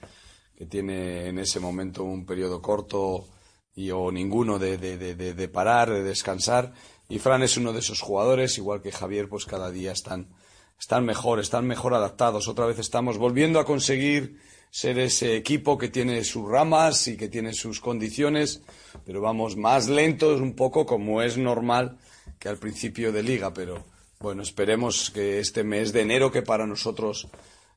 que 0.57 0.67
tiene 0.67 1.29
en 1.29 1.39
ese 1.39 1.61
momento 1.61 2.03
un 2.03 2.27
periodo 2.27 2.61
corto 2.61 3.29
y 3.77 3.93
o 3.93 4.11
ninguno 4.11 4.59
de, 4.59 4.79
de, 4.79 4.99
de, 4.99 5.15
de, 5.15 5.49
parar, 5.49 5.91
de 5.91 6.03
descansar. 6.03 6.73
Y 7.09 7.21
Fran 7.21 7.45
es 7.45 7.57
uno 7.57 7.73
de 7.73 7.79
esos 7.79 8.01
jugadores, 8.01 8.59
igual 8.59 8.83
que 8.83 8.91
Javier, 8.91 9.29
pues 9.29 9.47
cada 9.47 9.71
día 9.71 9.93
están, 9.93 10.35
están 10.77 11.05
mejor, 11.05 11.39
están 11.39 11.69
mejor 11.69 11.95
adaptados. 11.95 12.49
Otra 12.49 12.67
vez 12.67 12.81
estamos 12.81 13.17
volviendo 13.17 13.61
a 13.61 13.65
conseguir 13.65 14.41
ser 14.71 14.99
ese 14.99 15.37
equipo 15.37 15.79
que 15.79 15.89
tiene 15.89 16.25
sus 16.25 16.49
ramas 16.49 17.09
y 17.09 17.17
que 17.17 17.29
tiene 17.29 17.53
sus 17.53 17.81
condiciones, 17.81 18.63
pero 19.05 19.21
vamos 19.21 19.57
más 19.57 19.89
lentos 19.89 20.41
un 20.41 20.55
poco 20.55 20.87
como 20.87 21.23
es 21.23 21.39
normal 21.39 21.99
que 22.39 22.49
al 22.49 22.59
principio 22.59 23.13
de 23.13 23.23
liga, 23.23 23.53
pero 23.53 23.85
bueno, 24.21 24.43
esperemos 24.43 25.11
que 25.11 25.41
este 25.41 25.65
mes 25.65 25.93
de 25.93 26.03
enero, 26.03 26.31
que 26.31 26.43
para 26.43 26.67
nosotros, 26.67 27.29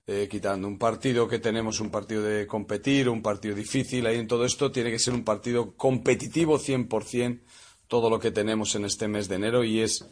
eh, 0.08 0.28
quitando 0.30 0.68
un 0.68 0.78
partido 0.78 1.28
que 1.28 1.40
tenemos, 1.40 1.80
un 1.80 1.90
partido 1.92 2.24
de 2.24 2.48
competir, 2.48 3.10
un 3.10 3.22
partido 3.22 3.56
difícil, 3.56 4.06
ahí 4.06 4.18
en 4.18 4.28
todo 4.28 4.46
esto 4.46 4.72
tiene 4.72 4.92
que 4.92 5.00
ser 5.00 5.14
un 5.14 5.24
partido 5.24 5.76
competitivo 5.76 6.60
100%, 6.60 7.42
todo 7.88 8.10
lo 8.10 8.20
que 8.20 8.32
tenemos 8.32 8.76
en 8.76 8.86
este 8.86 9.08
mes 9.08 9.28
de 9.28 9.36
enero 9.36 9.64
y 9.64 9.82
es 9.82 10.06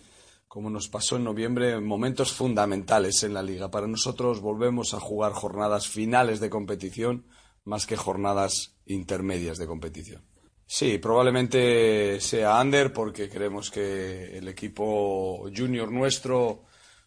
como 0.49 0.71
nos 0.71 0.89
pasó 0.89 1.15
en 1.15 1.23
noviembre, 1.23 1.79
momentos 1.79 2.33
fundamentales 2.33 3.21
en 3.21 3.35
la 3.35 3.43
liga. 3.43 3.69
Para 3.69 3.87
nosotros 3.87 4.41
volvemos 4.41 4.95
a 4.95 4.99
jugar 4.99 5.31
jornadas 5.31 5.87
finales 5.87 6.39
de 6.39 6.49
competición 6.49 7.27
más 7.65 7.85
que 7.85 7.95
jornadas 7.95 8.75
intermedias 8.87 9.59
de 9.59 9.67
competición. 9.67 10.23
Sí, 10.65 10.97
probablemente 10.97 12.19
sea 12.19 12.59
under 12.59 12.91
porque 12.91 13.29
creemos 13.29 13.69
que 13.69 14.37
el 14.37 14.47
equipo 14.47 15.47
junior 15.55 15.91
nuestro 15.91 16.63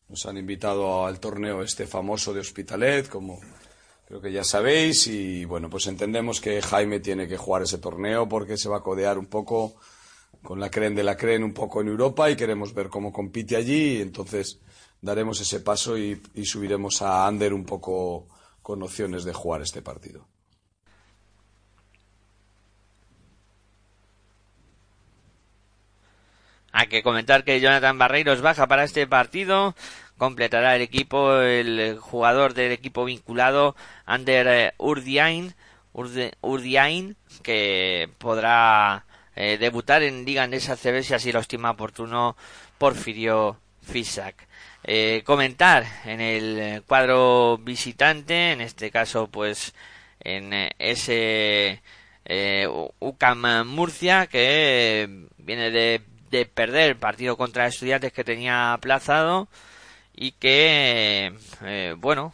nos 0.09 0.25
han 0.27 0.39
invitado 0.39 1.05
al 1.05 1.19
torneo 1.19 1.65
este 1.65 1.89
famoso 1.89 2.33
de 2.33 2.41
Hospitalet, 2.41 3.09
como 3.09 3.41
creo 4.07 4.21
que 4.21 4.31
ya 4.31 4.45
sabéis, 4.45 5.09
y 5.09 5.45
bueno, 5.47 5.69
pues 5.69 5.89
entendemos 5.89 6.41
que 6.41 6.63
Jaime 6.63 7.01
tiene 7.01 7.27
que 7.27 7.39
jugar 7.39 7.63
ese 7.63 7.79
torneo 7.79 8.29
porque 8.29 8.57
se 8.57 8.69
va 8.69 8.77
a 8.77 8.83
codear 8.83 9.19
un 9.19 9.27
poco 9.27 9.75
con 10.43 10.61
la 10.61 10.71
CREN 10.71 10.95
de 10.95 11.05
la 11.05 11.17
CREN 11.17 11.45
un 11.45 11.55
poco 11.55 11.81
en 11.81 11.89
Europa 11.89 12.31
y 12.31 12.37
queremos 12.37 12.75
ver 12.75 12.89
cómo 12.89 13.13
compite 13.13 13.57
allí. 13.57 13.99
Y 13.99 14.03
entonces 14.03 14.61
daremos 15.01 15.41
ese 15.41 15.61
paso 15.61 15.97
y, 15.97 16.21
y 16.35 16.45
subiremos 16.45 17.03
a 17.03 17.27
Ander 17.27 17.53
un 17.53 17.65
poco 17.65 18.27
con 18.63 18.83
opciones 18.83 19.25
de 19.25 19.33
jugar 19.33 19.63
este 19.63 19.83
partido. 19.83 20.27
Hay 26.73 26.87
que 26.87 27.03
comentar 27.03 27.45
que 27.45 27.61
Jonathan 27.61 27.99
Barreiros 27.99 28.41
baja 28.41 28.67
para 28.67 28.85
este 28.85 29.07
partido. 29.07 29.75
Completará 30.17 30.75
el 30.77 30.83
equipo 30.83 31.35
el 31.41 31.99
jugador 31.99 32.55
del 32.55 32.73
equipo 32.73 33.05
vinculado, 33.05 33.77
Ander 34.07 34.47
eh, 34.49 34.73
Urdiain, 34.79 35.55
Urdiain, 35.93 37.17
que 37.43 38.09
podrá 38.19 39.05
eh, 39.35 39.57
debutar 39.59 40.03
en 40.03 40.25
Liga 40.25 40.43
Andesa 40.43 40.77
CB 40.77 41.03
si 41.03 41.15
así 41.15 41.33
lo 41.33 41.41
estima 41.41 41.71
oportuno 41.71 42.37
Porfirio 42.77 43.59
Fisak. 43.81 44.47
Eh, 44.85 45.23
comentar 45.25 45.87
en 46.05 46.21
el 46.21 46.83
cuadro 46.83 47.57
visitante, 47.59 48.53
en 48.53 48.61
este 48.61 48.91
caso 48.91 49.29
pues 49.29 49.75
en 50.21 50.53
eh, 50.53 50.71
ese 50.79 51.83
UCAM 53.01 53.67
Murcia 53.67 54.27
que 54.27 55.27
viene 55.39 55.71
de, 55.71 56.03
de, 56.31 56.47
perder 56.47 56.91
el 56.91 56.97
partido 56.97 57.37
contra 57.37 57.67
estudiantes 57.67 58.13
que 58.13 58.25
tenía 58.25 58.73
aplazado 58.73 59.49
y 60.15 60.33
que 60.33 61.33
bueno 61.99 62.33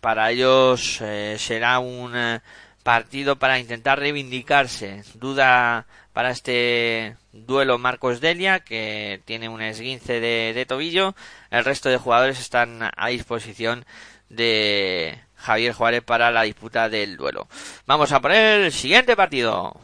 para 0.00 0.30
ellos 0.30 1.02
será 1.38 1.80
un 1.80 2.40
partido 2.84 3.36
para 3.36 3.58
intentar 3.58 3.98
reivindicarse 3.98 5.02
duda 5.14 5.86
para 6.16 6.30
este 6.30 7.14
duelo 7.34 7.76
Marcos 7.76 8.22
Delia, 8.22 8.60
que 8.60 9.20
tiene 9.26 9.50
un 9.50 9.60
esguince 9.60 10.18
de, 10.18 10.64
tobillo. 10.66 11.14
El 11.50 11.62
resto 11.62 11.90
de 11.90 11.98
jugadores 11.98 12.40
están 12.40 12.90
a 12.96 13.08
disposición 13.08 13.84
de 14.30 15.20
Javier 15.34 15.74
Juárez 15.74 16.02
para 16.02 16.30
la 16.30 16.44
disputa 16.44 16.88
del 16.88 17.18
duelo. 17.18 17.48
Vamos 17.84 18.12
a 18.12 18.22
poner 18.22 18.62
el 18.62 18.72
siguiente 18.72 19.14
partido. 19.14 19.78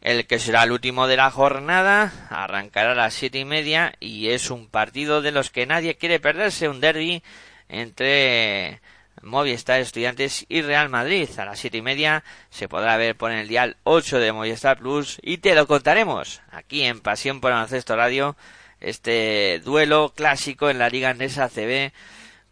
El 0.00 0.26
que 0.26 0.40
será 0.40 0.64
el 0.64 0.72
último 0.72 1.06
de 1.06 1.16
la 1.16 1.30
jornada 1.30 2.12
arrancará 2.28 2.90
a 2.90 2.96
las 2.96 3.14
siete 3.14 3.38
y 3.38 3.44
media 3.44 3.94
y 4.00 4.30
es 4.30 4.50
un 4.50 4.66
partido 4.66 5.22
de 5.22 5.30
los 5.30 5.50
que 5.50 5.64
nadie 5.64 5.94
quiere 5.94 6.18
perderse, 6.18 6.68
un 6.68 6.80
derby 6.80 7.22
entre 7.68 8.80
Movistar 9.22 9.80
Estudiantes 9.80 10.46
y 10.48 10.62
Real 10.62 10.88
Madrid. 10.88 11.28
A 11.38 11.44
las 11.44 11.58
siete 11.58 11.78
y 11.78 11.82
media 11.82 12.24
se 12.50 12.68
podrá 12.68 12.96
ver 12.96 13.16
por 13.16 13.30
el 13.30 13.48
dial 13.48 13.76
8 13.84 14.18
de 14.18 14.32
Movistar 14.32 14.78
Plus 14.78 15.18
y 15.22 15.38
te 15.38 15.54
lo 15.54 15.66
contaremos 15.66 16.40
aquí 16.50 16.82
en 16.82 17.00
Pasión 17.00 17.40
por 17.40 17.52
el 17.52 17.82
Radio, 17.86 18.36
este 18.80 19.60
duelo 19.64 20.12
clásico 20.14 20.70
en 20.70 20.78
la 20.78 20.88
Liga 20.88 21.10
Andesa 21.10 21.48
CB 21.48 21.92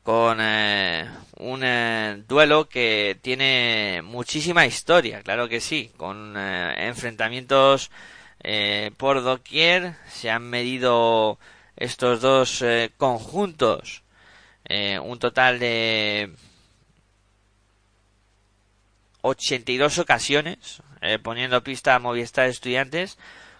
con 0.07 0.39
eh, 0.41 1.05
un 1.39 1.63
eh, 1.65 2.23
duelo 2.29 2.69
que 2.69 3.19
tiene 3.23 4.03
muchísima 4.05 4.65
historia, 4.65 5.21
claro 5.23 5.49
que 5.49 5.61
sí, 5.61 5.91
con 5.97 6.35
eh, 6.37 6.87
enfrentamientos 6.87 7.91
por 8.97 9.25
doquier, 9.25 9.95
se 10.07 10.31
han 10.31 10.45
medido 10.45 11.41
estos 11.75 12.21
dos 12.21 12.65
conjuntos 12.97 14.05
un 15.03 15.19
total 15.19 15.59
de 15.59 16.33
82 19.29 19.99
ocasiones, 19.99 20.83
poniendo 21.23 21.63
pista 21.63 21.95
a 21.95 21.99
Movistar 21.99 22.49
Estudiantes, 22.49 23.19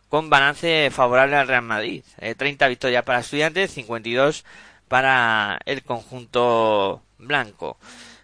con 0.09 0.31
balance 0.31 0.91
favorable 0.91 1.37
al 1.37 1.49
Real 1.49 1.63
Madrid. 1.63 2.05
30 2.37 2.69
victorias 2.69 3.05
para 3.05 3.21
Estudiantes, 3.21 3.73
52 3.73 4.45
para 4.89 5.59
el 5.67 5.83
conjunto 5.83 7.03
blanco. 7.19 7.79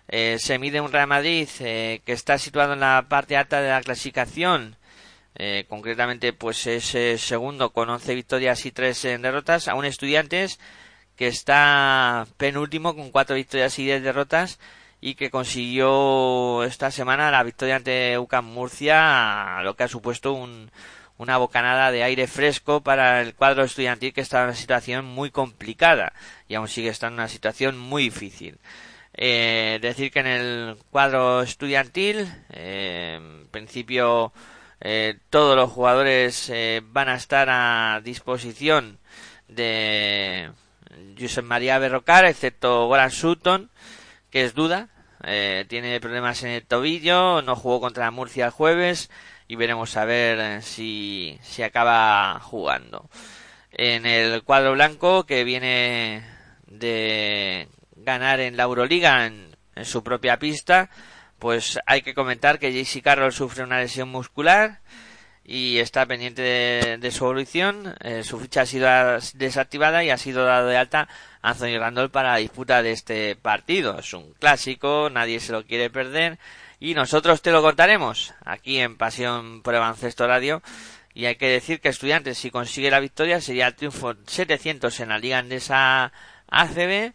Eh, 0.09 0.36
se 0.38 0.59
mide 0.59 0.80
un 0.80 0.93
Real 0.93 1.07
Madrid 1.07 1.49
eh, 1.61 2.03
que 2.05 2.12
está 2.12 2.38
situado 2.38 2.74
en 2.74 2.80
la 2.80 3.07
parte 3.09 3.36
alta 3.36 3.62
de 3.62 3.70
la 3.70 3.80
clasificación. 3.80 4.76
Eh, 5.34 5.64
concretamente, 5.68 6.32
pues 6.32 6.66
es 6.66 6.84
segundo 7.22 7.72
con 7.72 7.88
11 7.88 8.14
victorias 8.14 8.66
y 8.66 8.72
3 8.72 9.03
derrotas. 9.20 9.68
A 9.68 9.74
un 9.74 9.84
Estudiantes 9.84 10.61
que 11.16 11.28
está 11.28 12.26
penúltimo 12.36 12.95
con 12.95 13.11
4 13.11 13.36
victorias 13.36 13.78
y 13.78 13.84
10 13.84 14.03
derrotas 14.03 14.59
y 15.03 15.17
que 15.17 15.31
consiguió 15.31 16.63
esta 16.63 16.93
semana 16.93 17.33
la 17.33 17.43
victoria 17.43 17.77
ante 17.77 18.17
UCAM 18.17 18.47
Murcia, 18.47 19.61
lo 19.63 19.75
que 19.75 19.83
ha 19.83 19.89
supuesto 19.89 20.33
un, 20.33 20.71
una 21.19 21.39
bocanada 21.39 21.91
de 21.91 22.05
aire 22.05 22.29
fresco 22.29 22.83
para 22.83 23.21
el 23.21 23.35
cuadro 23.35 23.65
estudiantil 23.65 24.13
que 24.13 24.21
está 24.21 24.39
en 24.39 24.45
una 24.45 24.55
situación 24.55 25.05
muy 25.05 25.33
complicada 25.33 26.13
y 26.47 26.55
aún 26.55 26.69
sigue 26.69 26.89
estando 26.89 27.17
en 27.17 27.21
una 27.21 27.29
situación 27.29 27.77
muy 27.77 28.05
difícil. 28.05 28.59
Eh, 29.13 29.81
decir 29.83 30.13
que 30.13 30.21
en 30.21 30.27
el 30.29 30.77
cuadro 30.91 31.43
estudiantil, 31.43 32.33
eh, 32.51 33.17
en 33.17 33.49
principio, 33.49 34.33
eh, 34.81 35.19
todos 35.31 35.57
los 35.57 35.69
jugadores 35.73 36.53
van 36.85 37.09
a 37.09 37.17
estar 37.17 37.49
a 37.51 38.01
disposición 38.05 38.99
de 39.49 40.49
Josep 41.19 41.45
María 41.45 41.79
Berrocar, 41.79 42.25
excepto 42.25 42.87
Goran 42.87 43.11
Sutton, 43.11 43.69
que 44.33 44.45
es 44.45 44.55
duda, 44.55 44.89
tiene 45.68 46.01
problemas 46.01 46.43
en 46.43 46.51
el 46.51 46.66
tobillo, 46.66 47.43
no 47.43 47.55
jugó 47.55 47.80
contra 47.80 48.11
Murcia 48.11 48.47
el 48.47 48.51
jueves, 48.51 49.09
y 49.53 49.57
veremos 49.57 49.99
a 49.99 50.07
ver 50.07 50.39
eh, 50.41 50.62
si, 50.62 51.39
si 51.43 51.62
acaba 51.62 52.41
jugando. 52.41 53.11
En 53.70 54.07
el 54.07 54.43
cuadro 54.45 54.72
blanco 54.72 55.26
que 55.26 55.45
viene 55.45 56.22
de 56.66 57.68
ganar 57.97 58.41
en 58.41 58.57
la 58.57 58.62
Euroliga 58.62 59.26
en, 59.26 59.53
su 59.85 60.03
propia 60.03 60.39
pista, 60.39 60.89
pues 61.39 61.78
hay 61.85 62.01
que 62.01 62.14
comentar 62.14 62.59
que 62.59 62.72
JC 62.72 63.03
Carroll 63.03 63.33
sufre 63.33 63.62
una 63.62 63.80
lesión 63.80 64.09
muscular 64.09 64.80
y 65.45 65.78
está 65.78 66.07
pendiente 66.07 66.43
de, 66.99 67.11
su 67.11 67.24
evolución. 67.24 67.95
Eh, 68.01 68.22
su 68.22 68.38
ficha 68.38 68.62
ha 68.62 68.66
sido 68.66 68.88
desactivada 69.34 70.05
y 70.05 70.11
ha 70.11 70.16
sido 70.16 70.45
dado 70.45 70.68
de 70.68 70.76
alta 70.76 71.09
Anthony 71.43 71.78
Randall 71.78 72.11
para 72.11 72.32
la 72.32 72.38
disputa 72.38 72.82
de 72.82 72.93
este 72.93 73.36
partido. 73.36 73.99
Es 73.99 74.12
un 74.14 74.32
clásico, 74.34 75.11
nadie 75.11 75.40
se 75.40 75.53
lo 75.53 75.64
quiere 75.64 75.90
perder 75.90 76.38
y 76.78 76.95
nosotros 76.95 77.43
te 77.43 77.53
lo 77.53 77.62
contaremos 77.62 78.34
aquí 78.45 78.78
en 78.78 78.97
Pasión 78.97 79.62
por 79.62 79.74
Baloncesto 79.74 80.26
Radio. 80.26 80.62
Y 81.14 81.26
hay 81.26 81.36
que 81.36 81.49
decir 81.49 81.80
que 81.80 81.90
Estudiantes, 81.90 82.38
si 82.38 82.51
consigue 82.51 82.90
la 82.90 83.01
victoria, 83.01 83.40
sería 83.40 83.66
el 83.66 83.74
triunfo 83.74 84.14
700 84.26 84.99
en 85.01 85.11
la 85.11 85.18
Liga 85.18 85.38
Andesa 85.38 86.12
ACB 86.49 87.12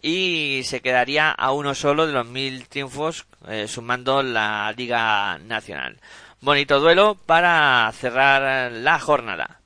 y 0.00 0.62
se 0.64 0.80
quedaría 0.80 1.30
a 1.30 1.52
uno 1.52 1.74
solo 1.74 2.06
de 2.06 2.12
los 2.12 2.26
mil 2.26 2.66
triunfos 2.68 3.26
eh, 3.48 3.68
sumando 3.68 4.22
la 4.22 4.72
Liga 4.76 5.38
Nacional. 5.38 5.98
Bonito 6.44 6.78
duelo 6.78 7.14
para 7.14 7.90
cerrar 7.92 8.70
la 8.70 8.98
jornada. 8.98 9.60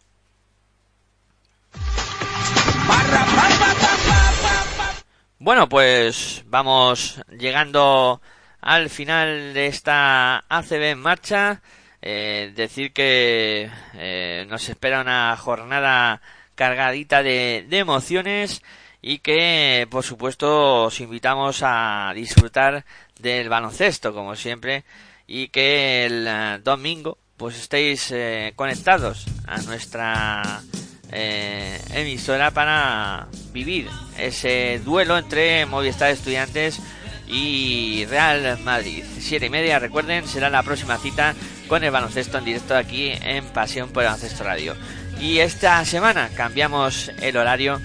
Bueno, 5.41 5.69
pues 5.69 6.45
vamos 6.47 7.21
llegando 7.37 8.23
al 8.61 8.91
final 8.91 9.55
de 9.55 9.67
esta 9.67 10.45
ACB 10.49 10.93
en 10.93 11.01
marcha. 11.01 11.63
Eh, 12.01 12.53
decir 12.55 12.93
que 12.93 13.69
eh, 13.95 14.47
nos 14.49 14.69
espera 14.69 15.01
una 15.01 15.37
jornada 15.37 16.23
cargadita 16.55 17.25
de, 17.25 17.67
emociones 17.73 18.63
y 19.03 19.19
que 19.19 19.89
por 19.91 20.05
supuesto 20.05 20.85
os 20.85 21.01
invitamos 21.01 21.61
a 21.65 22.13
disfrutar 22.15 22.85
del 23.19 23.49
baloncesto 23.49 24.15
como 24.15 24.37
siempre 24.37 24.85
y 25.29 25.49
que 25.49 26.07
el 26.07 26.27
eh, 26.27 26.59
domingo 26.65 27.19
pues 27.37 27.57
estéis 27.57 28.13
conectados 28.57 29.27
a 29.47 29.63
nuestra 29.63 30.61
emisora 31.13 32.51
para 32.51 33.29
vivir 33.53 33.89
ese 34.19 34.81
duelo 34.85 35.17
entre 35.17 35.65
Movistar 35.65 36.11
Estudiantes 36.11 36.81
y 37.29 38.07
Real 38.07 38.59
Madrid. 38.65 39.05
Siete 39.21 39.47
y 39.47 39.51
media, 39.51 39.79
recuerden, 39.79 40.27
será 40.27 40.51
la 40.51 40.63
próxima 40.63 40.99
cita 40.99 41.35
con 41.69 41.85
el 41.85 41.91
baloncesto 41.91 42.39
en 42.39 42.45
directo 42.45 42.75
aquí 42.75 43.13
en 43.23 43.45
Pasión 43.47 43.91
por 43.91 44.03
el 44.03 44.09
Baloncesto 44.09 44.45
Radio. 44.45 44.75
Y 45.21 45.39
esta 45.39 45.85
semana 45.85 46.31
cambiamos 46.35 47.11
el 47.21 47.37
horario 47.37 47.81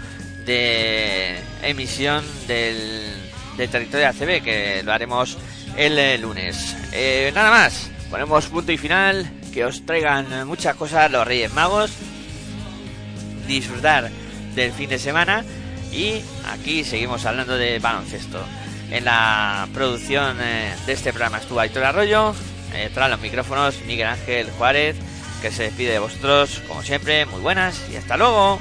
de 0.46 1.38
emisión 1.62 2.24
del, 2.48 3.14
del 3.58 3.70
territorio 3.70 4.08
ACB, 4.08 4.44
que 4.44 4.82
lo 4.84 4.94
haremos 4.94 5.38
el 5.78 6.22
lunes. 6.22 6.76
Eh, 6.92 7.32
nada 7.34 7.50
más, 7.50 7.90
ponemos 8.10 8.46
punto 8.48 8.72
y 8.72 8.78
final, 8.78 9.30
que 9.54 9.66
os 9.66 9.86
traigan 9.86 10.48
muchas 10.48 10.76
cosas 10.76 11.12
los 11.12 11.28
Reyes 11.28 11.54
Magos, 11.54 11.92
disfrutar 13.48 14.10
del 14.56 14.72
fin 14.72 14.90
de 14.90 15.00
semana 15.00 15.44
y 15.92 16.22
aquí 16.52 16.84
seguimos 16.84 17.26
hablando 17.26 17.58
de 17.58 17.80
baloncesto. 17.80 18.44
En 18.92 19.06
la 19.06 19.68
producción 19.74 20.38
eh, 20.42 20.74
de 20.86 20.94
este 20.94 21.12
programa 21.12 21.38
estuvo 21.38 21.60
Aitor 21.60 21.84
Arroyo, 21.84 22.36
eh, 22.74 22.90
tras 22.94 23.10
los 23.10 23.20
micrófonos 23.20 23.82
Miguel 23.86 24.08
Ángel 24.08 24.50
Juárez, 24.52 24.96
que 25.42 25.52
se 25.52 25.64
despide 25.64 25.94
de 25.94 26.00
vosotros, 26.00 26.62
como 26.68 26.84
siempre, 26.84 27.26
muy 27.26 27.42
buenas 27.42 27.82
y 27.92 27.96
hasta 27.96 28.18
luego. 28.18 28.60